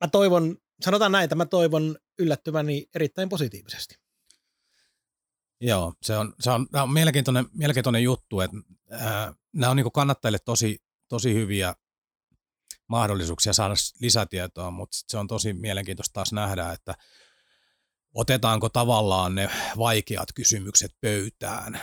mä 0.00 0.08
toivon, 0.12 0.56
sanotaan 0.84 1.12
näin, 1.12 1.24
että 1.24 1.36
mä 1.36 1.46
toivon 1.46 1.96
yllättyväni 2.18 2.86
erittäin 2.94 3.28
positiivisesti. 3.28 3.94
Joo, 5.60 5.94
se 6.02 6.16
on, 6.16 6.34
se 6.40 6.50
on, 6.50 6.66
on 6.72 6.92
mielenkiintoinen, 6.92 7.46
mielenkiintoinen 7.52 8.02
juttu, 8.02 8.40
että 8.40 8.56
ää, 8.90 9.34
nämä 9.52 9.70
on 9.70 9.76
niin 9.76 9.92
kannattajille 9.92 10.38
tosi, 10.38 10.82
tosi 11.08 11.34
hyviä 11.34 11.74
mahdollisuuksia 12.86 13.52
saada 13.52 13.74
lisätietoa, 14.00 14.70
mutta 14.70 14.96
se 15.08 15.18
on 15.18 15.26
tosi 15.26 15.52
mielenkiintoista 15.52 16.12
taas 16.12 16.32
nähdä, 16.32 16.72
että 16.72 16.94
otetaanko 18.14 18.68
tavallaan 18.68 19.34
ne 19.34 19.50
vaikeat 19.78 20.28
kysymykset 20.34 20.90
pöytään 21.00 21.80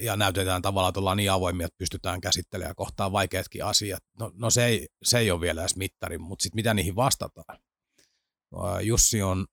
ja 0.00 0.16
näytetään 0.16 0.62
tavallaan, 0.62 0.90
että 0.90 1.00
ollaan 1.00 1.16
niin 1.16 1.32
avoimia, 1.32 1.66
että 1.66 1.78
pystytään 1.78 2.20
käsittelemään 2.20 2.74
kohtaan 2.74 3.12
vaikeatkin 3.12 3.64
asiat. 3.64 4.04
No, 4.18 4.32
no 4.34 4.50
se, 4.50 4.64
ei, 4.64 4.88
se 5.02 5.18
ei 5.18 5.30
ole 5.30 5.40
vielä 5.40 5.60
edes 5.60 5.76
mittari, 5.76 6.18
mutta 6.18 6.42
sitten 6.42 6.56
mitä 6.56 6.74
niihin 6.74 6.96
vastataan? 6.96 7.58
Jussi 8.82 9.22
on 9.22 9.46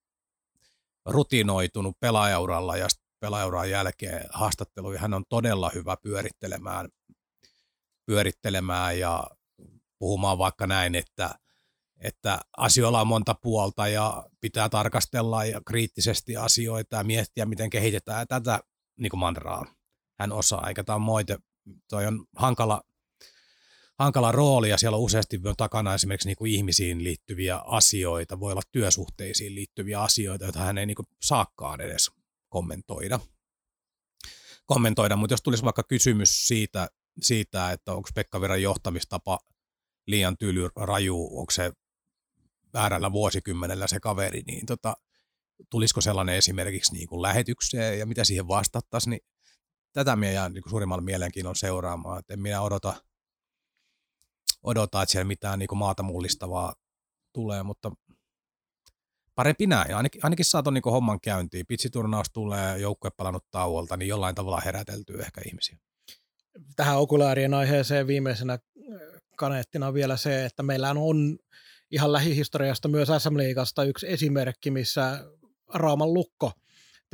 rutinoitunut 1.05 1.99
pelaajauralla 1.99 2.77
ja 2.77 2.87
pelaajauran 3.19 3.69
jälkeen 3.69 4.25
haastatteluja. 4.29 4.99
Hän 4.99 5.13
on 5.13 5.23
todella 5.29 5.71
hyvä 5.73 5.97
pyörittelemään, 5.97 6.89
pyörittelemään 8.05 8.99
ja 8.99 9.27
puhumaan 9.99 10.37
vaikka 10.37 10.67
näin, 10.67 10.95
että, 10.95 11.35
että 11.97 12.39
asioilla 12.57 13.01
on 13.01 13.07
monta 13.07 13.35
puolta 13.41 13.87
ja 13.87 14.25
pitää 14.41 14.69
tarkastella 14.69 15.45
ja 15.45 15.61
kriittisesti 15.67 16.37
asioita 16.37 16.95
ja 16.95 17.03
miettiä, 17.03 17.45
miten 17.45 17.69
kehitetään 17.69 18.27
tätä 18.27 18.59
niin 18.99 19.09
kuin 19.09 19.19
mantraa. 19.19 19.65
Hän 20.19 20.31
osaa, 20.31 20.67
eikä 20.67 20.83
tämä 20.83 20.99
moite, 20.99 21.37
toi 21.89 22.05
on 22.05 22.25
hankala, 22.35 22.81
hankala 23.99 24.31
rooli 24.31 24.69
ja 24.69 24.77
siellä 24.77 24.97
on 24.97 25.03
useasti 25.03 25.41
takana 25.57 25.93
esimerkiksi 25.93 26.27
niin 26.27 26.37
kuin 26.37 26.51
ihmisiin 26.51 27.03
liittyviä 27.03 27.57
asioita, 27.57 28.39
voi 28.39 28.51
olla 28.51 28.61
työsuhteisiin 28.71 29.55
liittyviä 29.55 30.01
asioita, 30.01 30.45
joita 30.45 30.59
hän 30.59 30.77
ei 30.77 30.85
niin 30.85 30.95
kuin 30.95 31.07
saakaan 31.21 31.81
edes 31.81 32.11
kommentoida. 32.49 33.19
kommentoida. 34.65 35.15
Mutta 35.15 35.33
jos 35.33 35.41
tulisi 35.41 35.63
vaikka 35.63 35.83
kysymys 35.83 36.47
siitä, 36.47 36.87
siitä 37.21 37.71
että 37.71 37.93
onko 37.93 38.09
Pekka 38.15 38.41
Viran 38.41 38.61
johtamistapa– 38.61 39.39
liian 40.07 40.37
tyly, 40.37 40.69
raju, 40.75 41.39
onko 41.39 41.51
se 41.51 41.73
väärällä 42.73 43.11
vuosikymmenellä 43.11 43.87
se 43.87 43.99
kaveri, 43.99 44.41
niin 44.41 44.65
tota, 44.65 44.97
tulisiko 45.69 46.01
sellainen 46.01 46.35
esimerkiksi 46.35 46.93
niin 46.93 47.07
kuin 47.07 47.21
lähetykseen 47.21 47.99
ja 47.99 48.05
mitä 48.05 48.23
siihen 48.23 48.47
vastattaisiin, 48.47 49.11
niin 49.11 49.21
tätä 49.93 50.15
minä 50.15 50.31
jään 50.31 50.53
niin 50.53 50.69
suurimmalla 50.69 51.03
mielenkiinnon 51.03 51.55
seuraamaan, 51.55 52.19
että 52.19 52.33
en 52.33 52.41
minä 52.41 52.61
odota, 52.61 52.93
odota 54.65 55.01
että 55.01 55.11
siellä 55.11 55.27
mitään 55.27 55.59
niin 55.59 55.67
kuin 55.67 55.79
maata 55.79 56.03
mullistavaa 56.03 56.75
tulee, 57.33 57.63
mutta 57.63 57.91
parempi 59.35 59.67
näin. 59.67 59.95
Ainakin, 59.95 60.21
ainakin 60.23 60.45
saatu 60.45 60.69
niin 60.69 60.83
homman 60.85 61.19
käyntiin. 61.21 61.65
Pitsiturnaus 61.65 62.27
tulee, 62.33 62.77
joukkue 62.77 63.11
palannut 63.17 63.45
tauolta, 63.51 63.97
niin 63.97 64.07
jollain 64.07 64.35
tavalla 64.35 64.61
heräteltyy 64.65 65.21
ehkä 65.21 65.41
ihmisiä. 65.47 65.77
Tähän 66.75 66.97
okulaarien 66.97 67.53
aiheeseen 67.53 68.07
viimeisenä 68.07 68.59
kaneettina 69.37 69.93
vielä 69.93 70.17
se, 70.17 70.45
että 70.45 70.63
meillä 70.63 70.89
on 70.89 71.37
ihan 71.91 72.11
lähihistoriasta 72.11 72.87
myös 72.87 73.09
SM 73.17 73.37
Liigasta 73.37 73.83
yksi 73.83 74.11
esimerkki, 74.11 74.71
missä 74.71 75.25
Rauman 75.73 76.13
lukko 76.13 76.51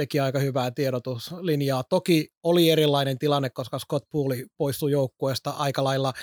teki 0.02 0.20
aika 0.20 0.40
hyvää 0.40 0.72
tiedotuslinjaa. 0.72 1.84
Toki 1.84 2.28
oli 2.44 2.70
erilainen 2.70 3.20
tilanne, 3.20 3.50
koska 3.50 3.80
Scott 3.80 4.10
Pooley 4.10 4.46
poistui 4.58 4.92
joukkueesta 4.92 5.50
aika 5.50 5.84
lailla 5.84 6.14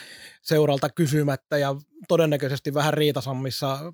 seuralta 0.43 0.89
kysymättä 0.91 1.59
ja 1.59 1.77
todennäköisesti 2.09 2.75
vähän 2.75 2.95
riitasammissa 2.95 3.93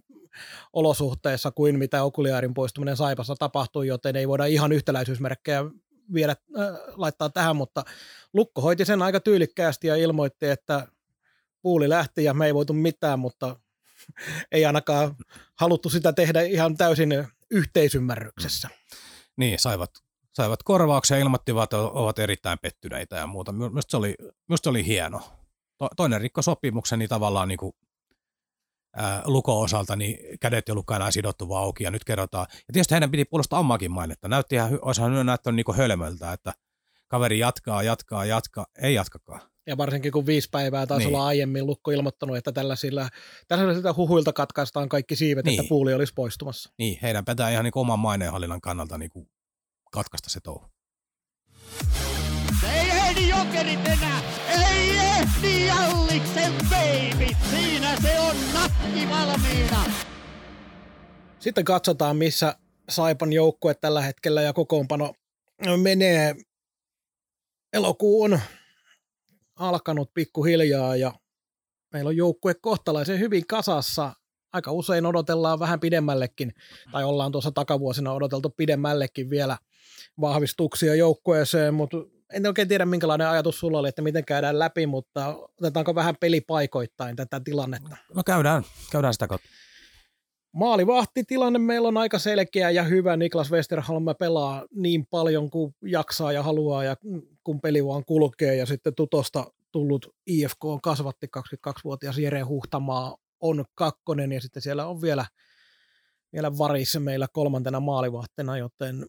olosuhteissa 0.72 1.50
kuin 1.50 1.78
mitä 1.78 2.02
Okuliaarin 2.02 2.54
poistuminen 2.54 2.96
Saipassa 2.96 3.34
tapahtui, 3.38 3.86
joten 3.86 4.16
ei 4.16 4.28
voida 4.28 4.44
ihan 4.44 4.72
yhtäläisyysmerkkejä 4.72 5.64
vielä 6.14 6.36
äh, 6.58 6.66
laittaa 6.96 7.30
tähän, 7.30 7.56
mutta 7.56 7.84
Lukko 8.32 8.60
hoiti 8.60 8.84
sen 8.84 9.02
aika 9.02 9.20
tyylikkäästi 9.20 9.86
ja 9.86 9.96
ilmoitti, 9.96 10.46
että 10.46 10.88
puuli 11.62 11.88
lähti 11.88 12.24
ja 12.24 12.34
me 12.34 12.46
ei 12.46 12.54
voitu 12.54 12.72
mitään, 12.72 13.18
mutta 13.18 13.56
ei 14.52 14.64
ainakaan 14.64 15.14
haluttu 15.60 15.90
sitä 15.90 16.12
tehdä 16.12 16.42
ihan 16.42 16.76
täysin 16.76 17.26
yhteisymmärryksessä. 17.50 18.68
Mm. 18.68 19.03
Niin, 19.36 19.58
saivat, 19.58 19.90
saivat 20.32 20.62
korvauksia 20.62 21.16
ilmoittivat, 21.16 21.62
että 21.62 21.78
ovat 21.78 22.18
erittäin 22.18 22.58
pettyneitä 22.58 23.16
ja 23.16 23.26
muuta. 23.26 23.52
Minusta 23.52 23.90
se 23.90 23.96
oli, 23.96 24.14
minusta 24.48 24.64
se 24.64 24.70
oli 24.70 24.86
hieno. 24.86 25.20
toinen 25.96 26.20
rikko 26.20 26.42
sopimuksen, 26.42 26.98
niin 26.98 27.08
tavallaan 27.08 27.48
niin 27.48 27.58
kuin, 27.58 27.72
ää, 28.96 29.22
Luko-osalta 29.26 29.96
niin 29.96 30.38
kädet 30.40 30.68
ja 30.68 30.74
lukka 30.74 30.96
enää 30.96 31.10
sidottu 31.10 31.48
vaan 31.48 31.64
auki 31.64 31.84
ja 31.84 31.90
nyt 31.90 32.04
kerrotaan. 32.04 32.46
Ja 32.50 32.72
tietysti 32.72 32.94
heidän 32.94 33.10
piti 33.10 33.24
puolustaa 33.24 33.60
omakin 33.60 33.92
mainetta. 33.92 34.28
Näytti 34.28 34.54
ihan, 34.54 34.78
olisihan 34.82 35.26
näyttänyt 35.26 35.66
niin 35.66 35.76
hölmöltä, 35.76 36.32
että 36.32 36.54
kaveri 37.08 37.38
jatkaa, 37.38 37.82
jatkaa, 37.82 38.24
jatkaa, 38.24 38.66
ei 38.82 38.94
jatkakaan. 38.94 39.40
Ja 39.66 39.76
varsinkin 39.76 40.12
kun 40.12 40.26
viisi 40.26 40.48
päivää 40.50 40.86
taas 40.86 40.98
niin. 40.98 41.08
olla 41.08 41.26
aiemmin 41.26 41.66
Lukko 41.66 41.90
ilmoittanut, 41.90 42.36
että 42.36 42.52
tällaisilla, 42.52 43.08
tällaisilla 43.48 43.94
huhuilta 43.96 44.32
katkaistaan 44.32 44.88
kaikki 44.88 45.16
siivet, 45.16 45.44
niin. 45.44 45.60
että 45.60 45.68
puuli 45.68 45.94
olisi 45.94 46.12
poistumassa. 46.14 46.70
Niin, 46.78 46.98
heidän 47.02 47.24
pitää 47.24 47.50
ihan 47.50 47.64
niin 47.64 47.72
oman 47.74 47.98
maineenhallinnan 47.98 48.60
kannalta 48.60 48.98
niin 48.98 49.10
kuin 49.10 49.28
katkaista 49.92 50.30
se 50.30 50.40
touhu. 50.40 50.66
Ei 52.74 52.90
ehdi 52.90 53.28
jokerit 53.28 53.86
enää! 53.86 54.22
Ei 54.48 54.96
ehdi 54.96 55.66
Jalliksen 55.66 56.52
baby! 56.70 57.26
Siinä 57.50 57.96
se 58.02 58.20
on 58.20 58.36
nakki 58.52 59.08
valmiina! 59.10 59.84
Sitten 61.38 61.64
katsotaan, 61.64 62.16
missä 62.16 62.56
Saipan 62.88 63.32
joukkue 63.32 63.74
tällä 63.74 64.02
hetkellä 64.02 64.42
ja 64.42 64.52
kokoonpano 64.52 65.14
menee. 65.82 66.34
Elokuun 67.72 68.40
alkanut 69.56 70.14
pikkuhiljaa 70.14 70.96
ja 70.96 71.12
meillä 71.92 72.08
on 72.08 72.16
joukkue 72.16 72.54
kohtalaisen 72.54 73.18
hyvin 73.18 73.46
kasassa. 73.46 74.12
Aika 74.52 74.72
usein 74.72 75.06
odotellaan 75.06 75.58
vähän 75.58 75.80
pidemmällekin, 75.80 76.54
tai 76.92 77.04
ollaan 77.04 77.32
tuossa 77.32 77.50
takavuosina 77.50 78.12
odoteltu 78.12 78.50
pidemmällekin 78.50 79.30
vielä 79.30 79.58
vahvistuksia 80.20 80.94
joukkueeseen, 80.94 81.74
mutta 81.74 81.96
en 82.32 82.46
oikein 82.46 82.68
tiedä 82.68 82.86
minkälainen 82.86 83.28
ajatus 83.28 83.60
sulla 83.60 83.78
oli, 83.78 83.88
että 83.88 84.02
miten 84.02 84.24
käydään 84.24 84.58
läpi, 84.58 84.86
mutta 84.86 85.36
otetaanko 85.60 85.94
vähän 85.94 86.16
pelipaikoittain 86.20 87.16
tätä 87.16 87.40
tilannetta? 87.40 87.96
No 88.14 88.22
käydään, 88.26 88.62
käydään 88.92 89.12
sitä 89.14 89.26
kautta. 89.26 89.48
Maalivahtitilanne 90.52 91.58
meillä 91.58 91.88
on 91.88 91.96
aika 91.96 92.18
selkeä 92.18 92.70
ja 92.70 92.82
hyvä. 92.82 93.16
Niklas 93.16 93.52
Westerholm 93.52 94.04
pelaa 94.18 94.64
niin 94.74 95.06
paljon 95.06 95.50
kuin 95.50 95.74
jaksaa 95.82 96.32
ja 96.32 96.42
haluaa 96.42 96.84
ja 96.84 96.96
kun 97.44 97.60
peli 97.60 97.86
vaan 97.86 98.04
kulkee. 98.04 98.56
Ja 98.56 98.66
sitten 98.66 98.94
tutosta 98.94 99.52
tullut 99.72 100.14
IFK 100.26 100.64
on 100.64 100.80
kasvatti 100.80 101.26
22-vuotias 101.38 102.18
Jere 102.18 102.40
Huhtamaa 102.40 103.16
on 103.40 103.64
kakkonen 103.74 104.32
ja 104.32 104.40
sitten 104.40 104.62
siellä 104.62 104.86
on 104.86 105.02
vielä, 105.02 105.26
vielä 106.32 106.58
varissa 106.58 107.00
meillä 107.00 107.28
kolmantena 107.32 107.80
maalivahtina, 107.80 108.58
joten 108.58 109.06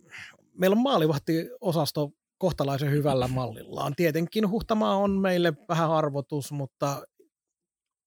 meillä 0.54 0.74
on 0.76 0.84
maalivahtiosasto 0.84 2.12
kohtalaisen 2.38 2.92
hyvällä 2.92 3.28
mallillaan. 3.28 3.94
Tietenkin 3.96 4.50
Huhtamaa 4.50 4.96
on 4.96 5.12
meille 5.12 5.54
vähän 5.70 5.92
arvotus, 5.92 6.52
mutta 6.52 7.04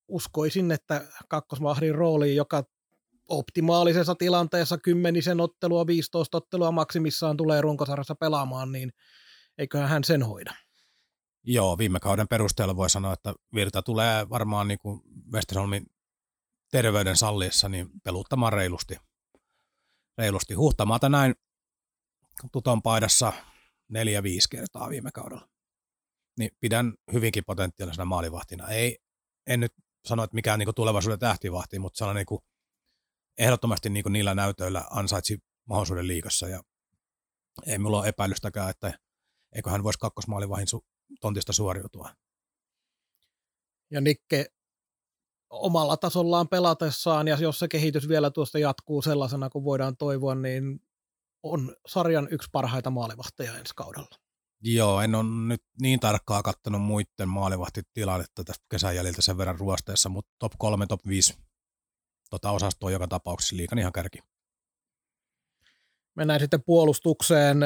uskoisin, 0.08 0.70
että 0.70 1.04
kakkosvahdin 1.28 1.94
rooli, 1.94 2.36
joka 2.36 2.64
optimaalisessa 3.28 4.14
tilanteessa 4.14 4.78
kymmenisen 4.78 5.40
ottelua, 5.40 5.86
15 5.86 6.36
ottelua 6.38 6.70
maksimissaan 6.72 7.36
tulee 7.36 7.60
runkosarjassa 7.60 8.14
pelaamaan, 8.14 8.72
niin 8.72 8.92
eiköhän 9.58 9.88
hän 9.88 10.04
sen 10.04 10.22
hoida. 10.22 10.54
Joo, 11.44 11.78
viime 11.78 12.00
kauden 12.00 12.28
perusteella 12.28 12.76
voi 12.76 12.90
sanoa, 12.90 13.12
että 13.12 13.34
Virta 13.54 13.82
tulee 13.82 14.28
varmaan 14.28 14.68
niin 14.68 14.78
kuin 14.78 15.00
Westerholmin 15.32 15.86
terveyden 16.70 17.16
salliessa 17.16 17.68
niin 17.68 17.90
peluttamaan 18.04 18.52
reilusti. 18.52 18.96
reilusti. 20.18 20.54
Huhtamaata 20.54 21.08
näin 21.08 21.34
tuton 22.52 22.82
paidassa 22.82 23.32
neljä-viisi 23.88 24.48
kertaa 24.48 24.88
viime 24.88 25.10
kaudella. 25.14 25.48
Niin 26.38 26.50
pidän 26.60 26.94
hyvinkin 27.12 27.44
potentiaalisena 27.46 28.04
maalivahtina. 28.04 28.68
Ei, 28.68 28.98
en 29.46 29.60
nyt 29.60 29.72
sano, 30.04 30.24
että 30.24 30.34
mikään 30.34 30.58
niin 30.58 30.74
tulevaisuuden 30.76 31.18
tähtivahti, 31.18 31.78
mutta 31.78 31.98
sellainen 31.98 32.26
niin 32.30 32.40
ehdottomasti 33.38 33.90
niin 33.90 34.04
niillä 34.10 34.34
näytöillä 34.34 34.84
ansaitsi 34.90 35.38
mahdollisuuden 35.68 36.06
liikassa 36.06 36.48
ja 36.48 36.62
ei 37.66 37.78
mulla 37.78 37.98
ole 37.98 38.08
epäilystäkään, 38.08 38.70
että 38.70 38.98
eikö 39.52 39.70
hän 39.70 39.82
voisi 39.82 39.98
kakkosmaalivahin 39.98 40.66
su- 40.76 40.86
tontista 41.20 41.52
suoriutua. 41.52 42.10
Ja 43.90 44.00
Nikke 44.00 44.46
omalla 45.50 45.96
tasollaan 45.96 46.48
pelatessaan, 46.48 47.28
ja 47.28 47.36
jos 47.36 47.58
se 47.58 47.68
kehitys 47.68 48.08
vielä 48.08 48.30
tuosta 48.30 48.58
jatkuu 48.58 49.02
sellaisena 49.02 49.50
kuin 49.50 49.64
voidaan 49.64 49.96
toivoa, 49.96 50.34
niin 50.34 50.80
on 51.42 51.76
sarjan 51.86 52.28
yksi 52.30 52.48
parhaita 52.52 52.90
maalivahteja 52.90 53.58
ensi 53.58 53.72
kaudella. 53.76 54.18
Joo, 54.60 55.00
en 55.00 55.14
ole 55.14 55.46
nyt 55.46 55.62
niin 55.80 56.00
tarkkaa 56.00 56.42
kattanut 56.42 56.82
muiden 56.82 57.28
maalivahtitilannetta 57.28 58.44
tästä 58.44 58.64
kesän 58.70 58.96
jäljiltä 58.96 59.22
sen 59.22 59.38
verran 59.38 59.58
ruosteessa, 59.58 60.08
mutta 60.08 60.30
top 60.38 60.52
3, 60.58 60.86
top 60.86 61.00
5 61.06 61.34
tota 62.30 62.50
osastoa 62.50 62.90
joka 62.90 63.08
tapauksessa 63.08 63.56
liikan 63.56 63.78
ihan 63.78 63.92
kärki. 63.92 64.18
Mennään 66.14 66.40
sitten 66.40 66.62
puolustukseen. 66.66 67.56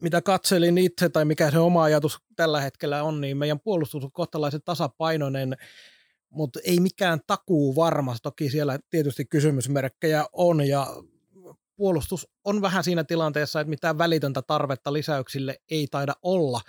Mitä 0.00 0.22
katselin 0.22 0.78
itse 0.78 1.08
tai 1.08 1.24
mikä 1.24 1.50
se 1.50 1.58
oma 1.58 1.82
ajatus 1.82 2.18
tällä 2.36 2.60
hetkellä 2.60 3.02
on, 3.02 3.20
niin 3.20 3.36
meidän 3.36 3.60
puolustus 3.60 4.04
on 4.04 4.12
kohtalaisen 4.12 4.62
tasapainoinen, 4.64 5.56
mutta 6.30 6.60
ei 6.64 6.80
mikään 6.80 7.20
takuu 7.26 7.76
varmasti. 7.76 8.22
Toki 8.22 8.50
siellä 8.50 8.78
tietysti 8.90 9.24
kysymysmerkkejä 9.24 10.24
on 10.32 10.68
ja 10.68 10.86
puolustus 11.76 12.28
on 12.44 12.62
vähän 12.62 12.84
siinä 12.84 13.04
tilanteessa, 13.04 13.60
että 13.60 13.68
mitään 13.68 13.98
välitöntä 13.98 14.42
tarvetta 14.42 14.92
lisäyksille 14.92 15.56
ei 15.70 15.86
taida 15.86 16.12
olla, 16.22 16.60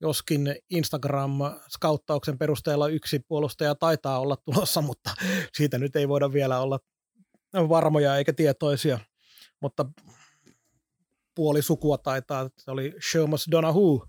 joskin 0.00 0.54
Instagram-skauttauksen 0.70 2.38
perusteella 2.38 2.88
yksi 2.88 3.18
puolustaja 3.18 3.74
taitaa 3.74 4.20
olla 4.20 4.36
tulossa, 4.36 4.82
mutta 4.82 5.10
siitä 5.52 5.78
nyt 5.78 5.96
ei 5.96 6.08
voida 6.08 6.32
vielä 6.32 6.60
olla 6.60 6.78
varmoja 7.54 8.16
eikä 8.16 8.32
tietoisia. 8.32 8.98
Mutta 9.60 9.86
puoli 11.34 11.62
sukua 11.62 11.98
taitaa, 11.98 12.40
että 12.40 12.62
se 12.62 12.70
oli 12.70 12.94
Shomas 13.10 13.46
Donahue, 13.50 14.06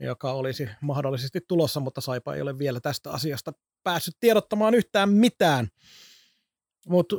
joka 0.00 0.32
olisi 0.32 0.68
mahdollisesti 0.80 1.40
tulossa, 1.48 1.80
mutta 1.80 2.00
Saipa 2.00 2.34
ei 2.34 2.42
ole 2.42 2.58
vielä 2.58 2.80
tästä 2.80 3.10
asiasta 3.10 3.52
päässyt 3.82 4.16
tiedottamaan 4.20 4.74
yhtään 4.74 5.08
mitään. 5.08 5.68
Mutta 6.88 7.16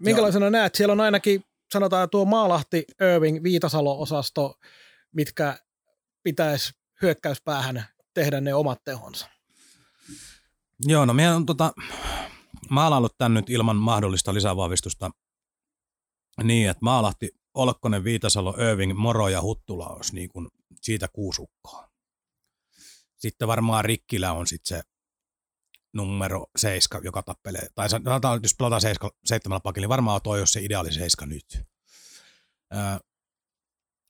minkälaisena 0.00 0.46
Joo. 0.46 0.50
näet, 0.50 0.74
siellä 0.74 0.92
on 0.92 1.00
ainakin 1.00 1.44
sanotaan 1.72 2.10
tuo 2.10 2.24
Maalahti, 2.24 2.84
Irving, 3.14 3.42
Viitasalo-osasto, 3.42 4.54
mitkä 5.12 5.58
pitäisi 6.22 6.72
hyökkäyspäähän 7.02 7.84
tehdä 8.14 8.40
ne 8.40 8.54
omat 8.54 8.84
tehonsa. 8.84 9.28
Joo, 10.80 11.04
no 11.04 11.14
meidän 11.14 11.36
on 11.36 11.46
tota, 11.46 11.72
maalaillut 12.70 13.18
tän 13.18 13.34
nyt 13.34 13.50
ilman 13.50 13.76
mahdollista 13.76 14.34
lisävahvistusta 14.34 15.10
niin, 16.42 16.70
että 16.70 16.78
Maalahti, 16.82 17.30
Olkkonen, 17.54 18.04
Viitasalo, 18.04 18.54
Irving, 18.70 18.98
Moro 18.98 19.28
ja 19.28 19.42
Huttula 19.42 19.86
olisi 19.86 20.14
niin 20.14 20.28
kuin 20.28 20.48
siitä 20.82 21.08
kuusukkoa. 21.08 21.88
Sitten 23.16 23.48
varmaan 23.48 23.84
Rikkilä 23.84 24.32
on 24.32 24.46
sitten 24.46 24.78
se 24.78 24.82
numero 25.92 26.46
seiska, 26.56 27.00
joka 27.04 27.22
tappelee, 27.22 27.66
tai 27.74 27.88
sanotaan, 27.88 28.40
jos 28.42 28.54
pelataan 28.58 28.80
seiska, 28.80 29.10
seitsemällä 29.24 29.60
pakilla, 29.60 29.82
niin 29.84 29.88
varmaan 29.88 30.22
toi 30.22 30.38
olisi 30.38 30.52
se 30.52 30.60
ideaali 30.60 30.92
seiska 30.92 31.26
nyt. 31.26 31.62
Ää, 32.70 33.00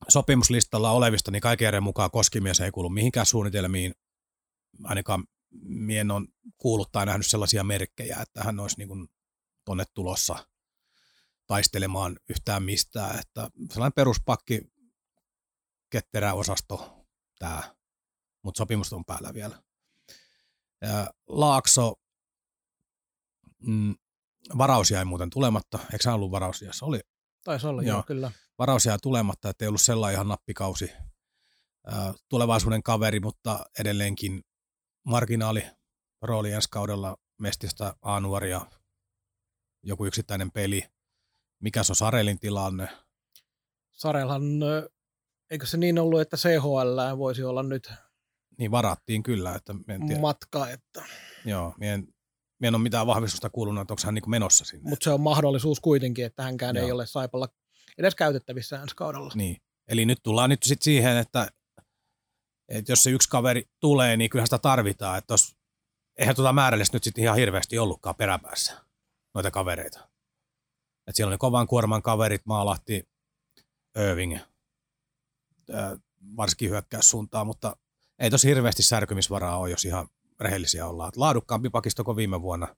sopimuslistalla 0.09 0.91
olevista, 0.91 1.31
niin 1.31 1.41
kaiken 1.41 1.67
järjen 1.67 1.83
mukaan 1.83 2.11
Koskimies 2.11 2.61
ei 2.61 2.71
kuulu 2.71 2.89
mihinkään 2.89 3.27
suunnitelmiin. 3.27 3.95
Ainakaan 4.85 5.25
mien 5.63 6.11
on 6.11 6.29
kuullut 6.57 6.93
tai 6.93 7.07
nähnyt 7.07 7.27
sellaisia 7.27 7.65
merkkejä, 7.65 8.19
että 8.21 8.45
hän 8.45 8.61
olisi 8.61 8.77
niin 8.79 9.09
tuonne 9.65 9.85
tulossa 9.95 10.47
taistelemaan 11.49 12.17
yhtään 12.29 12.63
mistään. 12.63 13.19
Että 13.19 13.51
sellainen 13.71 13.93
peruspakki, 13.93 14.61
ketterä 15.91 16.35
osasto 16.35 17.07
tämä, 17.39 17.75
mutta 18.43 18.59
sopimus 18.59 18.93
on 18.93 19.05
päällä 19.05 19.35
vielä. 19.35 19.63
Laakso, 21.27 21.95
mm, 23.67 23.95
varaus 24.59 24.91
jäi 24.91 25.05
muuten 25.05 25.31
tulematta. 25.31 25.79
Eikö 25.93 26.05
hän 26.05 26.15
ollut 26.15 26.31
varausjassa? 26.31 26.87
Oli. 26.87 27.01
Taisi 27.45 27.67
olla, 27.67 27.83
joo, 27.83 27.97
joo 27.97 28.03
kyllä. 28.03 28.33
Varaus 28.59 28.87
jäi 28.87 28.99
tulematta, 29.03 29.51
että 29.51 29.65
ei 29.65 29.69
ollut 29.69 29.83
sellainen 29.83 30.15
ihan 30.15 30.29
nappikausi. 30.29 30.93
Tulevaisuuden 32.29 32.83
kaveri, 32.83 33.21
mutta 33.21 33.65
edelleenkin 33.79 34.43
marginaali 35.05 35.65
rooli 36.23 36.53
ensi 36.53 36.69
kaudella 36.71 37.17
mestistä 37.39 37.95
A-nuoria, 38.03 38.61
joku 39.83 40.07
yksittäinen 40.07 40.53
peli. 40.53 40.98
Mikä 41.61 41.83
se 41.83 41.93
on 41.93 41.97
Sarelin 41.97 42.39
tilanne? 42.39 42.89
Sarelhan, 43.93 44.43
eikö 45.51 45.67
se 45.67 45.77
niin 45.77 45.99
ollut, 45.99 46.21
että 46.21 46.37
CHL 46.37 47.19
voisi 47.19 47.45
olla 47.45 47.63
nyt 47.63 47.93
niin 48.59 48.71
varattiin 48.71 49.23
kyllä. 49.23 49.55
Että 49.55 49.75
en 49.89 50.07
tiedä. 50.07 50.21
Matka, 50.21 50.69
että... 50.71 51.05
Joo, 51.45 51.75
mien, 51.79 52.09
mien 52.61 52.75
ole 52.75 52.83
mitään 52.83 53.07
vahvistusta 53.07 53.51
kuulunut, 53.51 53.83
että 53.83 53.93
onko 53.93 54.03
hän 54.05 54.15
niin 54.15 54.31
menossa 54.31 54.65
sinne. 54.65 54.91
Mutta 54.91 55.05
se 55.05 55.11
on 55.11 55.21
mahdollisuus 55.21 55.81
kuitenkin, 55.81 56.25
että 56.25 56.43
hänkään 56.43 56.77
Joo. 56.77 56.87
ei 56.87 56.93
ole 56.93 57.07
Saipalla 57.07 57.49
edes 57.99 58.15
käytettävissä 58.15 58.83
ensi 58.83 58.97
kaudella. 58.97 59.33
Niin, 59.35 59.57
eli 59.89 60.07
nyt 60.07 60.19
tullaan 60.23 60.51
nyt 60.51 60.63
sitten 60.63 60.85
siihen, 60.85 61.17
että, 61.17 61.49
että 62.69 62.93
jos 62.93 63.03
se 63.03 63.11
yksi 63.11 63.29
kaveri 63.29 63.65
tulee, 63.81 64.17
niin 64.17 64.31
kyllähän 64.31 64.47
sitä 64.47 64.59
tarvitaan. 64.59 65.19
Että 65.19 65.27
tos, 65.27 65.57
eihän 66.17 66.37
tuota 66.37 66.53
määrällistä 66.53 66.97
nyt 66.97 67.05
sitten 67.05 67.25
ihan 67.25 67.37
hirveästi 67.37 67.79
ollutkaan 67.79 68.15
peräpäässä, 68.15 68.85
noita 69.35 69.51
kavereita. 69.51 70.08
Et 71.09 71.17
siellä 71.17 71.31
oli 71.31 71.39
kovan 71.39 71.67
kuorman 71.67 72.03
kaverit, 72.03 72.43
Maalahti, 72.45 73.09
Irving, 74.11 74.39
varsinkin 76.37 76.71
hyökkäyssuuntaan, 76.71 77.47
mutta 77.47 77.77
ei 78.19 78.31
tosi 78.31 78.49
hirveästi 78.49 78.83
särkymisvaraa 78.83 79.59
ole, 79.59 79.71
jos 79.71 79.85
ihan 79.85 80.09
rehellisiä 80.41 80.87
ollaan. 80.87 81.13
Laadukkaampi 81.17 81.71
pakisto 81.71 82.05
kuin 82.05 82.17
viime 82.17 82.43
vuonna, 82.43 82.77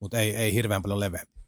mutta 0.00 0.18
ei, 0.18 0.36
ei 0.36 0.54
hirveän 0.54 0.82
paljon 0.82 1.00
leveämpi. 1.00 1.40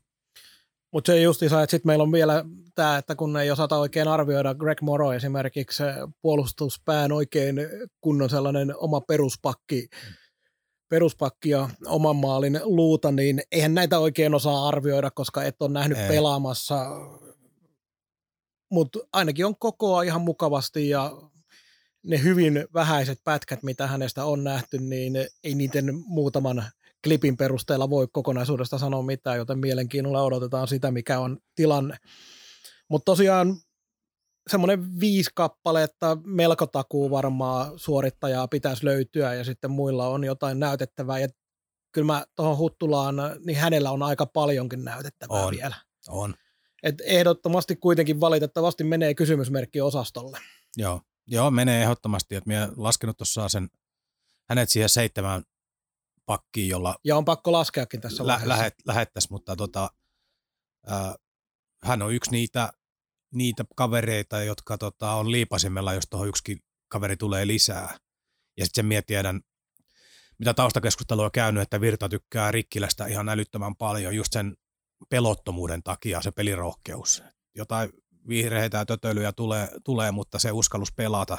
Mutta 0.93 1.13
se 1.13 1.21
justiinsa, 1.21 1.63
että 1.63 1.71
sitten 1.71 1.89
meillä 1.89 2.03
on 2.03 2.13
vielä 2.13 2.45
tämä, 2.75 2.99
että 2.99 3.15
kun 3.15 3.37
ei 3.37 3.51
osata 3.51 3.77
oikein 3.77 4.09
arvioida 4.09 4.55
Greg 4.55 4.83
Moro 4.83 5.13
esimerkiksi 5.13 5.83
puolustuspään 6.23 7.13
oikein 7.13 7.57
kunnon 8.01 8.31
sellainen 8.31 8.75
oma 8.77 9.01
peruspakki, 9.01 9.89
peruspakki 10.89 11.51
ja 11.51 11.69
oman 11.87 12.17
maalin 12.17 12.61
luuta, 12.65 13.13
niin 13.13 13.43
eihän 13.53 13.75
näitä 13.75 13.99
oikein 13.99 14.35
osaa 14.35 14.69
arvioida, 14.69 15.11
koska 15.11 15.45
et 15.45 15.63
ole 15.63 15.73
nähnyt 15.73 15.99
ei. 15.99 16.09
pelaamassa. 16.09 16.87
Mutta 18.71 18.99
ainakin 19.13 19.47
on 19.47 19.59
kokoa 19.59 20.03
ihan 20.03 20.21
mukavasti 20.21 20.89
ja 20.89 21.13
ne 22.03 22.23
hyvin 22.23 22.65
vähäiset 22.75 23.21
pätkät, 23.25 23.63
mitä 23.63 23.87
hänestä 23.87 24.25
on 24.25 24.45
nähty, 24.45 24.79
niin 24.79 25.17
ei 25.45 25.55
niiden 25.55 25.95
muutaman 26.07 26.65
klipin 27.05 27.37
perusteella 27.37 27.91
voi 27.91 28.09
kokonaisuudesta 28.13 28.79
sanoa 28.79 29.03
mitään, 29.03 29.37
joten 29.37 29.59
mielenkiinnolla 29.59 30.23
odotetaan 30.23 30.69
sitä, 30.69 30.91
mikä 30.91 31.21
on 31.21 31.39
tilanne. 31.55 31.97
Mutta 32.89 33.05
tosiaan 33.05 33.57
semmoinen 34.51 35.01
viisi 35.01 35.31
kappaletta 35.35 36.17
melko 36.25 36.67
takuu 36.67 37.11
varmaa 37.11 37.73
suorittajaa 37.77 38.49
pitäisi 38.49 38.85
löytyä 38.85 39.35
ja 39.35 39.45
sitten 39.45 39.71
muilla 39.71 40.09
on 40.09 40.25
jotain 40.25 40.61
näytettävää 40.61 41.19
ja 41.19 41.29
kyllä 41.93 42.07
mä 42.07 42.25
tuohon 42.37 42.59
Huttulaan, 42.59 43.15
niin 43.45 43.59
hänellä 43.59 43.91
on 43.91 44.03
aika 44.03 44.27
paljonkin 44.27 44.85
näytettävää 44.85 45.45
On. 45.47 45.55
vielä. 45.55 45.75
On. 46.09 46.35
Et 46.83 46.95
ehdottomasti 47.05 47.77
kuitenkin 47.77 48.21
valitettavasti 48.21 48.85
menee 48.85 49.15
kysymysmerkki 49.15 49.81
osastolle. 49.81 50.39
Joo, 50.77 51.01
Joo 51.27 51.51
menee 51.51 51.83
ehdottomasti. 51.83 52.35
Että 52.35 52.49
minä 52.49 52.69
laskenut 52.77 53.17
tuossa 53.17 53.49
sen, 53.49 53.69
hänet 54.49 54.69
siihen 54.69 54.89
seitsemän 54.89 55.43
pakkiin, 56.27 56.69
jolla 56.69 56.97
Ja 57.05 57.17
on 57.17 57.25
pakko 57.25 57.53
laskeakin 57.53 58.01
tässä 58.01 58.23
lä- 58.27 58.33
vaiheessa. 58.33 58.49
lähet, 58.49 58.75
lähettäisiin, 58.87 59.33
mutta 59.33 59.57
tota, 59.57 59.91
ää, 60.87 61.15
hän 61.83 62.03
on 62.03 62.13
yksi 62.15 62.31
niitä, 62.31 62.73
niitä 63.35 63.65
kavereita, 63.77 64.43
jotka 64.43 64.79
tota, 64.79 65.13
on 65.13 65.33
liipasimella, 65.33 65.95
jos 65.95 66.05
tuohon 66.11 66.29
yksikin 66.29 66.59
kaveri 66.89 67.17
tulee 67.17 67.47
lisää. 67.47 67.99
Ja 68.57 68.65
sitten 68.65 68.89
sen 68.89 69.03
tiedän, 69.07 69.41
mitä 70.39 70.55
taustakeskustelua 70.55 71.25
on 71.25 71.31
käynyt, 71.33 71.63
että 71.63 71.81
Virta 71.81 72.09
tykkää 72.09 72.51
Rikkilästä 72.51 73.07
ihan 73.07 73.29
älyttömän 73.29 73.77
paljon 73.77 74.17
just 74.17 74.33
sen 74.33 74.57
pelottomuuden 75.11 75.83
takia, 75.83 76.23
se 76.23 76.31
pelirohkeus. 76.31 77.23
Jotain 77.55 77.91
vihreitä 78.29 78.79
ja 78.79 78.87
tötöilyjä 78.87 79.33
tulee, 79.33 79.69
tulee, 79.85 80.11
mutta 80.11 80.39
se 80.39 80.53
uskallus 80.53 80.93
pelata 80.93 81.39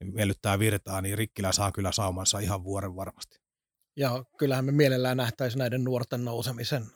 niin 0.00 0.14
miellyttää 0.14 0.58
Virtaa, 0.58 1.00
niin 1.00 1.18
Rikkilä 1.18 1.52
saa 1.52 1.72
kyllä 1.72 1.92
saumansa 1.92 2.38
ihan 2.38 2.64
vuoren 2.64 2.96
varmasti. 2.96 3.38
Ja 3.96 4.24
kyllähän 4.38 4.64
me 4.64 4.72
mielellään 4.72 5.16
nähtäisiin 5.16 5.58
näiden 5.58 5.84
nuorten 5.84 6.24
nousemisen 6.24 6.86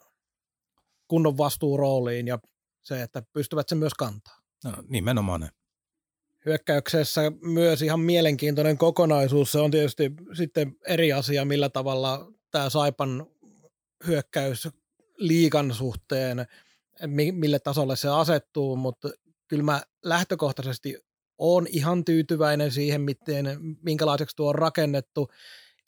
kunnon 1.09 1.39
vastuurooliin 1.39 2.27
ja 2.27 2.39
se, 2.83 3.03
että 3.03 3.23
pystyvät 3.33 3.69
sen 3.69 3.79
myös 3.79 3.95
kantaa. 3.95 4.39
No, 4.65 4.73
nimenomaan 4.89 5.41
ne. 5.41 5.49
Hyökkäyksessä 6.47 7.33
myös 7.43 7.83
ihan 7.83 8.01
mielenkiintoinen 8.01 8.79
kokonaisuus. 8.79 9.53
Se 9.53 9.59
on 9.59 9.71
tietysti 9.71 10.13
sitten 10.33 10.77
eri 10.87 11.13
asia, 11.13 11.45
millä 11.45 11.69
tavalla 11.69 12.33
tämä 12.51 12.71
Saipan 12.71 13.27
hyökkäys 14.07 14.69
liikan 15.17 15.75
suhteen, 15.75 16.47
mi- 17.07 17.33
mille 17.33 17.59
tasolle 17.59 17.97
se 17.97 18.09
asettuu, 18.09 18.77
mutta 18.77 19.11
kyllä 19.49 19.63
mä 19.63 19.83
lähtökohtaisesti 20.05 20.99
on 21.39 21.67
ihan 21.71 22.05
tyytyväinen 22.05 22.73
siihen, 22.73 23.01
miten, 23.01 23.47
minkälaiseksi 23.83 24.37
tuo 24.37 24.49
on 24.49 24.55
rakennettu. 24.55 25.29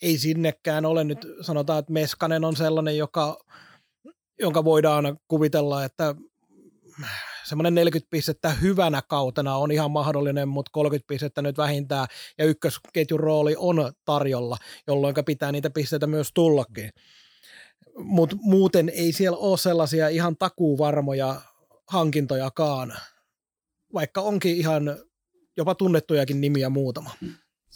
Ei 0.01 0.17
sinnekään 0.17 0.85
ole 0.85 1.03
nyt, 1.03 1.19
sanotaan, 1.41 1.79
että 1.79 1.93
Meskanen 1.93 2.45
on 2.45 2.55
sellainen, 2.55 2.97
joka, 2.97 3.37
jonka 4.39 4.63
voidaan 4.63 5.19
kuvitella, 5.27 5.85
että 5.85 6.15
semmoinen 7.43 7.75
40 7.75 8.09
pistettä 8.09 8.49
hyvänä 8.49 9.01
kautena 9.01 9.55
on 9.55 9.71
ihan 9.71 9.91
mahdollinen, 9.91 10.47
mutta 10.47 10.69
30 10.73 11.07
pistettä 11.07 11.41
nyt 11.41 11.57
vähintään, 11.57 12.07
ja 12.37 12.45
ykkösketjun 12.45 13.19
rooli 13.19 13.55
on 13.57 13.93
tarjolla, 14.05 14.57
jolloin 14.87 15.15
pitää 15.25 15.51
niitä 15.51 15.69
pisteitä 15.69 16.07
myös 16.07 16.31
tullakin. 16.33 16.89
Mutta 17.97 18.35
muuten 18.41 18.89
ei 18.89 19.13
siellä 19.13 19.37
ole 19.37 19.57
sellaisia 19.57 20.09
ihan 20.09 20.37
takuuvarmoja 20.37 21.41
hankintojakaan, 21.87 22.93
vaikka 23.93 24.21
onkin 24.21 24.57
ihan 24.57 24.83
jopa 25.57 25.75
tunnettujakin 25.75 26.41
nimiä 26.41 26.69
muutama. 26.69 27.11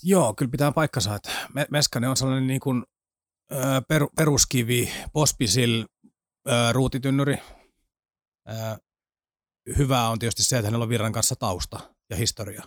Joo, 0.04 0.34
kyllä 0.34 0.52
pitää 0.52 0.72
paikkansa, 0.72 1.16
että 1.16 1.32
Me- 1.54 1.68
Meskanen 1.72 2.10
on 2.10 2.18
sellainen 2.18 2.48
niin 2.48 2.60
kuin, 2.60 2.84
peruskivi, 4.16 4.92
pospisil, 5.14 5.86
ruutitynnyri. 6.72 7.38
Hyvää 9.78 10.10
on 10.10 10.20
tietysti 10.20 10.44
se, 10.44 10.58
että 10.58 10.68
hänellä 10.68 10.84
on 10.84 10.90
virran 10.90 11.12
kanssa 11.12 11.36
tausta 11.36 11.80
ja 12.10 12.16
historia. 12.16 12.64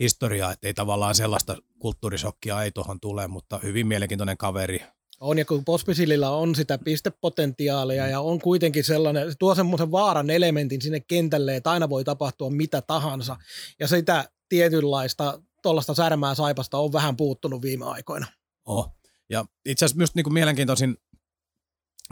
Historia, 0.00 0.52
että 0.52 0.66
ei 0.66 0.74
tavallaan 0.74 1.14
sellaista 1.14 1.56
kulttuurisokkia 1.78 2.62
ei 2.62 2.70
tuohon 2.70 3.00
tule, 3.00 3.28
mutta 3.28 3.60
hyvin 3.62 3.86
mielenkiintoinen 3.86 4.36
kaveri. 4.36 4.84
On, 5.20 5.38
ja 5.38 5.44
kun 5.44 5.64
Pospisilillä 5.64 6.30
on 6.30 6.54
sitä 6.54 6.78
pistepotentiaalia 6.78 8.06
ja 8.06 8.20
on 8.20 8.40
kuitenkin 8.40 8.84
sellainen, 8.84 9.30
se 9.30 9.36
tuo 9.38 9.54
semmoisen 9.54 9.90
vaaran 9.90 10.30
elementin 10.30 10.82
sinne 10.82 11.00
kentälle, 11.00 11.56
että 11.56 11.70
aina 11.70 11.88
voi 11.88 12.04
tapahtua 12.04 12.50
mitä 12.50 12.82
tahansa. 12.82 13.36
Ja 13.80 13.88
sitä 13.88 14.30
tietynlaista 14.48 15.42
tuollaista 15.62 15.94
särmää 15.94 16.34
saipasta 16.34 16.78
on 16.78 16.92
vähän 16.92 17.16
puuttunut 17.16 17.62
viime 17.62 17.84
aikoina. 17.84 18.26
Oh. 18.64 18.96
Ja 19.30 19.44
itse 19.64 19.84
asiassa 19.84 19.96
myös 19.96 20.14
niin 20.14 20.24
kuin 20.24 20.34
mielenkiintoisin 20.34 20.96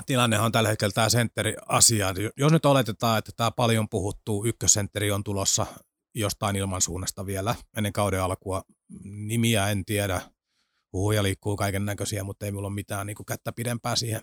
tilannehan 0.06 0.46
on 0.46 0.52
tällä 0.52 0.68
hetkellä 0.68 0.92
tämä 0.92 1.08
sentteri-asia. 1.08 2.14
Jos 2.36 2.52
nyt 2.52 2.66
oletetaan, 2.66 3.18
että 3.18 3.32
tämä 3.36 3.50
paljon 3.50 3.88
puhuttu 3.88 4.44
ykkössentteri 4.44 5.12
on 5.12 5.24
tulossa 5.24 5.66
jostain 6.14 6.56
ilmansuunnasta 6.56 7.26
vielä 7.26 7.54
ennen 7.76 7.92
kauden 7.92 8.22
alkua, 8.22 8.62
nimiä 9.04 9.68
en 9.68 9.84
tiedä, 9.84 10.20
huhuja 10.92 11.22
liikkuu 11.22 11.56
kaiken 11.56 11.84
näköisiä, 11.84 12.24
mutta 12.24 12.46
ei 12.46 12.52
mulla 12.52 12.68
ole 12.68 12.74
mitään 12.74 13.06
niin 13.06 13.16
kuin 13.16 13.26
kättä 13.26 13.52
pidempää 13.52 13.96
siihen, 13.96 14.20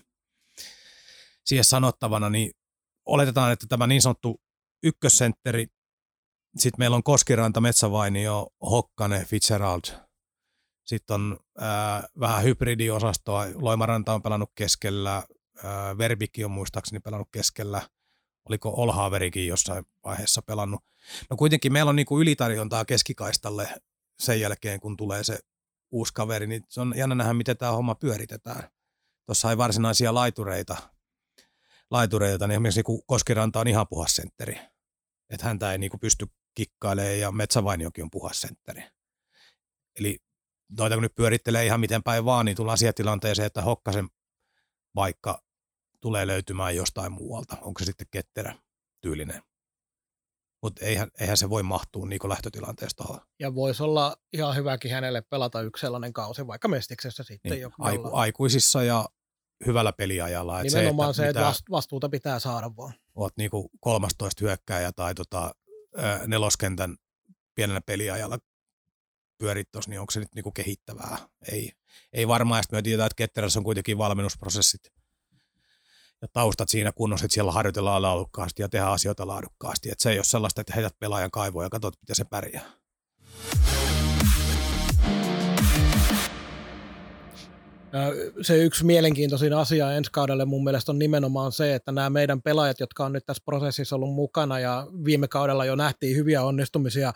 siihen 1.44 1.64
sanottavana, 1.64 2.30
niin 2.30 2.52
oletetaan, 3.06 3.52
että 3.52 3.66
tämä 3.68 3.86
niin 3.86 4.02
sanottu 4.02 4.40
ykkössentteri, 4.82 5.66
sitten 6.58 6.78
meillä 6.78 6.96
on 6.96 7.02
Koskiranta, 7.02 7.60
Metsävainio, 7.60 8.48
Hokkanen, 8.70 9.26
Fitzgerald, 9.26 9.84
sitten 10.86 11.14
on 11.14 11.40
ää, 11.58 12.08
vähän 12.20 12.44
hybridiosastoa. 12.44 13.46
Loimaranta 13.54 14.14
on 14.14 14.22
pelannut 14.22 14.50
keskellä, 14.54 15.22
Verbikki 15.98 16.44
on 16.44 16.50
muistaakseni 16.50 17.00
pelannut 17.00 17.28
keskellä. 17.32 17.82
Oliko 18.48 18.74
Olhaverikin 18.76 19.46
jossain 19.46 19.84
vaiheessa 20.04 20.42
pelannut. 20.42 20.84
No 21.30 21.36
kuitenkin 21.36 21.72
meillä 21.72 21.88
on 21.88 21.96
niinku 21.96 22.20
ylitarjontaa 22.20 22.84
keskikaistalle 22.84 23.68
sen 24.18 24.40
jälkeen, 24.40 24.80
kun 24.80 24.96
tulee 24.96 25.24
se 25.24 25.38
uusi 25.90 26.14
kaveri, 26.14 26.46
niin 26.46 26.64
se 26.68 26.80
on 26.80 26.94
jännä 26.96 27.14
nähdä, 27.14 27.34
miten 27.34 27.56
tämä 27.56 27.72
homma 27.72 27.94
pyöritetään. 27.94 28.68
Tuossa 29.26 29.50
ei 29.50 29.56
varsinaisia 29.56 30.14
laitureita, 30.14 30.76
laitureita 31.90 32.46
niin 32.46 32.54
esimerkiksi 32.54 32.78
niinku 32.78 33.02
Koskiranta 33.06 33.60
on 33.60 33.68
ihan 33.68 33.86
puhas 33.88 34.16
sentteri. 34.16 34.60
Että 35.30 35.46
häntä 35.46 35.72
ei 35.72 35.78
niinku 35.78 35.98
pysty 35.98 36.26
kikkailemaan 36.54 37.18
ja 37.18 37.32
Metsävainiokin 37.32 38.04
on 38.04 38.10
puhas 38.10 38.40
sentteri. 38.40 38.84
Eli 39.98 40.18
noita 40.78 40.96
kun 40.96 41.02
nyt 41.02 41.14
pyörittelee 41.14 41.66
ihan 41.66 41.80
miten 41.80 42.02
päin 42.02 42.24
vaan, 42.24 42.46
niin 42.46 42.56
tullaan 42.56 42.78
siihen 42.78 42.94
tilanteeseen, 42.94 43.46
että 43.46 43.62
Hokkasen 43.62 44.08
vaikka 44.94 45.42
tulee 46.02 46.26
löytymään 46.26 46.76
jostain 46.76 47.12
muualta. 47.12 47.56
Onko 47.60 47.78
se 47.78 47.84
sitten 47.84 48.06
ketterä 48.10 48.54
tyylinen. 49.00 49.42
Mutta 50.62 50.84
eihän, 50.84 51.08
eihän 51.20 51.36
se 51.36 51.50
voi 51.50 51.62
mahtua 51.62 52.06
niin 52.06 52.28
lähtötilanteesta 52.28 53.04
tuohon. 53.04 53.20
Ja 53.40 53.54
voisi 53.54 53.82
olla 53.82 54.16
ihan 54.32 54.56
hyväkin 54.56 54.90
hänelle 54.90 55.20
pelata 55.20 55.62
yksi 55.62 55.80
sellainen 55.80 56.12
kausi, 56.12 56.46
vaikka 56.46 56.68
Mestiksessä 56.68 57.22
sitten. 57.22 57.52
Niin, 57.52 57.62
joku 57.62 57.74
aiku, 57.78 58.08
aikuisissa 58.12 58.82
ja 58.82 59.06
hyvällä 59.66 59.92
peliajalla. 59.92 60.60
Et 60.60 60.64
Nimenomaan 60.64 61.14
se, 61.14 61.28
että, 61.28 61.40
mitä 61.40 61.50
vast- 61.50 61.70
vastuuta 61.70 62.08
pitää 62.08 62.38
saada 62.38 62.70
vaan. 62.76 62.94
oot 63.14 63.32
niinku 63.36 63.70
13 63.80 64.44
hyökkääjä 64.44 64.92
tai 64.92 65.14
tota, 65.14 65.54
neloskentän 66.26 66.96
pienellä 67.54 67.80
peliajalla 67.80 68.38
pyörit 69.38 69.68
tuossa, 69.72 69.90
niin 69.90 70.00
onko 70.00 70.10
se 70.10 70.20
nyt 70.20 70.34
niinku 70.34 70.52
kehittävää? 70.52 71.18
Ei, 71.52 71.72
ei 72.12 72.28
varmaan. 72.28 72.58
Ja 72.58 72.76
me 72.76 72.82
tiedetään, 72.82 73.06
että 73.06 73.16
Ketterässä 73.16 73.60
on 73.60 73.64
kuitenkin 73.64 73.98
valmennusprosessit 73.98 74.80
ja 76.22 76.28
taustat 76.32 76.68
siinä 76.68 76.92
kunnossa, 76.92 77.26
että 77.26 77.34
siellä 77.34 77.52
harjoitellaan 77.52 78.02
laadukkaasti 78.02 78.62
ja 78.62 78.68
tehdään 78.68 78.92
asioita 78.92 79.26
laadukkaasti. 79.26 79.90
Et 79.90 80.00
se 80.00 80.10
ei 80.10 80.18
ole 80.18 80.24
sellaista, 80.24 80.60
että 80.60 80.72
heität 80.74 80.98
pelaajan 80.98 81.30
kaivoon 81.30 81.64
ja 81.64 81.70
katsot, 81.70 81.94
miten 82.00 82.16
se 82.16 82.24
pärjää. 82.24 82.64
Se 88.42 88.64
yksi 88.64 88.84
mielenkiintoisin 88.84 89.52
asia 89.52 89.92
ensi 89.92 90.10
kaudelle 90.12 90.44
mun 90.44 90.64
mielestä 90.64 90.92
on 90.92 90.98
nimenomaan 90.98 91.52
se, 91.52 91.74
että 91.74 91.92
nämä 91.92 92.10
meidän 92.10 92.42
pelaajat, 92.42 92.80
jotka 92.80 93.04
on 93.04 93.12
nyt 93.12 93.26
tässä 93.26 93.42
prosessissa 93.44 93.96
ollut 93.96 94.14
mukana 94.14 94.58
ja 94.58 94.86
viime 95.04 95.28
kaudella 95.28 95.64
jo 95.64 95.74
nähtiin 95.74 96.16
hyviä 96.16 96.42
onnistumisia, 96.42 97.12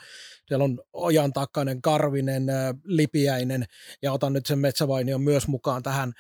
siellä 0.49 0.65
on 0.65 0.79
Ojan 0.93 1.33
takkainen, 1.33 1.83
Karvinen, 1.83 2.47
Lipiäinen 2.85 3.65
ja 4.03 4.13
otan 4.13 4.33
nyt 4.33 4.47
sen 4.47 4.59
Metsävainion 4.59 5.21
myös 5.21 5.49
mukaan 5.49 5.83
tähän, 5.83 6.13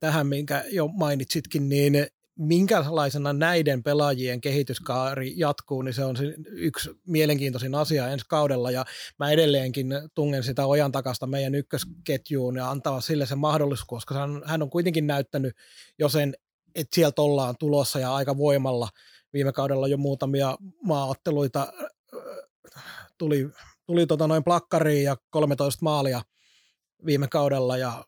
tähän 0.00 0.26
minkä 0.26 0.64
jo 0.70 0.88
mainitsitkin, 0.88 1.68
niin 1.68 2.06
minkälaisena 2.38 3.32
näiden 3.32 3.82
pelaajien 3.82 4.40
kehityskaari 4.40 5.32
jatkuu, 5.36 5.82
niin 5.82 5.94
se 5.94 6.04
on 6.04 6.16
yksi 6.46 6.90
mielenkiintoisin 7.06 7.74
asia 7.74 8.08
ensi 8.08 8.24
kaudella 8.28 8.70
ja 8.70 8.84
mä 9.18 9.30
edelleenkin 9.30 9.86
tungen 10.14 10.42
sitä 10.42 10.66
ojan 10.66 10.92
takasta 10.92 11.26
meidän 11.26 11.54
ykkösketjuun 11.54 12.56
ja 12.56 12.70
antaa 12.70 13.00
sille 13.00 13.26
se 13.26 13.34
mahdollisuus, 13.34 13.86
koska 13.86 14.14
hän, 14.14 14.42
hän 14.44 14.62
on 14.62 14.70
kuitenkin 14.70 15.06
näyttänyt 15.06 15.56
jo 15.98 16.08
sen, 16.08 16.34
että 16.74 16.94
sieltä 16.94 17.22
ollaan 17.22 17.54
tulossa 17.58 17.98
ja 17.98 18.14
aika 18.14 18.36
voimalla. 18.36 18.88
Viime 19.32 19.52
kaudella 19.52 19.88
jo 19.88 19.96
muutamia 19.96 20.56
maaotteluita 20.82 21.72
äh, 21.82 22.84
tuli, 23.18 23.48
tuli 23.86 24.06
tota 24.06 24.28
noin 24.28 24.44
plakkariin 24.44 25.04
ja 25.04 25.16
13 25.30 25.78
maalia 25.82 26.22
viime 27.06 27.28
kaudella 27.28 27.76
ja 27.76 28.04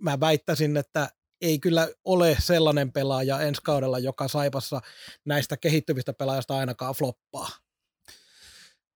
mä 0.00 0.20
väittäisin, 0.20 0.76
että 0.76 1.08
ei 1.40 1.58
kyllä 1.58 1.88
ole 2.04 2.36
sellainen 2.40 2.92
pelaaja 2.92 3.40
ensi 3.40 3.60
kaudella, 3.64 3.98
joka 3.98 4.28
Saipassa 4.28 4.80
näistä 5.24 5.56
kehittyvistä 5.56 6.12
pelaajista 6.12 6.58
ainakaan 6.58 6.94
floppaa. 6.94 7.48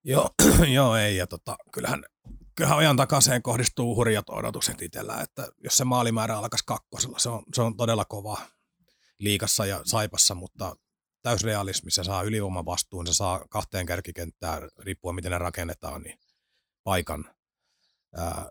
Joo, 0.05 0.31
joo 0.75 0.97
ei. 0.97 1.17
Ja 1.17 1.27
tota, 1.27 1.57
kyllähän, 1.73 2.05
kyllähän 2.55 2.79
ajan 2.79 2.97
takaisin 2.97 3.43
kohdistuu 3.43 3.97
hurjat 3.97 4.31
odotukset 4.31 4.83
itsellä, 4.83 5.21
että 5.21 5.49
jos 5.65 5.77
se 5.77 5.85
maalimäärä 5.85 6.39
alkaisi 6.39 6.65
kakkosella, 6.67 7.19
se 7.19 7.29
on, 7.29 7.43
se 7.55 7.63
on 7.63 7.77
todella 7.77 8.05
kova 8.05 8.39
liikassa 9.19 9.67
ja 9.67 9.81
saipassa, 9.85 10.35
mutta 10.35 10.77
täysrealismi, 11.23 11.91
se 11.91 12.05
saa 12.05 12.23
ylivoiman 12.23 12.67
vastuun, 12.67 13.07
se 13.07 13.15
saa 13.15 13.45
kahteen 13.51 13.87
kärkikenttään, 13.87 14.69
riippuen 14.79 15.15
miten 15.15 15.33
ne 15.33 15.39
rakennetaan, 15.39 16.03
niin 16.03 16.19
paikan. 16.85 17.25
Ää, 18.17 18.49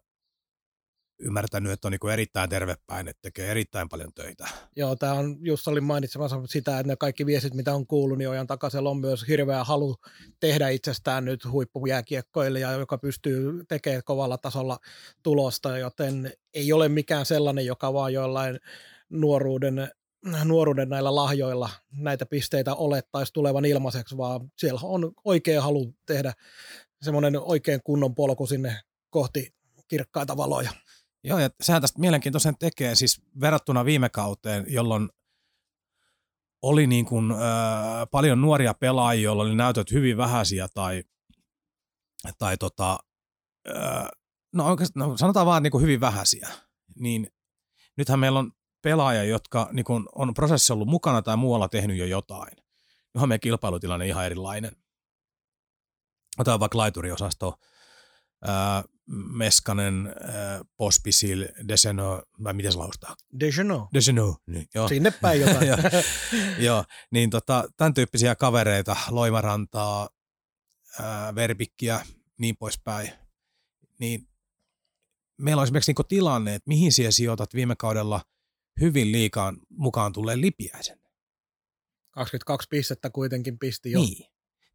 ymmärtänyt, 1.21 1.71
että 1.71 1.87
on 1.87 1.91
niin 1.91 2.13
erittäin 2.13 2.49
tervepäin, 2.49 3.07
että 3.07 3.21
tekee 3.21 3.51
erittäin 3.51 3.89
paljon 3.89 4.13
töitä. 4.13 4.47
Joo, 4.75 4.95
tämä 4.95 5.13
on, 5.13 5.37
just 5.41 5.67
olin 5.67 5.83
mainitsemassa 5.83 6.41
sitä, 6.45 6.79
että 6.79 6.91
ne 6.91 6.95
kaikki 6.95 7.25
viestit, 7.25 7.53
mitä 7.53 7.75
on 7.75 7.87
kuullut, 7.87 8.17
niin 8.17 8.29
Ojan 8.29 8.47
takaisella 8.47 8.89
on 8.89 8.99
myös 8.99 9.27
hirveä 9.27 9.63
halu 9.63 9.95
tehdä 10.39 10.69
itsestään 10.69 11.25
nyt 11.25 11.51
huippujääkiekkoilija, 11.51 12.71
joka 12.71 12.97
pystyy 12.97 13.63
tekemään 13.67 14.03
kovalla 14.05 14.37
tasolla 14.37 14.77
tulosta, 15.23 15.77
joten 15.77 16.33
ei 16.53 16.73
ole 16.73 16.89
mikään 16.89 17.25
sellainen, 17.25 17.65
joka 17.65 17.93
vaan 17.93 18.13
jollain 18.13 18.59
nuoruuden 19.09 19.91
nuoruuden 20.45 20.89
näillä 20.89 21.15
lahjoilla 21.15 21.69
näitä 21.91 22.25
pisteitä 22.25 22.75
olettaisi 22.75 23.33
tulevan 23.33 23.65
ilmaiseksi, 23.65 24.17
vaan 24.17 24.51
siellä 24.57 24.79
on 24.83 25.11
oikea 25.23 25.61
halu 25.61 25.93
tehdä 26.05 26.33
semmoinen 27.01 27.39
oikein 27.39 27.79
kunnon 27.83 28.15
polku 28.15 28.47
sinne 28.47 28.81
kohti 29.09 29.53
kirkkaita 29.87 30.37
valoja. 30.37 30.71
Joo, 31.23 31.39
ja 31.39 31.49
sehän 31.61 31.81
tästä 31.81 31.99
mielenkiintoisen 31.99 32.57
tekee 32.57 32.95
siis 32.95 33.21
verrattuna 33.41 33.85
viime 33.85 34.09
kauteen, 34.09 34.65
jolloin 34.67 35.09
oli 36.61 36.87
niin 36.87 37.05
kuin, 37.05 37.31
äh, 37.31 37.37
paljon 38.11 38.41
nuoria 38.41 38.73
pelaajia, 38.73 39.23
joilla 39.23 39.43
oli 39.43 39.55
näytöt 39.55 39.91
hyvin 39.91 40.17
vähäisiä 40.17 40.67
tai, 40.73 41.03
tai 42.37 42.57
tota, 42.57 42.99
äh, 43.69 44.09
no, 44.53 44.65
oikeastaan, 44.65 45.09
no 45.09 45.17
sanotaan 45.17 45.45
vaan 45.45 45.63
niin 45.63 45.71
kuin 45.71 45.81
hyvin 45.81 46.01
vähäisiä, 46.01 46.49
niin 46.99 47.27
nythän 47.97 48.19
meillä 48.19 48.39
on 48.39 48.51
pelaajia, 48.81 49.23
jotka 49.23 49.69
niin 49.71 49.83
kuin 49.83 50.05
on 50.15 50.33
prosessissa 50.33 50.73
ollut 50.73 50.87
mukana 50.87 51.21
tai 51.21 51.37
muualla 51.37 51.69
tehnyt 51.69 51.97
jo 51.97 52.05
jotain, 52.05 52.57
johon 53.15 53.29
meidän 53.29 53.39
kilpailutilanne 53.39 54.07
ihan 54.07 54.25
erilainen. 54.25 54.75
Otetaan 56.37 56.59
vaikka 56.59 56.77
laituriosasto, 56.77 57.59
ää, 58.45 58.83
Meskanen, 59.07 60.07
äh, 60.07 60.61
Pospisil, 60.77 61.47
Deseno, 61.67 62.23
vai 62.43 62.53
miten 62.53 62.71
se 62.71 62.77
laustaa? 62.77 63.15
Deseno. 63.39 63.89
Deseno, 63.93 64.37
niin 64.47 64.67
joo. 64.75 64.87
Sinne 64.87 65.11
päin 65.11 65.41
jotain. 65.41 65.67
joo, 65.69 65.77
joo, 66.59 66.83
niin 67.11 67.29
tota, 67.29 67.69
tämän 67.77 67.93
tyyppisiä 67.93 68.35
kavereita, 68.35 68.95
Loimarantaa, 69.09 70.09
ää, 70.99 71.35
Verbikkiä, 71.35 72.05
niin 72.39 72.57
poispäin, 72.57 73.11
niin 73.99 74.27
meillä 75.37 75.59
on 75.59 75.63
esimerkiksi 75.63 75.93
niin 75.97 76.07
tilanne, 76.07 76.55
että 76.55 76.67
mihin 76.67 76.91
siellä 76.91 77.11
sijoitat 77.11 77.53
viime 77.53 77.75
kaudella 77.75 78.21
hyvin 78.81 79.11
liikaan 79.11 79.57
mukaan 79.69 80.13
tulee 80.13 80.41
lipiäisen. 80.41 81.01
22 82.11 82.67
pistettä 82.69 83.09
kuitenkin 83.09 83.59
pisti 83.59 83.91
jo. 83.91 83.99
Niin, 83.99 84.25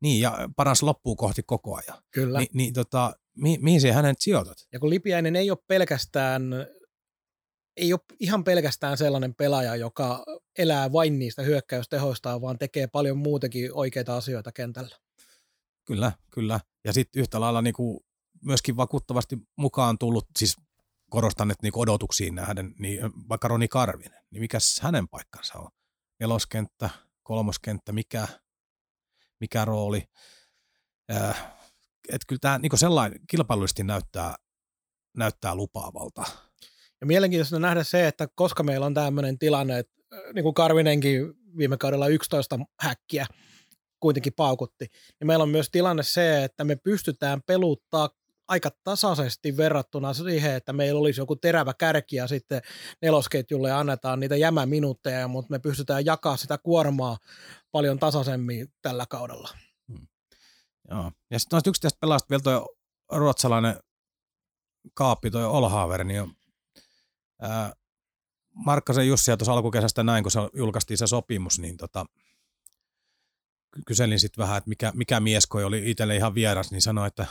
niin 0.03 0.21
ja 0.21 0.49
paras 0.57 0.83
loppuu 0.83 1.17
kohti 1.17 1.43
koko 1.43 1.77
ajan. 1.77 2.03
Kyllä. 2.11 2.39
Ni, 2.39 2.47
niin 2.53 2.75
tota, 2.75 3.13
mi, 3.37 3.59
mihin 3.61 3.81
se 3.81 3.93
hänet 3.93 4.17
sijoitat? 4.21 4.57
Ja 4.73 4.81
kun 4.81 4.91
Lipiäinen 4.91 5.37
ei 5.37 5.51
ole 5.51 5.59
pelkästään, 5.67 6.43
ei 7.77 7.93
ole 7.93 8.01
ihan 8.21 8.45
pelkästään 8.45 8.99
sellainen 8.99 9.35
pelaaja, 9.35 9.77
joka 9.77 10.25
elää 10.59 10.93
vain 10.93 11.19
niistä 11.19 11.43
hyökkäystehoistaan, 11.43 12.41
vaan 12.41 12.59
tekee 12.59 12.87
paljon 12.87 13.19
muutakin 13.19 13.71
oikeita 13.75 14.17
asioita 14.17 14.53
kentällä. 14.53 14.97
Kyllä, 15.85 16.13
kyllä. 16.31 16.61
Ja 16.85 16.93
sitten 16.93 17.21
yhtä 17.21 17.41
lailla 17.41 17.63
niin 17.63 17.75
kuin 17.75 18.01
myöskin 18.45 18.77
vakuuttavasti 18.77 19.39
mukaan 19.57 19.99
tullut, 19.99 20.27
siis 20.39 20.57
korostan, 21.11 21.51
että 21.51 21.63
niin 21.63 21.73
odotuksiin 21.77 22.35
nähden, 22.35 22.75
niin 22.79 23.01
vaikka 23.29 23.49
Roni 23.49 23.69
Karvinen, 23.69 24.25
niin 24.31 24.41
mikä 24.41 24.59
hänen 24.83 25.09
paikkansa 25.09 25.59
on? 25.59 25.71
Neloskenttä, 26.21 26.91
kolmoskenttä, 27.23 27.93
mikä, 27.93 28.29
mikä 29.41 29.65
rooli? 29.65 30.09
Äh, 31.13 31.57
että 32.09 32.27
kyllä 32.27 32.41
tämä 32.41 32.59
niin 32.59 32.79
sellainen 32.79 33.21
kilpailullisesti 33.31 33.85
näyttää, 33.85 34.35
näyttää 35.17 35.55
lupaavalta. 35.55 36.25
Ja 37.01 37.07
mielenkiintoista 37.07 37.59
nähdä 37.59 37.85
se, 37.85 38.07
että 38.07 38.29
koska 38.35 38.63
meillä 38.63 38.87
on 38.87 38.95
tämmöinen 38.95 39.39
tilanne, 39.39 39.79
että 39.79 39.95
niin 40.35 40.43
kuin 40.43 40.55
Karvinenkin 40.55 41.35
viime 41.59 41.77
kaudella 41.77 42.09
11 42.09 42.59
häkkiä 42.81 43.27
kuitenkin 44.01 44.33
paukutti, 44.33 44.87
niin 45.21 45.27
meillä 45.27 45.43
on 45.43 45.49
myös 45.49 45.71
tilanne 45.71 46.03
se, 46.03 46.45
että 46.45 46.65
me 46.65 46.77
pystytään 46.77 47.43
peluttaa 47.47 48.11
aika 48.49 48.71
tasaisesti 48.85 49.57
verrattuna 49.57 50.15
siihen, 50.15 50.55
että 50.55 50.73
meillä 50.73 51.01
olisi 51.01 51.21
joku 51.21 51.37
terävä 51.37 51.75
kärki 51.75 52.17
ja 52.17 52.27
sitten 52.27 52.63
nelosketjulle 53.03 53.73
annetaan 53.73 54.21
niitä 54.21 54.37
jämäminuutteja, 54.37 55.29
mutta 55.29 55.51
me 55.51 55.59
pystytään 55.59 56.05
jakaa 56.05 56.37
sitä 56.37 56.59
kuormaa 56.59 57.19
paljon 57.71 57.99
tasaisemmin 57.99 58.73
tällä 58.83 59.07
kaudella. 59.07 59.49
Joo. 60.91 61.13
Ja 61.31 61.39
sitten 61.39 61.61
yksi 61.67 61.83
tästä 61.83 62.01
pelaasta 62.01 62.31
vielä 62.31 62.43
tuo 62.43 62.77
ruotsalainen 63.13 63.81
kaappi, 64.95 65.31
tuo 65.31 65.49
Olhaver, 65.49 66.05
niin 66.05 66.23
on, 66.23 66.33
ää, 67.41 67.73
Markkasen 68.55 69.09
Jussi 69.09 69.37
tuossa 69.37 69.53
alkukesästä 69.53 70.03
näin, 70.03 70.25
kun 70.25 70.31
se 70.31 70.41
julkaistiin 70.55 70.99
se 70.99 71.07
sopimus, 71.07 71.59
niin 71.59 71.77
tota, 71.77 72.07
kyselin 73.87 74.21
sitten 74.21 74.43
vähän, 74.43 74.59
että 74.59 74.69
mikä, 74.69 74.93
mikä 74.95 75.21
mieskoi 75.21 75.65
oli 75.65 75.91
itselle 75.91 76.17
ihan 76.17 76.35
vieras, 76.35 76.71
niin 76.71 76.83
sanoi, 76.83 77.07
että, 77.07 77.27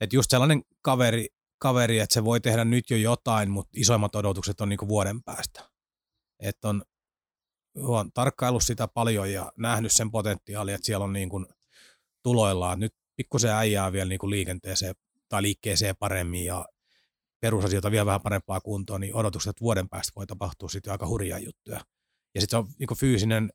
että 0.00 0.16
just 0.16 0.30
sellainen 0.30 0.62
kaveri, 0.82 1.26
kaveri, 1.58 1.98
että 1.98 2.14
se 2.14 2.24
voi 2.24 2.40
tehdä 2.40 2.64
nyt 2.64 2.90
jo 2.90 2.96
jotain, 2.96 3.50
mutta 3.50 3.70
isoimmat 3.76 4.14
odotukset 4.14 4.60
on 4.60 4.68
niinku 4.68 4.88
vuoden 4.88 5.22
päästä. 5.22 5.70
Että 6.40 6.68
on, 6.68 6.82
on 7.76 8.12
tarkkaillut 8.12 8.64
sitä 8.64 8.88
paljon 8.88 9.32
ja 9.32 9.52
nähnyt 9.56 9.92
sen 9.92 10.10
potentiaalia, 10.10 10.74
että 10.74 10.86
siellä 10.86 11.04
on 11.04 11.12
niin 11.12 11.28
kuin 11.28 11.46
tuloillaan. 12.22 12.80
Nyt 12.80 12.94
pikkusen 13.16 13.50
äijää 13.50 13.92
vielä 13.92 14.08
niin 14.08 14.18
kuin 14.18 14.30
liikenteeseen 14.30 14.94
tai 15.28 15.42
liikkeeseen 15.42 15.96
paremmin 15.96 16.44
ja 16.44 16.66
perusasioita 17.40 17.90
vielä 17.90 18.06
vähän 18.06 18.22
parempaa 18.22 18.60
kuntoon, 18.60 19.00
niin 19.00 19.14
odotukset, 19.14 19.50
että 19.50 19.60
vuoden 19.60 19.88
päästä 19.88 20.12
voi 20.16 20.26
tapahtua 20.26 20.68
sitten 20.68 20.92
aika 20.92 21.06
hurjaa 21.06 21.38
juttuja. 21.38 21.80
Ja 22.34 22.40
sitten 22.40 22.58
on 22.58 22.68
niin 22.78 22.98
fyysinen 22.98 23.52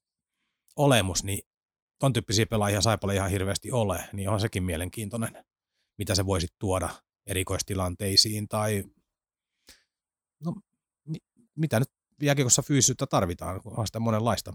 olemus, 0.76 1.24
niin 1.24 1.42
ton 2.00 2.14
tyyppisiä 2.14 2.46
pelaajia 2.46 2.82
Saipalle 2.82 3.16
ihan 3.16 3.30
hirveästi 3.30 3.72
ole, 3.72 4.10
niin 4.14 4.30
on 4.30 4.39
sekin 4.39 4.64
mielenkiintoinen, 4.64 5.46
mitä 6.02 6.16
se 6.16 6.26
voisi 6.26 6.47
tuoda 6.60 6.89
erikoistilanteisiin 7.28 8.47
tai 8.47 8.84
no, 10.45 10.54
mi- 11.08 11.24
mitä 11.56 11.80
nyt 11.80 11.89
jääkiekossa 12.22 12.62
fyysisyyttä 12.62 13.08
tarvitaan, 13.08 13.62
on 13.66 13.88
sitä 13.88 13.99
monenlaista 13.99 14.54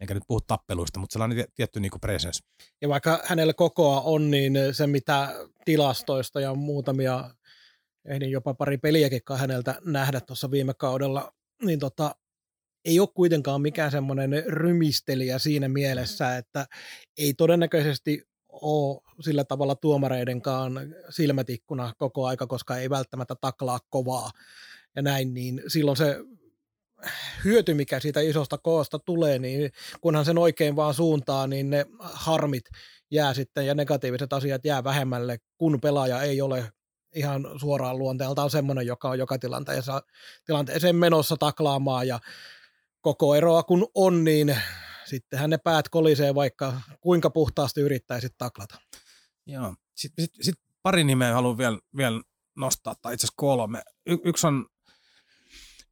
enkä 0.00 0.14
nyt 0.14 0.22
puhu 0.26 0.40
tappeluista, 0.40 1.00
mutta 1.00 1.12
sellainen 1.12 1.46
tietty 1.54 1.80
niin 1.80 1.92
presence. 2.00 2.44
Ja 2.80 2.88
vaikka 2.88 3.22
hänellä 3.24 3.54
kokoa 3.54 4.00
on, 4.00 4.30
niin 4.30 4.58
se 4.72 4.86
mitä 4.86 5.34
tilastoista 5.64 6.40
ja 6.40 6.54
muutamia, 6.54 7.34
ehdin 8.04 8.30
jopa 8.30 8.54
pari 8.54 8.78
peliäkin 8.78 9.20
häneltä 9.36 9.80
nähdä 9.84 10.20
tuossa 10.20 10.50
viime 10.50 10.74
kaudella, 10.74 11.34
niin 11.62 11.78
tota, 11.78 12.14
ei 12.84 13.00
ole 13.00 13.08
kuitenkaan 13.14 13.62
mikään 13.62 13.90
semmoinen 13.90 14.44
rymistelijä 14.46 15.38
siinä 15.38 15.68
mielessä, 15.68 16.36
että 16.36 16.66
ei 17.18 17.34
todennäköisesti 17.34 18.33
ole 18.64 19.00
sillä 19.20 19.44
tavalla 19.44 19.74
tuomareidenkaan 19.74 20.72
silmätikkuna 21.10 21.92
koko 21.98 22.26
aika, 22.26 22.46
koska 22.46 22.76
ei 22.76 22.90
välttämättä 22.90 23.34
taklaa 23.40 23.78
kovaa 23.90 24.30
ja 24.96 25.02
näin, 25.02 25.34
niin 25.34 25.62
silloin 25.68 25.96
se 25.96 26.16
hyöty, 27.44 27.74
mikä 27.74 28.00
siitä 28.00 28.20
isosta 28.20 28.58
koosta 28.58 28.98
tulee, 28.98 29.38
niin 29.38 29.72
kunhan 30.00 30.24
sen 30.24 30.38
oikein 30.38 30.76
vaan 30.76 30.94
suuntaa, 30.94 31.46
niin 31.46 31.70
ne 31.70 31.86
harmit 32.00 32.64
jää 33.10 33.34
sitten 33.34 33.66
ja 33.66 33.74
negatiiviset 33.74 34.32
asiat 34.32 34.64
jää 34.64 34.84
vähemmälle, 34.84 35.38
kun 35.58 35.80
pelaaja 35.80 36.22
ei 36.22 36.40
ole 36.40 36.72
ihan 37.14 37.46
suoraan 37.60 37.98
luonteeltaan 37.98 38.50
semmoinen, 38.50 38.86
joka 38.86 39.08
on 39.08 39.18
joka 39.18 39.38
tilanteessa, 39.38 40.02
tilanteeseen 40.44 40.96
menossa 40.96 41.36
taklaamaan 41.36 42.08
ja 42.08 42.18
koko 43.00 43.34
eroa 43.34 43.62
kun 43.62 43.86
on, 43.94 44.24
niin 44.24 44.56
sittenhän 45.14 45.50
ne 45.50 45.58
päät 45.58 45.88
kolisee, 45.88 46.34
vaikka 46.34 46.80
kuinka 47.00 47.30
puhtaasti 47.30 47.80
yrittäisit 47.80 48.32
taklata. 48.38 48.78
Joo. 49.46 49.74
Sitten 49.96 50.24
sit, 50.24 50.34
sit 50.40 50.54
pari 50.82 51.04
nimeä 51.04 51.34
haluan 51.34 51.58
vielä, 51.58 51.78
vielä 51.96 52.20
nostaa, 52.56 52.94
tai 52.94 53.14
itse 53.14 53.26
asiassa 53.26 53.34
kolme. 53.36 53.82
Y- 54.06 54.18
yksi 54.24 54.46
on 54.46 54.66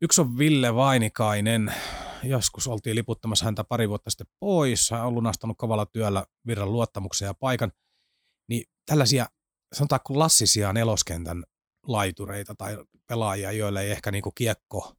Yksi 0.02 0.20
on 0.20 0.38
Ville 0.38 0.74
Vainikainen. 0.74 1.74
Joskus 2.22 2.66
oltiin 2.66 2.96
liputtamassa 2.96 3.44
häntä 3.44 3.64
pari 3.64 3.88
vuotta 3.88 4.10
sitten 4.10 4.26
pois. 4.40 4.90
Hän 4.90 5.06
on 5.06 5.14
lunastanut 5.14 5.58
kovalla 5.58 5.86
työllä 5.86 6.24
virran 6.46 6.72
luottamuksen 6.72 7.26
ja 7.26 7.34
paikan. 7.34 7.72
Niin 8.48 8.64
tällaisia, 8.86 9.26
sanotaan 9.74 10.00
klassisia 10.06 10.72
neloskentän 10.72 11.44
laitureita 11.86 12.54
tai 12.54 12.78
pelaajia, 13.08 13.52
joille 13.52 13.82
ei 13.82 13.90
ehkä 13.90 14.10
niinku 14.10 14.30
kiekko 14.30 14.94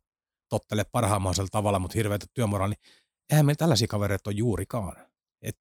tottele 0.49 0.84
parhaammaisella 0.91 1.49
tavalla, 1.51 1.80
mutta 1.80 1.97
hirveätä 1.97 2.26
työmoraali, 2.34 2.76
niin 2.76 2.93
eihän 3.30 3.45
meillä 3.45 3.57
tällaisia 3.57 3.88
kavereita 3.88 4.30
ole 4.30 4.36
juurikaan. 4.36 4.95
Et 5.41 5.57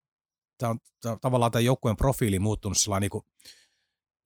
tämä 0.59 0.71
on, 0.71 0.79
tämä 1.01 1.17
tavallaan 1.21 1.53
tämän 1.53 1.65
joukkueen 1.65 1.97
profiili 1.97 2.39
muuttunut 2.39 2.79
sellainen 2.79 3.11
niin 3.13 3.23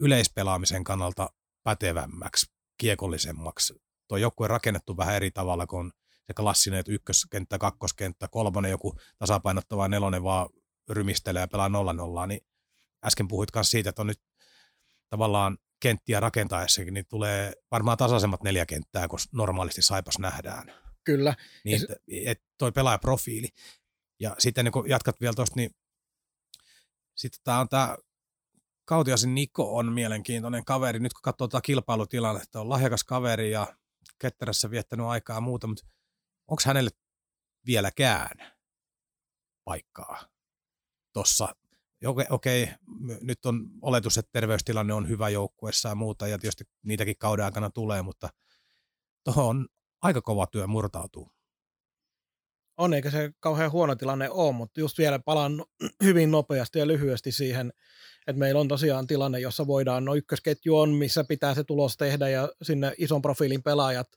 yleispelaamisen 0.00 0.84
kannalta 0.84 1.30
pätevämmäksi, 1.62 2.46
kiekollisemmaksi. 2.78 3.74
Tuo 4.08 4.18
joukkue 4.18 4.44
on 4.44 4.50
rakennettu 4.50 4.96
vähän 4.96 5.14
eri 5.14 5.30
tavalla 5.30 5.66
kuin 5.66 5.92
se 6.26 6.34
klassinen, 6.34 6.80
että 6.80 6.92
ykköskenttä, 6.92 7.58
kakkoskenttä, 7.58 8.28
kolmonen, 8.30 8.70
joku 8.70 8.94
tasapainottava 9.18 9.88
nelonen 9.88 10.22
vaan 10.22 10.48
rymistelee 10.90 11.40
ja 11.40 11.48
pelaa 11.48 11.68
nolla 11.68 11.92
nollaa, 11.92 12.26
niin 12.26 12.40
äsken 13.04 13.28
puhuit 13.28 13.48
myös 13.54 13.70
siitä, 13.70 13.90
että 13.90 14.02
on 14.02 14.06
nyt 14.06 14.20
tavallaan 15.10 15.58
kenttiä 15.80 16.20
rakentaessakin, 16.20 16.94
niin 16.94 17.06
tulee 17.08 17.52
varmaan 17.70 17.98
tasaisemmat 17.98 18.42
neljä 18.42 18.66
kenttää, 18.66 19.08
kun 19.08 19.18
normaalisti 19.32 19.82
Saipas 19.82 20.18
nähdään. 20.18 20.85
Kyllä. 21.06 21.34
Niin, 21.64 21.80
se... 21.80 21.86
et 22.24 22.42
toi 22.58 22.72
pelaajaprofiili. 22.72 23.48
Ja 24.20 24.36
sitten 24.38 24.64
niin 24.64 24.72
kun 24.72 24.88
jatkat 24.88 25.20
vielä 25.20 25.34
tuosta, 25.34 25.56
niin 25.56 25.70
sitten 27.14 27.40
tämä 27.44 27.60
on 27.60 27.68
tämä 27.68 27.96
Kautiasin 28.84 29.34
Niko 29.34 29.76
on 29.76 29.92
mielenkiintoinen 29.92 30.64
kaveri. 30.64 30.98
Nyt 30.98 31.12
kun 31.12 31.22
katsoo 31.22 31.48
tuota 31.48 31.60
kilpailutilannetta, 31.60 32.60
on 32.60 32.68
lahjakas 32.68 33.04
kaveri 33.04 33.50
ja 33.50 33.76
ketterässä 34.18 34.70
viettänyt 34.70 35.06
aikaa 35.06 35.36
ja 35.36 35.40
muuta, 35.40 35.66
mutta 35.66 35.86
onko 36.48 36.62
hänelle 36.66 36.90
vieläkään 37.66 38.52
paikkaa 39.64 40.28
tuossa? 41.12 41.56
Okei, 42.06 42.26
okei, 42.30 42.68
nyt 43.20 43.46
on 43.46 43.70
oletus, 43.82 44.18
että 44.18 44.30
terveystilanne 44.32 44.94
on 44.94 45.08
hyvä 45.08 45.28
joukkuessa 45.28 45.88
ja 45.88 45.94
muuta, 45.94 46.28
ja 46.28 46.38
tietysti 46.38 46.64
niitäkin 46.82 47.18
kauden 47.18 47.44
aikana 47.44 47.70
tulee, 47.70 48.02
mutta 48.02 48.28
tuohon 49.24 49.46
on 49.46 49.68
aika 50.06 50.22
kova 50.22 50.46
työ 50.46 50.66
murtautuu. 50.66 51.32
On, 52.76 52.94
eikä 52.94 53.10
se 53.10 53.30
kauhean 53.40 53.72
huono 53.72 53.94
tilanne 53.94 54.30
ole, 54.30 54.52
mutta 54.52 54.80
just 54.80 54.98
vielä 54.98 55.18
palaan 55.18 55.64
hyvin 56.04 56.30
nopeasti 56.30 56.78
ja 56.78 56.86
lyhyesti 56.86 57.32
siihen, 57.32 57.72
että 58.26 58.38
meillä 58.38 58.60
on 58.60 58.68
tosiaan 58.68 59.06
tilanne, 59.06 59.40
jossa 59.40 59.66
voidaan, 59.66 60.04
no 60.04 60.14
ykkösketju 60.14 60.78
on, 60.78 60.90
missä 60.90 61.24
pitää 61.24 61.54
se 61.54 61.64
tulos 61.64 61.96
tehdä 61.96 62.28
ja 62.28 62.48
sinne 62.62 62.92
ison 62.98 63.22
profiilin 63.22 63.62
pelaajat 63.62 64.08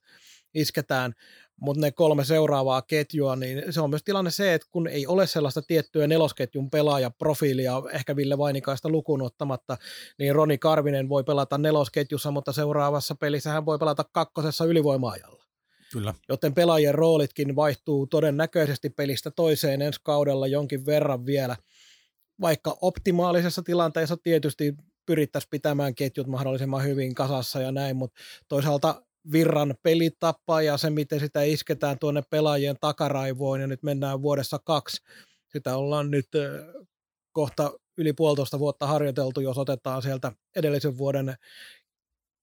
isketään, 0.54 1.14
mutta 1.62 1.82
ne 1.82 1.92
kolme 1.92 2.26
seuraavaa 2.26 2.82
ketjua, 2.82 3.36
niin 3.36 3.64
se 3.74 3.82
on 3.82 3.90
myös 3.90 4.04
tilanne 4.04 4.32
se, 4.32 4.54
että 4.54 4.68
kun 4.72 4.88
ei 4.88 5.08
ole 5.08 5.28
sellaista 5.28 5.62
tiettyä 5.62 6.08
nelosketjun 6.08 6.70
pelaajaprofiilia, 6.70 7.82
ehkä 7.94 8.16
Ville 8.16 8.38
Vainikaista 8.38 8.90
lukuun 8.90 9.22
ottamatta, 9.22 9.78
niin 10.20 10.36
Roni 10.36 10.58
Karvinen 10.58 11.10
voi 11.10 11.24
pelata 11.24 11.58
nelosketjussa, 11.58 12.32
mutta 12.32 12.52
seuraavassa 12.52 13.16
pelissä 13.16 13.52
hän 13.52 13.66
voi 13.66 13.80
pelata 13.80 14.04
kakkosessa 14.12 14.66
ylivoimaajalla. 14.66 15.39
Kyllä. 15.92 16.14
Joten 16.30 16.54
pelaajien 16.54 16.96
roolitkin 16.96 17.56
vaihtuu 17.56 18.08
todennäköisesti 18.08 18.90
pelistä 18.90 19.32
toiseen 19.32 19.82
ensi 19.82 20.00
kaudella 20.04 20.48
jonkin 20.48 20.86
verran 20.86 21.26
vielä. 21.26 21.56
Vaikka 22.42 22.78
optimaalisessa 22.82 23.62
tilanteessa 23.64 24.18
tietysti 24.18 24.76
pyrittäisiin 25.06 25.50
pitämään 25.50 25.96
ketjut 25.96 26.28
mahdollisimman 26.28 26.84
hyvin 26.84 27.16
kasassa 27.16 27.62
ja 27.62 27.72
näin, 27.72 27.96
mutta 27.96 28.20
toisaalta 28.48 29.02
virran 29.32 29.76
pelitapa 29.84 30.62
ja 30.62 30.78
se, 30.78 30.90
miten 30.90 31.20
sitä 31.20 31.42
isketään 31.42 32.00
tuonne 32.00 32.22
pelaajien 32.30 32.76
takaraivoon 32.82 33.62
ja 33.62 33.68
nyt 33.68 33.84
mennään 33.84 34.22
vuodessa 34.22 34.60
kaksi. 34.60 35.02
Sitä 35.52 35.78
ollaan 35.78 36.12
nyt 36.12 36.28
kohta 37.32 37.72
yli 37.98 38.14
puolitoista 38.14 38.60
vuotta 38.60 38.88
harjoiteltu, 38.88 39.42
jos 39.42 39.58
otetaan 39.58 40.02
sieltä 40.02 40.32
edellisen 40.56 40.98
vuoden 40.98 41.36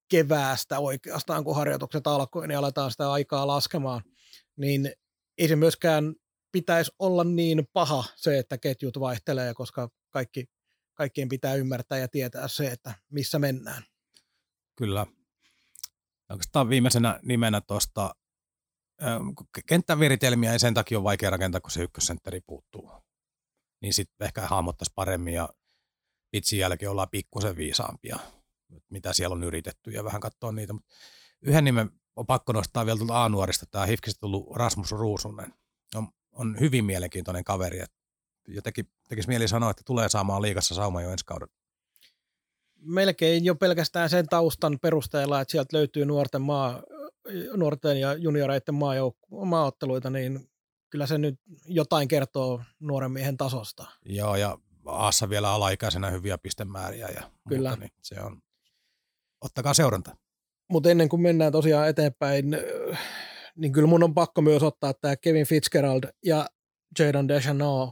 keväästä 0.09 0.79
oikeastaan, 0.79 1.45
kun 1.45 1.57
harjoitukset 1.57 2.07
alkoi, 2.07 2.49
niin 2.49 2.59
aletaan 2.59 2.91
sitä 2.91 3.13
aikaa 3.13 3.47
laskemaan, 3.47 4.03
niin 4.57 4.93
ei 5.39 5.49
se 5.49 5.57
myöskään 5.57 6.15
pitäisi 6.53 6.93
olla 6.99 7.25
niin 7.25 7.69
paha 7.73 8.05
se, 8.17 8.39
että 8.39 8.59
ketjut 8.59 9.01
vaihtelee, 9.01 9.55
koska 9.55 9.89
kaikki, 10.11 10.45
kaikkien 10.95 11.29
pitää 11.29 11.55
ymmärtää 11.55 11.99
ja 11.99 12.09
tietää 12.09 12.49
se, 12.49 12.67
että 12.67 12.95
missä 13.11 13.39
mennään. 13.39 13.83
Kyllä. 14.77 15.07
Oikeastaan 16.31 16.69
viimeisenä 16.69 17.21
nimenä 17.23 17.61
tuosta 17.61 18.15
kenttäviritelmiä 19.67 20.53
ei 20.53 20.59
sen 20.59 20.75
takia 20.75 20.99
ole 20.99 21.05
vaikea 21.05 21.31
rakentaa, 21.31 21.61
kun 21.61 21.71
se 21.71 21.83
ykkössentteri 21.83 22.41
puuttuu. 22.41 22.91
Niin 23.83 23.95
sitten 23.95 24.25
ehkä 24.25 24.41
hahmottaisi 24.41 24.93
paremmin 24.95 25.35
ja 25.35 25.49
pitsin 26.31 26.59
jälkeen 26.59 26.91
ollaan 26.91 27.11
pikkusen 27.11 27.57
viisaampia 27.57 28.19
mitä 28.91 29.13
siellä 29.13 29.35
on 29.35 29.45
yritetty 29.45 29.91
ja 29.91 30.05
vähän 30.05 30.21
katsoa 30.21 30.53
niitä. 30.53 30.73
Mutta 30.73 30.95
yhden 31.43 31.65
nimen 31.65 31.91
on 32.17 32.27
pakko 32.27 32.53
nostaa 32.53 32.87
vielä 32.87 32.99
tuolta 32.99 33.25
A-nuorista, 33.25 33.67
tämä 33.71 33.87
Hifkistä 33.87 34.21
tullut 34.21 34.57
Rasmus 34.57 34.93
Ruusunen. 34.93 35.55
On, 35.95 36.09
on 36.33 36.57
hyvin 36.61 36.85
mielenkiintoinen 36.85 37.45
kaveri. 37.45 37.85
Jotenkin 38.49 38.91
tekisi 39.09 39.29
mieli 39.29 39.49
sanoa, 39.49 39.71
että 39.71 39.83
tulee 39.87 40.09
saamaan 40.09 40.43
liikassa 40.43 40.75
sauma 40.75 41.03
jo 41.03 41.11
ensi 41.11 41.25
kaudella. 41.25 41.53
Melkein 42.77 43.45
jo 43.45 43.55
pelkästään 43.55 44.11
sen 44.11 44.29
taustan 44.29 44.79
perusteella, 44.83 45.41
että 45.41 45.53
sieltä 45.53 45.77
löytyy 45.77 46.05
nuorten, 46.05 46.43
maa, 46.43 46.83
nuorten 47.55 48.01
ja 48.01 48.15
junioreiden 48.15 48.75
maajouk- 48.75 49.45
maaotteluita, 49.45 50.11
niin 50.11 50.51
kyllä 50.91 51.07
se 51.07 51.19
nyt 51.19 51.41
jotain 51.67 52.09
kertoo 52.09 52.63
nuoren 52.81 53.13
miehen 53.13 53.37
tasosta. 53.37 53.87
Joo, 54.05 54.37
ja 54.37 54.59
Aassa 54.87 55.29
vielä 55.29 55.53
alaikäisenä 55.53 56.11
hyviä 56.11 56.39
pistemääriä 56.39 57.09
ja 57.09 57.31
Kyllä. 57.49 57.69
Muuta, 57.69 57.81
niin 57.81 57.93
se 58.03 58.21
on, 58.21 58.43
ottakaa 59.47 59.75
seuranta. 59.75 60.17
Mutta 60.71 60.91
ennen 60.91 61.09
kuin 61.09 61.23
mennään 61.23 61.53
tosiaan 61.53 61.89
eteenpäin, 61.89 62.45
niin 63.57 63.73
kyllä 63.73 63.89
mun 63.89 64.03
on 64.03 64.15
pakko 64.15 64.43
myös 64.43 64.63
ottaa 64.63 64.95
tämä 64.95 65.17
Kevin 65.17 65.47
Fitzgerald 65.47 66.03
ja 66.25 66.47
Jadon 66.99 67.29
Deschanel, 67.29 67.87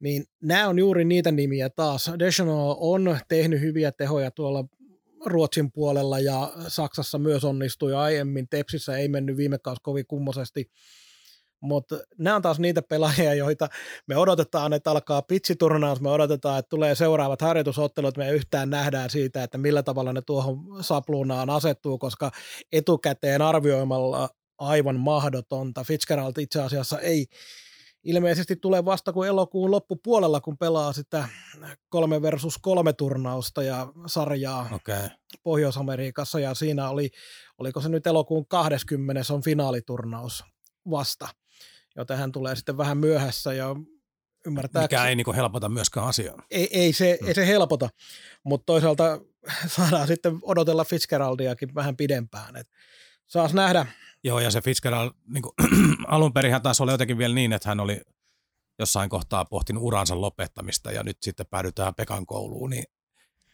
niin 0.00 0.24
nämä 0.42 0.68
on 0.68 0.78
juuri 0.78 1.04
niitä 1.04 1.32
nimiä 1.32 1.70
taas. 1.70 2.10
Deschanel 2.18 2.74
on 2.78 3.18
tehnyt 3.28 3.60
hyviä 3.60 3.92
tehoja 3.92 4.30
tuolla 4.30 4.64
Ruotsin 5.26 5.72
puolella 5.72 6.18
ja 6.18 6.52
Saksassa 6.68 7.18
myös 7.18 7.44
onnistui 7.44 7.94
aiemmin. 7.94 8.48
Tepsissä 8.48 8.96
ei 8.96 9.08
mennyt 9.08 9.36
viime 9.36 9.58
kausi 9.58 9.80
kovin 9.82 10.06
kummosesti 10.06 10.70
mutta 11.62 11.98
nämä 12.18 12.36
on 12.36 12.42
taas 12.42 12.58
niitä 12.58 12.82
pelaajia, 12.82 13.34
joita 13.34 13.68
me 14.06 14.16
odotetaan, 14.16 14.72
että 14.72 14.90
alkaa 14.90 15.22
pitsiturnaus, 15.22 16.00
me 16.00 16.10
odotetaan, 16.10 16.58
että 16.58 16.68
tulee 16.68 16.94
seuraavat 16.94 17.40
harjoitusottelut, 17.40 18.16
me 18.16 18.30
yhtään 18.30 18.70
nähdään 18.70 19.10
siitä, 19.10 19.42
että 19.42 19.58
millä 19.58 19.82
tavalla 19.82 20.12
ne 20.12 20.22
tuohon 20.22 20.58
sapluunaan 20.80 21.50
asettuu, 21.50 21.98
koska 21.98 22.30
etukäteen 22.72 23.42
arvioimalla 23.42 24.28
aivan 24.58 25.00
mahdotonta. 25.00 25.84
Fitzgerald 25.84 26.32
itse 26.38 26.62
asiassa 26.62 27.00
ei 27.00 27.26
ilmeisesti 28.04 28.56
tule 28.56 28.84
vasta 28.84 29.12
kuin 29.12 29.28
elokuun 29.28 29.70
loppupuolella, 29.70 30.40
kun 30.40 30.58
pelaa 30.58 30.92
sitä 30.92 31.28
kolme 31.88 32.22
versus 32.22 32.58
kolme 32.58 32.92
turnausta 32.92 33.62
ja 33.62 33.92
sarjaa 34.06 34.68
okay. 34.72 35.08
Pohjois-Amerikassa 35.42 36.40
ja 36.40 36.54
siinä 36.54 36.88
oli, 36.88 37.10
oliko 37.58 37.80
se 37.80 37.88
nyt 37.88 38.06
elokuun 38.06 38.46
20. 38.46 39.22
on 39.30 39.42
finaaliturnaus 39.42 40.44
vasta 40.90 41.28
joten 41.96 42.18
hän 42.18 42.32
tulee 42.32 42.56
sitten 42.56 42.76
vähän 42.76 42.98
myöhässä 42.98 43.54
ja 43.54 43.76
ymmärtää. 44.46 44.82
Mikä 44.82 45.06
ei 45.06 45.16
niin 45.16 45.34
helpota 45.34 45.68
myöskään 45.68 46.06
asiaa. 46.06 46.42
Ei, 46.50 46.68
ei, 46.80 46.92
se, 46.92 47.18
hmm. 47.20 47.28
ei 47.28 47.34
se 47.34 47.46
helpota, 47.46 47.88
mutta 48.44 48.66
toisaalta 48.66 49.20
saadaan 49.76 50.06
sitten 50.06 50.38
odotella 50.42 50.84
Fitzgeraldiakin 50.84 51.74
vähän 51.74 51.96
pidempään. 51.96 52.56
Et 52.56 52.68
saas 53.26 53.54
nähdä. 53.54 53.86
Joo, 54.24 54.40
ja 54.40 54.50
se 54.50 54.60
Fitzgerald, 54.60 55.10
niin 55.26 55.42
kuin, 55.42 55.52
alun 56.06 56.32
perin 56.32 56.62
taas 56.62 56.80
oli 56.80 56.92
jotenkin 56.92 57.18
vielä 57.18 57.34
niin, 57.34 57.52
että 57.52 57.68
hän 57.68 57.80
oli 57.80 58.00
jossain 58.78 59.10
kohtaa 59.10 59.44
pohtinut 59.44 59.82
uransa 59.82 60.20
lopettamista 60.20 60.92
ja 60.92 61.02
nyt 61.02 61.16
sitten 61.22 61.46
päädytään 61.50 61.94
Pekan 61.94 62.26
kouluun, 62.26 62.70
niin 62.70 62.84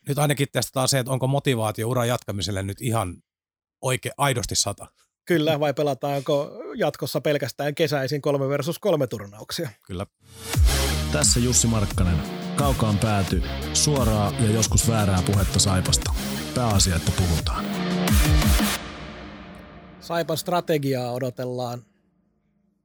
nyt 0.08 0.18
ainakin 0.18 0.46
testataan 0.52 0.88
se, 0.88 0.98
että 0.98 1.12
onko 1.12 1.26
motivaatio 1.26 1.88
uran 1.88 2.08
jatkamiselle 2.08 2.62
nyt 2.62 2.80
ihan 2.80 3.22
oikein 3.80 4.12
aidosti 4.16 4.54
sata. 4.54 4.86
Kyllä, 5.28 5.60
vai 5.60 5.74
pelataanko 5.74 6.50
jatkossa 6.74 7.20
pelkästään 7.20 7.74
kesäisin 7.74 8.22
kolme 8.22 8.48
versus 8.48 8.78
kolme 8.78 9.06
turnauksia? 9.06 9.68
Kyllä. 9.86 10.06
Tässä 11.12 11.40
Jussi 11.40 11.66
Markkanen. 11.66 12.16
Kaukaan 12.56 12.98
pääty. 12.98 13.42
Suoraa 13.72 14.32
ja 14.40 14.50
joskus 14.50 14.88
väärää 14.88 15.22
puhetta 15.26 15.58
Saipasta. 15.58 16.14
Pääasia, 16.54 16.96
että 16.96 17.12
puhutaan. 17.18 17.64
Saipan 20.00 20.36
strategiaa 20.36 21.12
odotellaan 21.12 21.82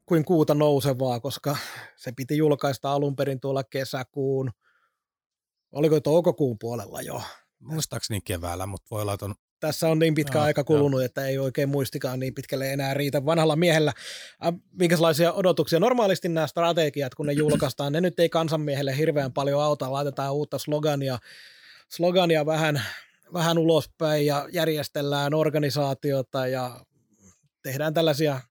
kuin 0.06 0.26
kuuta 0.26 0.56
nousevaa, 0.56 1.20
koska 1.20 1.58
se 1.96 2.12
piti 2.12 2.38
julkaista 2.38 2.94
alun 2.94 3.16
perin 3.16 3.39
tuolla 3.39 3.64
kesäkuun, 3.64 4.52
oliko 5.72 6.00
toukokuun 6.00 6.58
puolella 6.60 7.02
jo. 7.02 7.22
Muistaakseni 7.60 8.22
keväällä, 8.22 8.66
mutta 8.66 8.88
voi 8.91 9.02
olla, 9.02 9.14
että 9.14 9.26
on 9.26 9.36
tässä 9.68 9.89
on 9.89 9.99
niin 9.99 10.14
pitkä 10.14 10.38
no, 10.38 10.43
aika 10.43 10.64
kulunut, 10.64 11.01
jo. 11.01 11.05
että 11.05 11.28
ei 11.28 11.39
oikein 11.39 11.70
muistikaan 11.70 12.20
niin 12.20 12.34
pitkälle 12.34 12.74
enää 12.74 12.93
riitä 12.93 13.26
vanhalla 13.26 13.55
miehellä. 13.55 13.93
Äh, 14.45 14.53
minkälaisia 14.80 15.34
odotuksia? 15.34 15.80
Normaalisti 15.80 16.30
nämä 16.30 16.47
strategiat, 16.47 17.16
kun 17.16 17.26
ne 17.26 17.34
julkaistaan, 17.34 17.93
ne 17.93 18.01
nyt 18.01 18.20
ei 18.20 18.30
kansanmiehelle 18.30 18.97
hirveän 18.97 19.34
paljon 19.34 19.64
auta. 19.64 19.91
Laitetaan 19.91 20.34
uutta 20.34 20.57
slogania, 20.57 21.18
slogania 21.89 22.45
vähän, 22.45 22.84
vähän 23.34 23.57
ulospäin 23.57 24.26
ja 24.26 24.47
järjestellään 24.51 25.34
organisaatiota 25.34 26.47
ja 26.47 26.86
tehdään 27.61 27.93
tällaisia 27.93 28.41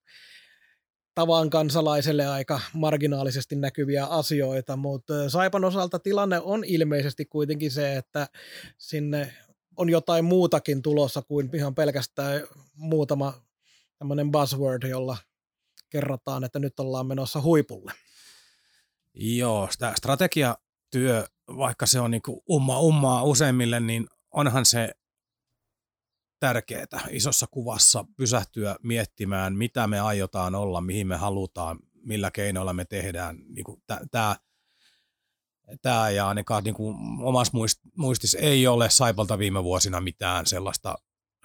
tavan 1.15 1.49
kansalaiselle 1.49 2.27
aika 2.27 2.59
marginaalisesti 2.73 3.55
näkyviä 3.55 4.05
asioita, 4.05 4.75
mutta 4.75 5.29
Saipan 5.29 5.65
osalta 5.65 5.99
tilanne 5.99 6.39
on 6.39 6.63
ilmeisesti 6.63 7.25
kuitenkin 7.25 7.71
se, 7.71 7.95
että 7.95 8.27
sinne 8.77 9.33
on 9.77 9.89
jotain 9.89 10.25
muutakin 10.25 10.81
tulossa 10.81 11.21
kuin 11.21 11.49
ihan 11.53 11.75
pelkästään 11.75 12.41
muutama 12.75 13.33
tämmöinen 13.97 14.31
buzzword, 14.31 14.89
jolla 14.89 15.17
kerrotaan, 15.89 16.43
että 16.43 16.59
nyt 16.59 16.79
ollaan 16.79 17.07
menossa 17.07 17.41
huipulle. 17.41 17.91
Joo, 19.13 19.69
tämä 19.79 19.93
strategiatyö, 19.97 21.27
vaikka 21.47 21.85
se 21.85 21.99
on 21.99 22.11
niin 22.11 22.21
umma 22.51 22.79
ummaa 22.79 23.23
useimmille, 23.23 23.79
niin 23.79 24.07
onhan 24.31 24.65
se 24.65 24.91
tärkeää 26.39 27.07
isossa 27.09 27.47
kuvassa 27.51 28.05
pysähtyä 28.17 28.75
miettimään, 28.83 29.55
mitä 29.55 29.87
me 29.87 29.99
aiotaan 29.99 30.55
olla, 30.55 30.81
mihin 30.81 31.07
me 31.07 31.15
halutaan, 31.15 31.79
millä 31.93 32.31
keinoilla 32.31 32.73
me 32.73 32.85
tehdään. 32.85 33.37
Niin 33.37 33.65
tämä 34.11 34.35
tämä 35.81 36.09
ja 36.09 36.27
ainakaan 36.27 36.63
niin 36.63 36.75
kuin 36.75 36.97
omassa 37.21 37.57
muistissa 37.97 38.37
ei 38.37 38.67
ole 38.67 38.89
Saipalta 38.89 39.37
viime 39.37 39.63
vuosina 39.63 40.01
mitään 40.01 40.45
sellaista 40.45 40.95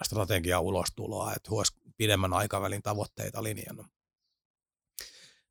strategiaa 0.03 0.59
ulostuloa, 0.59 1.33
että 1.33 1.51
olisi 1.51 1.73
pidemmän 1.97 2.33
aikavälin 2.33 2.81
tavoitteita 2.81 3.43
linjannut. 3.43 3.87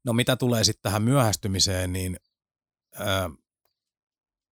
No 0.04 0.12
mitä 0.12 0.36
tulee 0.36 0.64
sitten 0.64 0.82
tähän 0.82 1.02
myöhästymiseen, 1.02 1.92
niin 1.92 2.16
ää, 2.94 3.30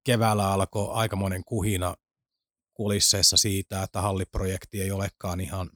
keväällä 0.05 0.53
alkoi 0.53 0.89
aikamoinen 0.93 1.45
kuhina 1.45 1.97
kulisseissa 2.75 3.37
siitä, 3.37 3.83
että 3.83 4.01
halliprojekti 4.01 4.83
ei 4.83 4.91
olekaan 4.91 5.41
ihan, 5.41 5.71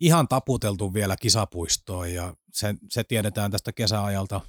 ihan 0.00 0.28
taputeltu 0.28 0.94
vielä 0.94 1.16
kisapuistoon 1.16 2.14
ja 2.14 2.34
se, 2.52 2.74
se 2.90 3.04
tiedetään 3.04 3.50
tästä 3.50 3.72
kesäajalta 3.72 4.40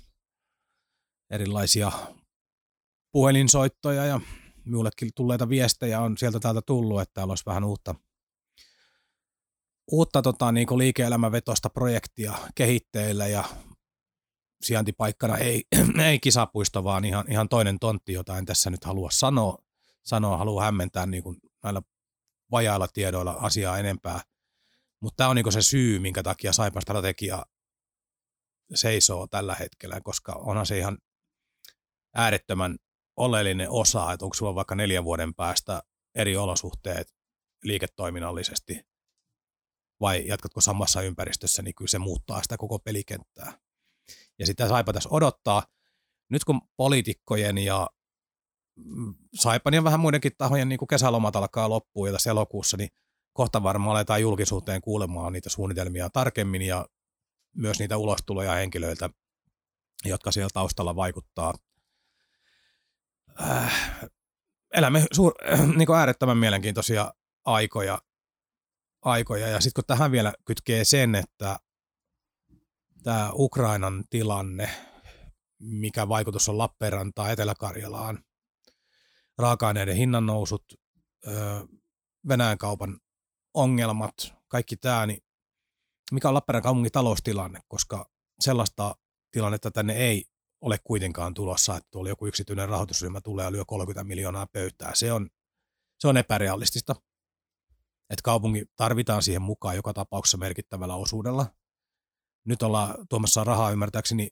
erilaisia 1.31 1.91
puhelinsoittoja 3.11 4.05
ja 4.05 4.21
minullekin 4.65 5.09
tulleita 5.15 5.49
viestejä 5.49 6.01
on 6.01 6.17
sieltä 6.17 6.39
täältä 6.39 6.61
tullut, 6.61 7.01
että 7.01 7.13
täällä 7.13 7.31
olisi 7.31 7.45
vähän 7.45 7.63
uutta, 7.63 7.95
uutta 9.91 10.21
tota, 10.21 10.51
niin 10.51 10.77
liike-elämävetoista 10.77 11.69
projektia 11.69 12.33
kehitteillä 12.55 13.27
ja 13.27 13.43
sijaintipaikkana 14.61 15.37
ei, 15.37 15.63
ei 16.09 16.19
kisapuisto, 16.19 16.83
vaan 16.83 17.05
ihan, 17.05 17.31
ihan 17.31 17.49
toinen 17.49 17.79
tontti, 17.79 18.13
jota 18.13 18.37
en 18.37 18.45
tässä 18.45 18.69
nyt 18.69 18.85
halua 18.85 19.09
sanoa, 19.11 19.57
sanoa 20.03 20.37
haluaa 20.37 20.65
hämmentää 20.65 21.05
niin 21.05 21.23
kuin 21.23 21.37
näillä 21.63 21.81
vajailla 22.51 22.87
tiedoilla 22.87 23.31
asiaa 23.31 23.77
enempää. 23.77 24.21
Mutta 25.01 25.17
tämä 25.17 25.29
on 25.29 25.35
niin 25.35 25.51
se 25.51 25.61
syy, 25.61 25.99
minkä 25.99 26.23
takia 26.23 26.53
Saipan 26.53 26.81
strategia 26.81 27.45
seisoo 28.75 29.27
tällä 29.27 29.55
hetkellä, 29.55 30.01
koska 30.01 30.33
onhan 30.33 30.65
se 30.65 30.77
ihan 30.77 30.97
äärettömän 32.15 32.77
oleellinen 33.17 33.69
osa, 33.69 34.13
että 34.13 34.25
onko 34.25 34.33
sulla 34.33 34.55
vaikka 34.55 34.75
neljän 34.75 35.03
vuoden 35.03 35.35
päästä 35.35 35.83
eri 36.15 36.37
olosuhteet 36.37 37.15
liiketoiminnallisesti 37.63 38.81
vai 40.01 40.27
jatkatko 40.27 40.61
samassa 40.61 41.01
ympäristössä, 41.01 41.61
niin 41.61 41.75
kyllä 41.75 41.89
se 41.89 41.99
muuttaa 41.99 42.41
sitä 42.43 42.57
koko 42.57 42.79
pelikenttää. 42.79 43.59
Ja 44.39 44.45
sitä 44.45 44.67
Saipa 44.67 44.93
tässä 44.93 45.09
odottaa. 45.11 45.63
Nyt 46.29 46.43
kun 46.43 46.61
poliitikkojen 46.77 47.57
ja 47.57 47.89
mm, 48.75 49.15
Saipan 49.35 49.73
ja 49.73 49.83
vähän 49.83 49.99
muidenkin 49.99 50.31
tahojen 50.37 50.69
niin 50.69 50.79
kuin 50.79 50.87
kesälomat 50.87 51.35
alkaa 51.35 51.69
loppuun 51.69 52.07
ja 52.07 52.11
tässä 52.11 52.29
elokuussa, 52.29 52.77
niin 52.77 52.89
kohta 53.33 53.63
varmaan 53.63 53.95
aletaan 53.95 54.21
julkisuuteen 54.21 54.81
kuulemaan 54.81 55.33
niitä 55.33 55.49
suunnitelmia 55.49 56.09
tarkemmin 56.09 56.61
ja 56.61 56.85
myös 57.55 57.79
niitä 57.79 57.97
ulostuloja 57.97 58.51
henkilöiltä, 58.51 59.09
jotka 60.05 60.31
siellä 60.31 60.49
taustalla 60.53 60.95
vaikuttaa. 60.95 61.53
Äh, 63.41 64.09
elämme 64.73 65.05
suur, 65.11 65.33
äh, 65.53 65.67
niin 65.77 65.95
äärettömän 65.95 66.37
mielenkiintoisia 66.37 67.13
aikoja, 67.45 68.01
aikoja. 69.01 69.47
ja 69.47 69.59
sitten 69.61 69.83
kun 69.83 69.87
tähän 69.87 70.11
vielä 70.11 70.33
kytkee 70.45 70.85
sen, 70.85 71.15
että 71.15 71.59
tämä 73.03 73.31
Ukrainan 73.33 74.03
tilanne, 74.09 74.69
mikä 75.59 76.07
vaikutus 76.07 76.49
on 76.49 76.57
Lappeenrantaan, 76.57 77.31
Etelä-Karjalaan, 77.31 78.23
raaka-aineiden 79.37 79.95
hinnannousut, 79.95 80.63
Venäjän 82.27 82.57
kaupan 82.57 82.99
ongelmat, 83.53 84.13
kaikki 84.47 84.77
tämä, 84.77 85.05
niin 85.05 85.23
mikä 86.11 86.27
on 86.27 86.33
Lappeenrannan 86.33 86.63
kaupungin 86.63 86.91
taloustilanne, 86.91 87.59
koska 87.67 88.09
sellaista 88.39 88.95
tilannetta 89.31 89.71
tänne 89.71 89.93
ei 89.93 90.25
ole 90.61 90.79
kuitenkaan 90.83 91.33
tulossa, 91.33 91.77
että 91.77 91.87
tuolla 91.91 92.09
joku 92.09 92.27
yksityinen 92.27 92.69
rahoitusryhmä 92.69 93.21
tulee 93.21 93.45
ja 93.45 93.51
lyö 93.51 93.65
30 93.65 94.03
miljoonaa 94.03 94.47
pöytää. 94.47 94.91
Se 94.93 95.13
on, 95.13 95.29
se 95.99 96.07
on 96.07 96.17
epärealistista. 96.17 96.95
Että 98.09 98.23
kaupunki 98.23 98.65
tarvitaan 98.75 99.23
siihen 99.23 99.41
mukaan 99.41 99.75
joka 99.75 99.93
tapauksessa 99.93 100.37
merkittävällä 100.37 100.95
osuudella 100.95 101.45
nyt 102.45 102.63
ollaan 102.63 103.07
tuomassa 103.09 103.43
rahaa 103.43 103.71
ymmärtääkseni 103.71 104.29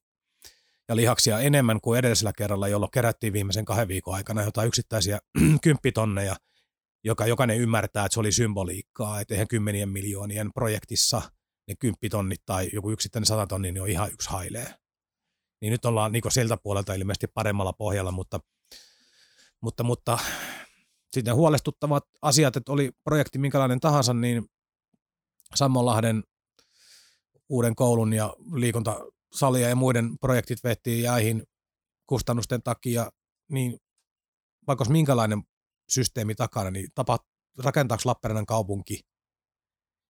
ja 0.87 0.95
lihaksia 0.95 1.39
enemmän 1.39 1.81
kuin 1.81 1.99
edellisellä 1.99 2.33
kerralla, 2.37 2.67
jolloin 2.67 2.91
kerättiin 2.91 3.33
viimeisen 3.33 3.65
kahden 3.65 3.87
viikon 3.87 4.15
aikana 4.15 4.43
jotain 4.43 4.67
yksittäisiä 4.67 5.19
kymppitonneja, 5.63 6.35
joka 7.03 7.25
jokainen 7.25 7.57
ymmärtää, 7.57 8.05
että 8.05 8.13
se 8.13 8.19
oli 8.19 8.31
symboliikkaa, 8.31 9.21
että 9.21 9.33
eihän 9.33 9.47
kymmenien 9.47 9.89
miljoonien 9.89 10.53
projektissa 10.53 11.21
ne 11.67 11.75
kymppitonnit 11.79 12.41
tai 12.45 12.69
joku 12.73 12.91
yksittäinen 12.91 13.25
satatonni 13.25 13.71
niin 13.71 13.81
on 13.81 13.89
ihan 13.89 14.11
yksi 14.11 14.29
hailee. 14.29 14.73
Niin 15.61 15.71
nyt 15.71 15.85
ollaan 15.85 16.11
niin 16.11 16.23
siltä 16.29 16.57
puolelta 16.57 16.93
ilmeisesti 16.93 17.27
paremmalla 17.27 17.73
pohjalla, 17.73 18.11
mutta, 18.11 18.39
mutta, 19.61 19.83
mutta 19.83 20.17
sitten 21.13 21.35
huolestuttavat 21.35 22.03
asiat, 22.21 22.55
että 22.55 22.71
oli 22.71 22.91
projekti 23.03 23.39
minkälainen 23.39 23.79
tahansa, 23.79 24.13
niin 24.13 24.45
Sammonlahden 25.55 26.23
uuden 27.49 27.75
koulun 27.75 28.13
ja 28.13 28.33
liikuntasalia 28.53 29.69
ja 29.69 29.75
muiden 29.75 30.19
projektit 30.19 30.63
vettiin 30.63 31.03
jäihin 31.03 31.43
kustannusten 32.07 32.63
takia, 32.63 33.11
niin 33.51 33.77
vaikka 34.67 34.81
olisi 34.81 34.91
minkälainen 34.91 35.43
systeemi 35.89 36.35
takana, 36.35 36.71
niin 36.71 36.87
tapa, 36.95 37.19
rakentaako 37.63 38.01
Lappeenrannan 38.05 38.45
kaupunki 38.45 38.99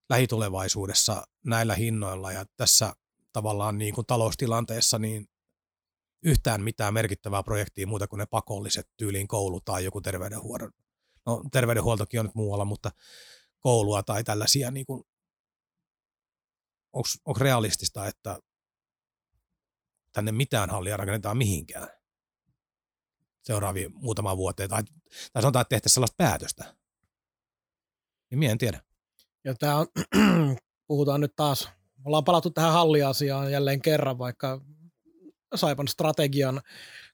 lähitulevaisuudessa 0.10 1.24
näillä 1.46 1.76
hinnoilla? 1.76 2.32
Ja 2.32 2.46
tässä 2.58 2.94
tavallaan 3.34 3.78
niin 3.78 3.94
kuin 3.94 4.08
taloustilanteessa 4.08 5.00
niin 5.00 5.26
yhtään 6.24 6.64
mitään 6.64 6.94
merkittävää 6.94 7.44
projektia 7.44 7.88
muuta 7.88 8.08
kuin 8.08 8.18
ne 8.18 8.26
pakolliset 8.26 8.90
tyyliin 8.98 9.28
koulu 9.28 9.62
tai 9.62 9.84
joku 9.84 10.02
terveydenhuolto. 10.02 10.70
No 11.26 11.44
terveydenhuoltokin 11.52 12.20
on 12.20 12.26
nyt 12.26 12.36
muualla, 12.36 12.66
mutta 12.66 12.92
koulua 13.60 14.04
tai 14.04 14.24
tällaisia 14.24 14.72
niin 14.72 14.86
kuin 14.86 15.04
onko 17.26 17.40
realistista, 17.40 18.08
että 18.08 18.40
tänne 20.12 20.32
mitään 20.32 20.70
hallia 20.70 20.98
rakennetaan 20.98 21.38
mihinkään 21.38 21.88
seuraaviin 23.44 23.92
muutama 23.94 24.38
vuoteen, 24.38 24.70
tai, 24.70 24.84
tai 25.34 25.42
sanotaan, 25.42 25.62
että 25.62 25.70
tehtäisiin 25.70 25.94
sellaista 25.94 26.16
päätöstä. 26.18 26.76
Niin 28.30 28.40
minä 28.40 28.52
en 28.52 28.58
tiedä. 28.58 28.82
Ja 29.44 29.56
tämä 29.56 29.76
on, 29.76 29.88
puhutaan 30.88 31.22
nyt 31.22 31.36
taas, 31.36 31.70
ollaan 32.06 32.24
palattu 32.24 32.50
tähän 32.50 32.74
halliasiaan 32.74 33.52
jälleen 33.52 33.82
kerran, 33.82 34.18
vaikka 34.18 34.62
Saipan 35.56 35.88
strategian 35.88 36.62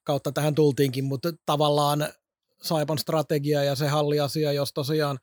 kautta 0.04 0.32
tähän 0.32 0.56
tultiinkin, 0.56 1.04
mutta 1.04 1.34
tavallaan 1.46 2.08
Saipan 2.62 2.98
strategia 2.98 3.64
ja 3.64 3.76
se 3.76 3.88
halliasia, 3.88 4.52
jos 4.52 4.74
tosiaan 4.74 5.20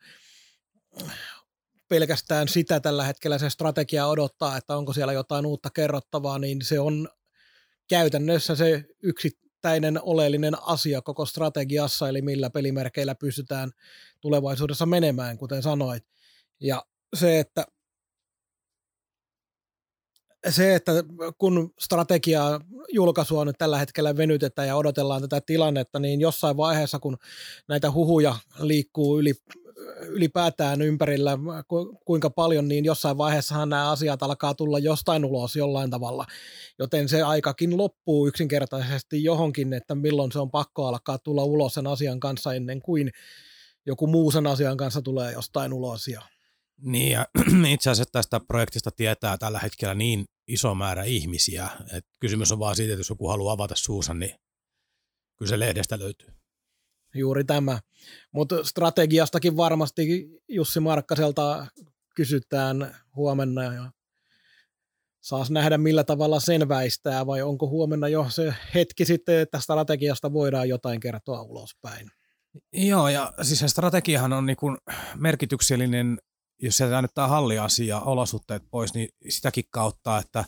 pelkästään 1.88 2.48
sitä 2.48 2.80
tällä 2.80 3.04
hetkellä 3.04 3.38
se 3.38 3.50
strategia 3.50 4.06
odottaa, 4.06 4.56
että 4.56 4.76
onko 4.76 4.92
siellä 4.92 5.12
jotain 5.12 5.46
uutta 5.46 5.70
kerrottavaa, 5.70 6.38
niin 6.38 6.62
se 6.62 6.80
on 6.80 7.08
käytännössä 7.88 8.56
se 8.56 8.84
yksittäinen 9.02 10.00
oleellinen 10.02 10.62
asia 10.62 11.02
koko 11.02 11.26
strategiassa, 11.26 12.08
eli 12.08 12.22
millä 12.22 12.50
pelimerkeillä 12.50 13.14
pystytään 13.14 13.70
tulevaisuudessa 14.20 14.86
menemään, 14.86 15.38
kuten 15.38 15.62
sanoit. 15.62 16.04
Ja 16.60 16.84
se, 17.16 17.38
että 17.38 17.66
se, 20.48 20.74
että 20.74 20.92
kun 21.38 21.74
strategiaa 21.80 22.60
julkaisua 22.92 23.44
nyt 23.44 23.58
tällä 23.58 23.78
hetkellä 23.78 24.16
venytetään 24.16 24.68
ja 24.68 24.76
odotellaan 24.76 25.20
tätä 25.20 25.40
tilannetta, 25.40 25.98
niin 25.98 26.20
jossain 26.20 26.56
vaiheessa, 26.56 26.98
kun 26.98 27.16
näitä 27.68 27.92
huhuja 27.92 28.36
liikkuu 28.60 29.18
yli 29.18 29.34
ylipäätään 30.08 30.82
ympärillä, 30.82 31.38
kuinka 32.04 32.30
paljon, 32.30 32.68
niin 32.68 32.84
jossain 32.84 33.18
vaiheessahan 33.18 33.68
nämä 33.68 33.90
asiat 33.90 34.22
alkaa 34.22 34.54
tulla 34.54 34.78
jostain 34.78 35.24
ulos 35.24 35.56
jollain 35.56 35.90
tavalla. 35.90 36.26
Joten 36.78 37.08
se 37.08 37.22
aikakin 37.22 37.76
loppuu 37.76 38.26
yksinkertaisesti 38.26 39.24
johonkin, 39.24 39.72
että 39.72 39.94
milloin 39.94 40.32
se 40.32 40.38
on 40.38 40.50
pakko 40.50 40.86
alkaa 40.86 41.18
tulla 41.18 41.44
ulos 41.44 41.74
sen 41.74 41.86
asian 41.86 42.20
kanssa 42.20 42.54
ennen 42.54 42.82
kuin 42.82 43.10
joku 43.86 44.06
muu 44.06 44.30
sen 44.30 44.46
asian 44.46 44.76
kanssa 44.76 45.02
tulee 45.02 45.32
jostain 45.32 45.72
ulos. 45.72 46.08
Ja... 46.08 46.22
Niin 46.82 47.12
ja 47.12 47.26
itse 47.74 47.90
asiassa 47.90 48.12
tästä 48.12 48.40
projektista 48.40 48.90
tietää 48.90 49.38
tällä 49.38 49.58
hetkellä 49.58 49.94
niin 49.94 50.24
iso 50.48 50.74
määrä 50.74 51.04
ihmisiä. 51.04 51.68
Et 51.92 52.06
kysymys 52.20 52.52
on 52.52 52.58
vaan 52.58 52.76
siitä, 52.76 52.92
että 52.92 53.00
jos 53.00 53.08
joku 53.08 53.28
haluaa 53.28 53.52
avata 53.52 53.74
suusa, 53.76 54.14
niin 54.14 54.34
kyllä 55.36 55.48
se 55.48 55.58
lehdestä 55.58 55.98
löytyy. 55.98 56.28
Juuri 57.14 57.44
tämä. 57.44 57.78
Mutta 58.32 58.64
strategiastakin 58.64 59.56
varmasti 59.56 60.28
Jussi 60.48 60.80
Markkaselta 60.80 61.66
kysytään 62.16 62.96
huomenna 63.16 63.62
ja 63.62 63.90
saas 65.20 65.50
nähdä 65.50 65.78
millä 65.78 66.04
tavalla 66.04 66.40
sen 66.40 66.68
väistää 66.68 67.26
vai 67.26 67.42
onko 67.42 67.68
huomenna 67.68 68.08
jo 68.08 68.26
se 68.30 68.54
hetki 68.74 69.04
sitten, 69.04 69.40
että 69.40 69.60
strategiasta 69.60 70.32
voidaan 70.32 70.68
jotain 70.68 71.00
kertoa 71.00 71.42
ulospäin. 71.42 72.10
Joo, 72.72 73.08
ja 73.08 73.32
siis 73.42 73.58
se 73.58 73.68
strategiahan 73.68 74.32
on 74.32 74.46
niin 74.46 74.56
merkityksellinen, 75.16 76.18
jos 76.62 76.76
se 76.76 76.94
annetaan 76.94 77.30
halliasia 77.30 78.00
olosuhteet 78.00 78.62
pois, 78.70 78.94
niin 78.94 79.08
sitäkin 79.28 79.64
kautta, 79.70 80.18
että 80.18 80.44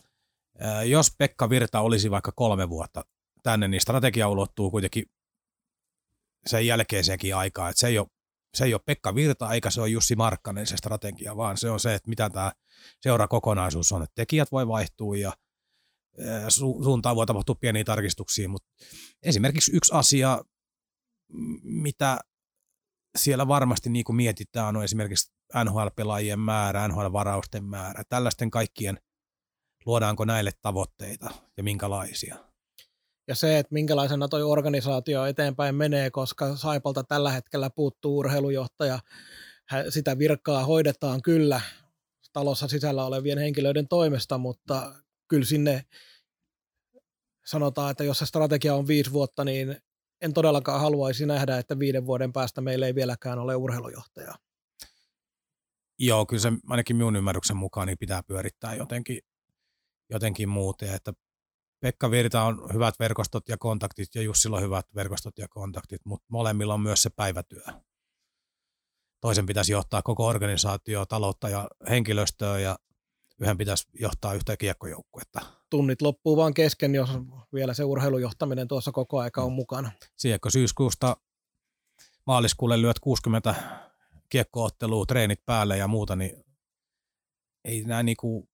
jos 0.87 1.15
Pekka 1.19 1.51
Virta 1.51 1.81
olisi 1.81 2.11
vaikka 2.11 2.33
kolme 2.33 2.69
vuotta 2.69 3.05
tänne, 3.43 3.69
niin 3.69 3.81
strategia 3.81 4.29
ulottuu 4.29 4.71
kuitenkin 4.71 5.05
sen 6.47 6.67
jälkeiseenkin 6.67 7.37
aikaan. 7.37 7.71
Että 7.71 7.81
se, 7.81 7.87
ei 7.87 7.99
ole, 7.99 8.07
se 8.55 8.65
ei 8.65 8.75
ole 8.75 8.81
Pekka 8.87 9.15
Virta 9.15 9.53
eikä 9.53 9.71
se 9.71 9.81
ole 9.81 9.89
Jussi 9.89 10.17
Markkanen 10.17 10.67
se 10.67 10.77
strategia, 10.77 11.37
vaan 11.37 11.57
se 11.57 11.71
on 11.71 11.81
se, 11.81 11.95
että 11.95 12.09
mitä 12.09 12.31
tämä 12.31 12.53
seurakokonaisuus 13.01 13.93
on. 13.93 14.03
Että 14.03 14.15
tekijät 14.15 14.53
voi 14.53 14.69
vaihtua 14.69 15.17
ja 15.17 15.33
su- 16.49 16.85
suuntaan 16.85 17.17
voi 17.17 17.27
tapahtua 17.27 17.55
pieniä 17.55 17.85
tarkistuksia, 17.85 18.49
mutta 18.49 18.69
esimerkiksi 19.23 19.77
yksi 19.77 19.93
asia, 19.95 20.45
mitä 21.63 22.21
siellä 23.19 23.49
varmasti 23.49 23.91
niin 23.91 24.05
kuin 24.05 24.17
mietitään, 24.17 24.77
on 24.77 24.85
esimerkiksi 24.85 25.33
NHL-pelaajien 25.65 26.41
määrä, 26.41 26.89
NHL-varausten 26.89 27.65
määrä, 27.65 28.03
tällaisten 28.09 28.51
kaikkien, 28.51 28.99
luodaanko 29.87 30.25
näille 30.25 30.51
tavoitteita 30.63 31.31
ja 31.57 31.63
minkälaisia. 31.63 32.37
Ja 33.29 33.35
se, 33.35 33.59
että 33.59 33.73
minkälaisena 33.73 34.29
toi 34.29 34.43
organisaatio 34.43 35.27
eteenpäin 35.27 35.75
menee, 35.75 36.11
koska 36.11 36.57
Saipalta 36.57 37.05
tällä 37.05 37.31
hetkellä 37.31 37.71
puuttuu 37.71 38.19
urheilujohtaja, 38.19 38.99
sitä 39.89 40.19
virkaa 40.19 40.65
hoidetaan 40.65 41.23
kyllä 41.23 41.61
talossa 42.33 42.69
sisällä 42.69 43.05
olevien 43.05 43.39
henkilöiden 43.39 43.89
toimesta, 43.89 44.39
mutta 44.39 44.95
kyllä 45.29 45.45
sinne 45.45 45.83
sanotaan, 47.47 47.91
että 47.91 48.05
jos 48.05 48.19
se 48.19 48.27
strategia 48.27 48.75
on 48.75 48.87
viisi 48.87 49.13
vuotta, 49.13 49.45
niin 49.45 49.77
en 50.21 50.33
todellakaan 50.33 50.81
haluaisi 50.81 51.27
nähdä, 51.27 51.59
että 51.59 51.79
viiden 51.79 52.07
vuoden 52.07 52.33
päästä 52.33 52.61
meillä 52.61 52.87
ei 52.87 52.95
vieläkään 52.95 53.39
ole 53.39 53.57
urheilujohtajaa. 53.57 54.37
Joo, 56.05 56.27
kyllä 56.27 56.41
se 56.41 56.53
ainakin 56.69 56.97
minun 56.97 57.17
ymmärryksen 57.17 57.57
mukaan 57.57 57.87
niin 57.87 57.99
pitää 57.99 58.23
pyörittää 58.23 58.75
jotenkin, 58.75 59.19
jotenkin 60.11 60.49
muuten. 60.49 60.95
Että 60.95 61.13
Pekka 61.81 62.11
Virta 62.11 62.43
on 62.43 62.69
hyvät 62.73 62.99
verkostot 62.99 63.49
ja 63.49 63.59
kontaktit 63.59 64.15
ja 64.15 64.23
Jussilla 64.23 64.57
on 64.57 64.63
hyvät 64.63 64.87
verkostot 64.95 65.39
ja 65.39 65.49
kontaktit, 65.49 66.01
mutta 66.05 66.27
molemmilla 66.29 66.75
on 66.75 66.81
myös 66.81 67.03
se 67.03 67.11
päivätyö. 67.11 67.63
Toisen 69.21 69.47
pitäisi 69.47 69.73
johtaa 69.73 70.03
koko 70.03 70.27
organisaatio, 70.27 71.07
taloutta 71.07 71.49
ja 71.49 71.69
henkilöstöä 71.91 72.59
ja 72.59 72.79
yhden 73.41 73.59
pitäisi 73.59 73.89
johtaa 74.01 74.35
yhtä 74.35 74.57
kiekkojoukkuetta. 74.57 75.41
Tunnit 75.71 76.03
loppuu 76.03 76.37
vaan 76.37 76.55
kesken, 76.55 76.95
jos 76.95 77.11
vielä 77.55 77.75
se 77.75 77.85
urheilujohtaminen 77.85 78.69
tuossa 78.69 78.93
koko 78.93 79.21
aika 79.21 79.43
on 79.43 79.53
mukana. 79.53 79.93
Sielläkö 80.17 80.51
syyskuusta 80.51 81.17
maaliskuulle 82.27 82.83
lyöt 82.83 83.01
60 83.01 83.55
kiekkoottelua, 84.33 85.07
treenit 85.07 85.47
päälle 85.47 85.77
ja 85.77 85.89
muuta, 85.89 86.17
niin 86.17 86.45
ei 87.65 87.85
näin 87.85 88.07
niinku, 88.07 88.49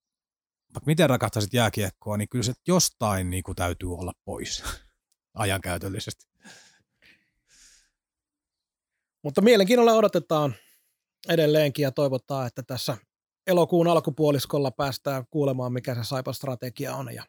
vaikka 0.75 0.87
miten 0.87 1.11
rakahtaisit 1.11 1.55
jääkiekkoa, 1.55 2.17
niin 2.17 2.29
kyllä 2.29 2.43
se 2.43 2.53
jostain 2.67 3.31
niinku 3.31 3.55
täytyy 3.55 3.95
olla 3.95 4.13
pois 4.25 4.65
ajankäytöllisesti. 5.35 6.27
Mutta 9.23 9.41
mielenkiinnolla 9.41 9.93
odotetaan 9.93 10.55
edelleenkin 11.29 11.83
ja 11.83 11.93
toivotaan, 11.93 12.47
että 12.47 12.63
tässä 12.63 12.97
elokuun 13.47 13.89
alkupuoliskolla 13.89 14.71
päästään 14.71 15.25
kuulemaan, 15.31 15.73
mikä 15.73 15.95
se 15.95 16.05
Saipa-strategia 16.05 16.97
on 16.97 17.15
ja 17.15 17.25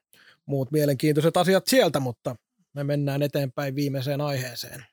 muut 0.45 0.71
mielenkiintoiset 0.71 1.37
asiat 1.37 1.67
sieltä, 1.67 1.99
mutta 1.99 2.35
me 2.73 2.83
mennään 2.83 3.21
eteenpäin 3.21 3.75
viimeiseen 3.75 4.21
aiheeseen. 4.21 4.85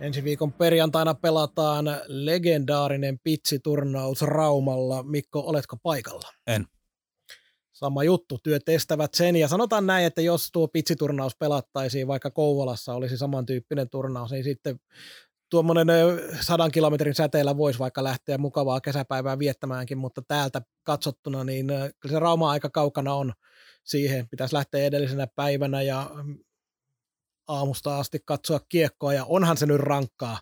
Ensi 0.00 0.24
viikon 0.24 0.52
perjantaina 0.52 1.14
pelataan 1.14 1.84
legendaarinen 2.06 3.18
pitsiturnaus 3.24 4.22
Raumalla. 4.22 5.02
Mikko, 5.02 5.40
oletko 5.40 5.76
paikalla? 5.82 6.28
En. 6.46 6.66
Sama 7.72 8.04
juttu, 8.04 8.38
työt 8.42 8.68
estävät 8.68 9.14
sen. 9.14 9.36
Ja 9.36 9.48
sanotaan 9.48 9.86
näin, 9.86 10.06
että 10.06 10.20
jos 10.20 10.48
tuo 10.52 10.68
pitsiturnaus 10.68 11.36
pelattaisiin, 11.36 12.06
vaikka 12.06 12.30
Kouvolassa 12.30 12.94
olisi 12.94 13.18
samantyyppinen 13.18 13.90
turnaus, 13.90 14.30
niin 14.30 14.44
sitten 14.44 14.76
tuommoinen 15.50 15.88
sadan 16.40 16.70
kilometrin 16.70 17.14
säteellä 17.14 17.56
voisi 17.56 17.78
vaikka 17.78 18.04
lähteä 18.04 18.38
mukavaa 18.38 18.80
kesäpäivää 18.80 19.38
viettämäänkin, 19.38 19.98
mutta 19.98 20.22
täältä 20.28 20.62
katsottuna, 20.82 21.44
niin 21.44 21.66
kyllä 22.00 22.12
se 22.12 22.18
Rauma 22.18 22.50
aika 22.50 22.70
kaukana 22.70 23.14
on 23.14 23.32
siihen. 23.84 24.28
Pitäisi 24.28 24.54
lähteä 24.54 24.84
edellisenä 24.84 25.26
päivänä 25.36 25.82
ja 25.82 26.10
aamusta 27.48 27.98
asti 27.98 28.18
katsoa 28.24 28.60
kiekkoa, 28.68 29.12
ja 29.12 29.24
onhan 29.24 29.56
se 29.56 29.66
nyt 29.66 29.80
rankkaa 29.80 30.38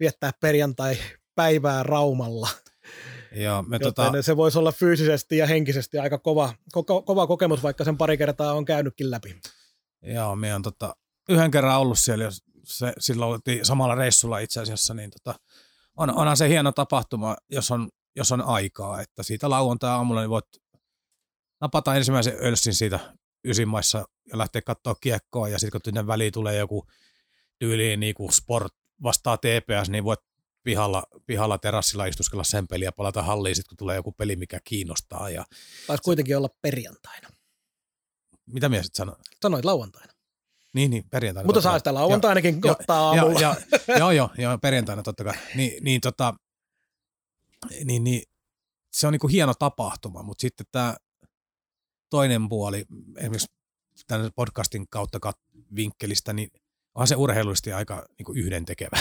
viettää 0.00 0.30
perjantai-päivää 0.40 1.82
Raumalla. 1.82 2.48
Joo, 3.32 3.62
me 3.62 3.76
Joten 3.76 3.94
tota... 3.94 4.22
se 4.22 4.36
voisi 4.36 4.58
olla 4.58 4.72
fyysisesti 4.72 5.36
ja 5.36 5.46
henkisesti 5.46 5.98
aika 5.98 6.18
kova, 6.18 6.54
ko- 6.76 7.02
kova 7.04 7.26
kokemus, 7.26 7.62
vaikka 7.62 7.84
sen 7.84 7.96
pari 7.96 8.16
kertaa 8.16 8.52
on 8.52 8.64
käynytkin 8.64 9.10
läpi. 9.10 9.40
Joo, 10.02 10.36
me 10.36 10.54
on 10.54 10.62
tota, 10.62 10.96
yhden 11.28 11.50
kerran 11.50 11.80
ollut 11.80 11.98
siellä, 11.98 12.24
jos 12.24 12.42
se, 12.64 12.92
silloin 12.98 13.32
oltiin 13.32 13.64
samalla 13.64 13.94
reissulla 13.94 14.38
itse 14.38 14.60
asiassa, 14.60 14.94
niin 14.94 15.10
tota, 15.10 15.38
on, 15.96 16.10
onhan 16.10 16.36
se 16.36 16.48
hieno 16.48 16.72
tapahtuma, 16.72 17.36
jos 17.50 17.70
on, 17.70 17.88
jos 18.16 18.32
on 18.32 18.42
aikaa, 18.42 19.00
että 19.00 19.22
siitä 19.22 19.50
lauantai-aamulla 19.50 20.20
niin 20.20 20.30
voit 20.30 20.44
napata 21.60 21.94
ensimmäisen 21.94 22.36
ölssin 22.40 22.74
siitä 22.74 23.16
ysimaissa 23.46 24.04
ja 24.32 24.38
lähteä 24.38 24.62
katsoa 24.62 24.94
kiekkoa, 24.94 25.48
ja 25.48 25.58
sitten 25.58 25.80
kun 25.80 25.94
tänne 25.94 26.06
väliin 26.06 26.32
tulee 26.32 26.56
joku 26.56 26.86
tyyliin 27.58 28.00
niin 28.00 28.14
kuin 28.14 28.32
sport 28.32 28.74
vastaa 29.02 29.36
TPS, 29.36 29.90
niin 29.90 30.04
voit 30.04 30.20
pihalla, 30.62 31.02
pihalla 31.26 31.58
terassilla 31.58 32.06
istuskella 32.06 32.44
sen 32.44 32.68
peliä 32.68 32.88
ja 32.88 32.92
palata 32.92 33.22
halliin 33.22 33.56
sitten, 33.56 33.68
kun 33.68 33.76
tulee 33.76 33.96
joku 33.96 34.12
peli, 34.12 34.36
mikä 34.36 34.60
kiinnostaa. 34.64 35.30
Ja 35.30 35.44
Taisi 35.86 36.02
kuitenkin 36.02 36.36
olla 36.36 36.48
perjantaina. 36.62 37.28
Mitä 38.46 38.68
mies 38.68 38.86
sanoit? 38.92 39.20
Sanoit 39.42 39.64
lauantaina. 39.64 40.12
Niin, 40.72 40.90
niin, 40.90 41.04
perjantaina. 41.10 41.46
Mutta 41.46 41.60
saa 41.60 41.78
sitä 41.78 41.94
lauantainakin 41.94 42.60
jo, 42.64 42.72
ottaa 42.72 43.08
aamulla. 43.08 43.40
Jo, 43.40 43.54
jo, 43.88 43.96
joo, 43.98 44.10
joo, 44.10 44.30
joo, 44.38 44.58
perjantaina 44.58 45.02
totta 45.02 45.24
kai. 45.24 45.34
Niin, 45.54 45.84
niin, 45.84 46.00
tota, 46.00 46.34
niin, 47.84 48.04
niin 48.04 48.22
se 48.92 49.06
on 49.06 49.12
niinku 49.12 49.28
hieno 49.28 49.54
tapahtuma, 49.54 50.22
mutta 50.22 50.40
sitten 50.40 50.66
tämä 50.72 50.96
toinen 52.10 52.48
puoli, 52.48 52.84
esimerkiksi 53.16 53.56
tämän 54.06 54.30
podcastin 54.34 54.88
kautta 54.88 55.18
kat- 55.26 55.62
vinkkelistä, 55.76 56.32
niin 56.32 56.50
onhan 56.94 57.08
se 57.08 57.16
urheilullisesti 57.16 57.72
aika 57.72 58.06
niin 58.18 58.38
yhdentekevä. 58.38 58.98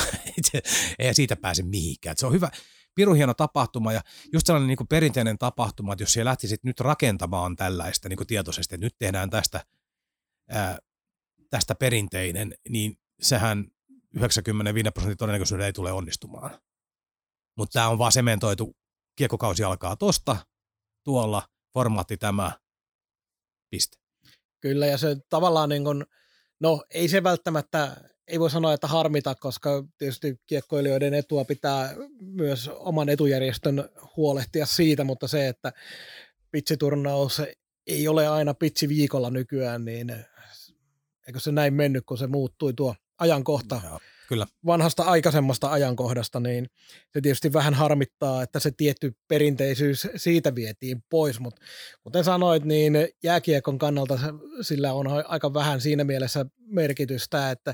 Ei 1.00 1.14
siitä 1.14 1.36
pääse 1.36 1.64
mihinkään. 1.64 2.18
Se 2.18 2.26
on 2.26 2.34
hyvä, 2.34 2.50
pirun 2.96 3.16
hieno 3.16 3.34
tapahtuma 3.34 3.94
ja 3.94 4.02
just 4.34 4.48
sellainen 4.48 4.68
niin 4.68 4.88
perinteinen 4.88 5.38
tapahtuma, 5.38 5.94
että 5.94 6.04
jos 6.04 6.14
siellä 6.14 6.30
lähtisit 6.30 6.64
nyt 6.64 6.80
rakentamaan 6.80 7.56
tällaista 7.56 8.10
niin 8.10 8.28
tietoisesti, 8.28 8.76
että 8.76 8.86
nyt 8.86 8.96
tehdään 8.98 9.30
tästä, 9.30 9.66
ää, 10.50 10.80
tästä 11.50 11.76
perinteinen, 11.76 12.54
niin 12.70 12.98
sehän 13.22 13.68
95 14.16 14.92
prosentin 14.92 15.18
todennäköisyydellä 15.18 15.66
ei 15.66 15.74
tule 15.74 15.92
onnistumaan. 15.92 16.60
Mutta 17.58 17.74
tämä 17.74 17.90
on 17.90 17.98
vaan 17.98 18.12
sementoitu, 18.12 18.78
kiekkokausi 19.16 19.64
alkaa 19.64 19.96
tosta, 19.96 20.38
tuolla, 21.04 21.48
formaatti 21.74 22.18
tämä, 22.18 22.52
piste. 23.76 23.98
Kyllä, 24.62 24.86
ja 24.86 24.98
se 24.98 25.18
tavallaan 25.30 25.70
niin 25.70 25.84
kuin, 25.84 26.06
no 26.60 26.84
ei 26.90 27.08
se 27.08 27.24
välttämättä, 27.24 27.98
ei 28.28 28.40
voi 28.40 28.50
sanoa, 28.50 28.74
että 28.74 28.88
harmita, 28.88 29.36
koska 29.36 29.84
tietysti 29.98 30.40
kiekkoilijoiden 30.48 31.14
etua 31.14 31.46
pitää 31.46 31.96
myös 32.20 32.68
oman 32.74 33.10
etujärjestön 33.10 33.90
huolehtia 34.18 34.66
siitä, 34.66 35.04
mutta 35.04 35.28
se, 35.28 35.48
että 35.48 35.74
pitsiturnaus 36.52 37.42
ei 37.88 38.08
ole 38.08 38.28
aina 38.28 38.54
pitsi 38.54 38.90
viikolla 38.90 39.30
nykyään, 39.30 39.86
niin 39.86 40.26
eikö 41.28 41.40
se 41.40 41.52
näin 41.52 41.74
mennyt, 41.74 42.06
kun 42.06 42.18
se 42.18 42.28
muuttui 42.28 42.74
tuo 42.74 42.96
ajankohta 43.18 43.82
Joo, 43.84 44.00
kyllä. 44.28 44.46
vanhasta 44.66 45.04
aikaisemmasta 45.04 45.72
ajankohdasta, 45.72 46.40
niin 46.40 46.68
se 47.14 47.22
tietysti 47.22 47.54
vähän 47.54 47.74
harmittaa, 47.74 48.44
että 48.44 48.60
se 48.60 48.72
tietty 48.78 49.12
perinteisyys 49.28 50.08
siitä 50.16 50.56
vietiin 50.56 51.04
pois, 51.10 51.40
mutta 51.40 51.62
kuten 52.04 52.24
sanoit, 52.24 52.66
niin 52.66 52.94
jääkiekon 53.24 53.78
kannalta 53.78 54.20
sillä 54.62 54.94
on 54.94 55.08
aika 55.28 55.54
vähän 55.54 55.82
siinä 55.82 56.04
mielessä 56.04 56.46
merkitystä, 56.68 57.52
että 57.52 57.74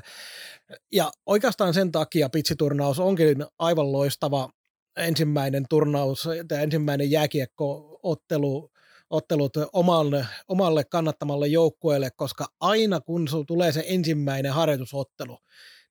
ja 0.92 1.10
oikeastaan 1.26 1.74
sen 1.74 1.92
takia 1.92 2.28
pitsiturnaus 2.28 2.98
onkin 2.98 3.46
aivan 3.58 3.92
loistava 3.92 4.50
ensimmäinen 4.96 5.64
turnaus 5.68 6.28
tai 6.48 6.62
ensimmäinen 6.62 7.10
jääkiekkoottelu 7.10 8.72
ottelut 9.12 9.52
omalle, 9.72 10.26
omalle 10.48 10.84
kannattamalle 10.84 11.46
joukkueelle, 11.46 12.10
koska 12.16 12.46
aina 12.60 13.00
kun 13.00 13.28
tulee 13.46 13.72
se 13.72 13.84
ensimmäinen 13.86 14.52
harjoitusottelu, 14.52 15.38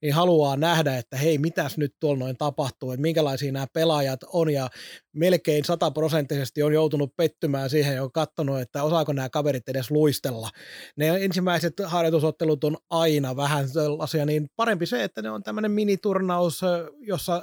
niin 0.02 0.14
haluaa 0.14 0.58
nähdä, 0.58 0.98
että 0.98 1.18
hei, 1.18 1.38
mitäs 1.38 1.78
nyt 1.78 1.96
tuolla 2.00 2.20
noin 2.20 2.38
tapahtuu, 2.38 2.92
että 2.92 3.02
minkälaisia 3.02 3.52
nämä 3.52 3.68
pelaajat 3.74 4.20
on, 4.28 4.50
ja 4.50 4.70
melkein 5.14 5.66
sataprosenttisesti 5.66 6.64
on 6.64 6.74
joutunut 6.74 7.16
pettymään 7.16 7.70
siihen 7.70 7.96
ja 7.96 8.04
on 8.04 8.12
katsonut, 8.12 8.60
että 8.60 8.84
osaako 8.84 9.14
nämä 9.14 9.30
kaverit 9.30 9.70
edes 9.70 9.92
luistella. 9.92 10.50
Ne 10.96 11.08
ensimmäiset 11.08 11.74
harjoitusottelut 11.86 12.64
on 12.64 12.78
aina 12.90 13.36
vähän 13.36 13.70
sellaisia, 13.70 14.26
niin 14.26 14.50
parempi 14.56 14.86
se, 14.86 15.04
että 15.04 15.22
ne 15.22 15.30
on 15.30 15.44
tämmöinen 15.44 15.72
miniturnaus, 15.72 16.62
jossa 17.00 17.42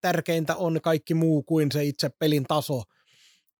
tärkeintä 0.00 0.56
on 0.56 0.80
kaikki 0.82 1.14
muu 1.14 1.42
kuin 1.42 1.72
se 1.72 1.84
itse 1.84 2.10
pelin 2.18 2.44
taso, 2.48 2.82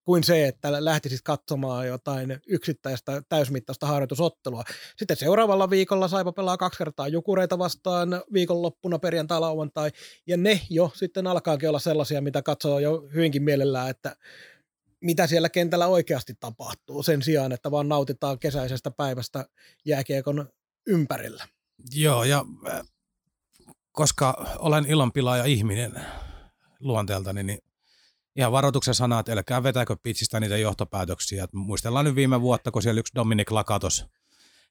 kuin 0.09 0.25
se, 0.25 0.49
että 0.49 0.85
lähtisit 0.85 1.21
katsomaan 1.25 1.87
jotain 1.87 2.41
yksittäistä 2.47 3.23
täysmittaista 3.29 3.87
harjoitusottelua. 3.87 4.63
Sitten 4.97 5.17
seuraavalla 5.17 5.71
viikolla 5.71 6.09
Saipa 6.09 6.33
pelaa 6.33 6.57
kaksi 6.57 6.79
kertaa 6.79 7.09
Jukureita 7.09 7.59
vastaan 7.59 8.09
viikonloppuna 8.33 8.99
perjantai 8.99 9.41
lauantai, 9.41 9.91
ja 10.27 10.37
ne 10.37 10.61
jo 10.71 10.91
sitten 10.95 11.27
alkaakin 11.27 11.69
olla 11.69 11.79
sellaisia, 11.79 12.21
mitä 12.21 12.43
katsoo 12.43 12.79
jo 12.79 13.09
hyvinkin 13.15 13.43
mielellään, 13.43 13.91
että 13.91 14.17
mitä 15.01 15.27
siellä 15.27 15.49
kentällä 15.49 15.87
oikeasti 15.87 16.35
tapahtuu 16.41 17.03
sen 17.03 17.23
sijaan, 17.23 17.53
että 17.53 17.71
vaan 17.71 17.89
nautitaan 17.89 18.39
kesäisestä 18.39 18.91
päivästä 18.91 19.45
jääkiekon 19.85 20.49
ympärillä. 20.87 21.45
Joo, 21.95 22.25
ja 22.25 22.45
äh, 22.69 22.81
koska 23.93 24.57
olen 24.59 24.87
ilonpilaaja 24.87 25.45
ihminen 25.45 26.01
luonteeltani, 26.81 27.43
niin 27.43 27.59
ihan 28.39 28.53
varoituksen 28.53 28.95
sana, 28.95 29.18
että 29.18 29.32
älkää 29.32 29.62
vetäkö 29.62 29.97
pitsistä 30.03 30.41
niitä 30.41 30.57
johtopäätöksiä. 30.57 31.45
Et 31.45 31.53
muistellaan 31.53 32.05
nyt 32.05 32.14
viime 32.14 32.41
vuotta, 32.41 32.70
kun 32.70 32.82
siellä 32.82 33.01
yksi 33.01 33.14
Dominik 33.14 33.51
Lakatos 33.51 34.07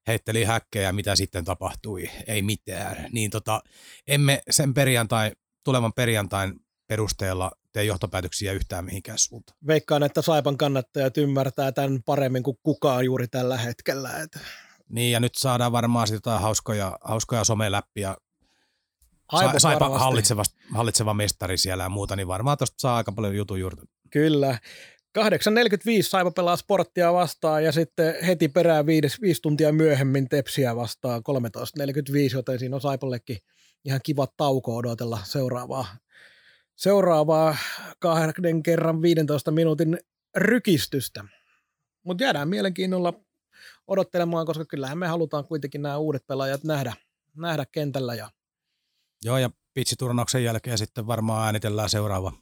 heitteli 0.08 0.44
häkkejä, 0.44 0.92
mitä 0.92 1.16
sitten 1.16 1.46
tapahtui. 1.46 2.10
Ei 2.28 2.42
mitään. 2.42 3.10
Niin 3.12 3.32
tota, 3.32 3.62
emme 4.08 4.42
sen 4.50 4.74
perjantai, 4.74 5.32
tulevan 5.64 5.94
perjantain 5.94 6.54
perusteella 6.88 7.52
tee 7.74 7.84
johtopäätöksiä 7.84 8.52
yhtään 8.52 8.86
mihinkään 8.86 9.18
suuntaan. 9.18 9.58
Veikkaan, 9.68 10.04
että 10.04 10.22
Saipan 10.22 10.58
kannattajat 10.58 11.18
ymmärtää 11.18 11.72
tämän 11.72 12.00
paremmin 12.06 12.44
kuin 12.44 12.58
kukaan 12.64 13.06
juuri 13.06 13.28
tällä 13.28 13.58
hetkellä. 13.58 14.22
Että... 14.22 14.40
Niin, 14.90 15.12
ja 15.12 15.20
nyt 15.20 15.36
saadaan 15.36 15.72
varmaan 15.72 16.08
sitä 16.08 16.40
hauskoja, 16.40 16.98
hauskoja 17.04 17.44
someläppiä 17.44 18.16
Aivan 19.32 19.60
Saipa 19.60 20.00
hallitseva, 20.00 20.44
hallitseva 20.74 21.14
mestari 21.14 21.58
siellä 21.58 21.84
ja 21.84 21.90
muuta, 21.90 22.16
niin 22.16 22.28
varmaan 22.28 22.58
tuosta 22.58 22.76
saa 22.80 22.98
aika 22.98 23.12
paljon 23.12 23.36
jutun 23.36 23.60
juurta. 23.60 23.86
Kyllä. 24.10 24.58
8.45 25.20 25.24
Saipa 26.02 26.32
pelaa 26.32 26.56
sporttia 26.56 27.14
vastaan 27.14 27.64
ja 27.64 27.72
sitten 27.72 28.16
heti 28.26 28.48
perään 28.48 28.86
viisi, 28.86 29.22
viisi 29.22 29.42
tuntia 29.42 29.72
myöhemmin 29.72 30.30
Tepsiä 30.30 30.76
vastaan 30.76 31.22
13.45, 31.82 32.36
joten 32.36 32.60
siinä 32.60 32.76
on 32.76 32.82
Saipallekin 32.82 33.38
ihan 33.86 34.00
kiva 34.04 34.28
tauko 34.38 34.76
odotella 34.76 35.20
seuraavaa, 35.24 35.88
seuraavaa 36.76 37.58
kahden 38.00 38.64
kerran 38.64 39.02
15 39.02 39.52
minuutin 39.52 40.00
rykistystä. 40.36 41.24
Mutta 42.04 42.24
jäädään 42.24 42.50
mielenkiinnolla 42.50 43.14
odottelemaan, 43.88 44.46
koska 44.46 44.66
kyllähän 44.66 44.98
me 44.98 45.08
halutaan 45.08 45.46
kuitenkin 45.46 45.82
nämä 45.82 45.98
uudet 45.98 46.28
pelaajat 46.28 46.64
nähdä, 46.64 46.94
nähdä 47.36 47.66
kentällä 47.66 48.16
ja 48.16 48.30
Joo, 49.24 49.38
ja 49.38 49.50
pitsiturnauksen 49.74 50.44
jälkeen 50.44 50.78
sitten 50.78 51.08
varmaan 51.08 51.46
äänitellään 51.46 51.90
seuraava 51.90 52.34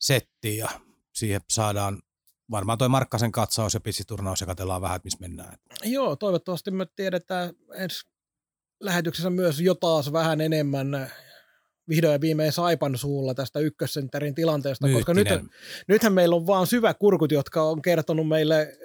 setti 0.00 0.56
ja 0.56 0.68
siihen 1.14 1.40
saadaan 1.50 2.02
varmaan 2.50 2.78
toi 2.78 2.88
Markkasen 2.88 3.32
katsaus 3.32 3.74
ja 3.74 3.80
pitsiturnaus 3.80 4.40
ja 4.40 4.46
katsellaan 4.46 4.82
vähän, 4.82 4.96
että 4.96 5.06
missä 5.06 5.18
mennään. 5.20 5.58
Joo, 5.84 6.16
toivottavasti 6.16 6.70
me 6.70 6.86
tiedetään 6.96 7.54
ensi 7.74 8.08
lähetyksessä 8.80 9.30
myös 9.30 9.60
jo 9.60 9.74
taas 9.74 10.12
vähän 10.12 10.40
enemmän 10.40 11.10
vihdoin 11.88 12.12
ja 12.12 12.20
viimein 12.20 12.52
Saipan 12.52 12.98
suulla 12.98 13.34
tästä 13.34 13.60
ykkössentterin 13.60 14.34
tilanteesta, 14.34 14.88
koska 14.92 15.14
nyt, 15.14 15.28
Myyttinen. 15.28 15.50
nythän 15.88 16.12
meillä 16.12 16.36
on 16.36 16.46
vaan 16.46 16.66
syväkurkut, 16.66 17.32
jotka 17.32 17.62
on 17.62 17.82
kertonut 17.82 18.28
meille 18.28 18.78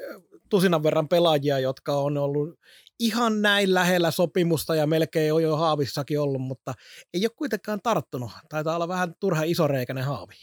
tusinan 0.49 0.84
verran 0.84 1.07
pelaajia, 1.07 1.59
jotka 1.59 1.97
on 1.97 2.17
ollut 2.17 2.59
ihan 3.04 3.41
näin 3.41 3.74
lähellä 3.74 4.12
sopimusta 4.12 4.76
ja 4.76 4.88
melkein 4.88 5.34
on 5.34 5.43
jo 5.43 5.58
haavissakin 5.58 6.20
ollut, 6.20 6.41
mutta 6.41 6.74
ei 7.14 7.26
ole 7.26 7.32
kuitenkaan 7.36 7.80
tarttunut. 7.84 8.32
Taitaa 8.49 8.76
olla 8.76 8.88
vähän 8.88 9.16
turha 9.20 9.43
isoreikäinen 9.43 10.04
haavi. 10.04 10.34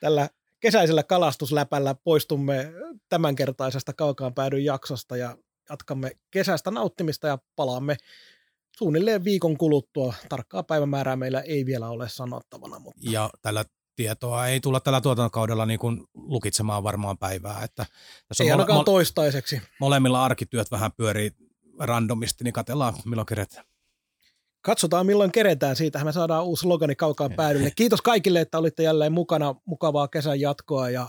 Tällä 0.00 0.28
kesäisellä 0.60 1.02
kalastusläpällä 1.02 1.94
poistumme 2.04 2.72
tämänkertaisesta 3.08 3.92
kaukaan 3.92 4.34
päädyn 4.34 4.64
jaksosta 4.64 5.16
ja 5.16 5.36
jatkamme 5.70 6.10
kesästä 6.30 6.70
nauttimista 6.70 7.26
ja 7.26 7.38
palaamme 7.56 7.96
suunnilleen 8.76 9.24
viikon 9.24 9.58
kuluttua. 9.58 10.14
Tarkkaa 10.28 10.62
päivämäärää 10.62 11.16
meillä 11.16 11.40
ei 11.40 11.66
vielä 11.66 11.88
ole 11.88 12.08
sanottavana, 12.08 12.78
mutta 12.78 13.00
Ja 13.10 13.30
tällä 13.42 13.64
tietoa 13.96 14.46
ei 14.46 14.60
tulla 14.60 14.80
tällä 14.80 15.00
tuotantokaudella 15.00 15.66
niin 15.66 15.78
kuin 15.78 16.04
lukitsemaan 16.14 16.82
varmaan 16.82 17.18
päivää. 17.18 17.64
Että 17.64 17.86
tässä 18.28 18.44
ei 18.44 18.52
on 18.52 18.60
ainakaan 18.60 18.78
mole- 18.80 18.84
toistaiseksi. 18.84 19.62
molemmilla 19.80 20.24
arkityöt 20.24 20.70
vähän 20.70 20.92
pyörii 20.96 21.30
randomisti, 21.78 22.44
niin 22.44 22.52
katsellaan 22.52 22.94
milloin 23.04 23.26
keretään. 23.26 23.64
Katsotaan 24.64 25.06
milloin 25.06 25.32
keretään, 25.32 25.76
siitähän 25.76 26.06
me 26.06 26.12
saadaan 26.12 26.44
uusi 26.44 26.60
slogani 26.60 26.94
kaukaan 26.96 27.32
päädylle. 27.32 27.70
Kiitos 27.76 28.02
kaikille, 28.02 28.40
että 28.40 28.58
olitte 28.58 28.82
jälleen 28.82 29.12
mukana. 29.12 29.54
Mukavaa 29.64 30.08
kesän 30.08 30.40
jatkoa 30.40 30.90
ja 30.90 31.08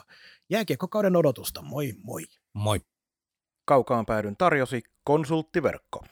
jääkiekkokauden 0.49 1.15
odotusta. 1.15 1.61
Moi 1.61 1.93
moi. 2.03 2.23
Moi. 2.53 2.81
Kaukaan 3.65 4.05
päädyn 4.05 4.37
tarjosi 4.37 4.81
konsulttiverkko. 5.03 6.03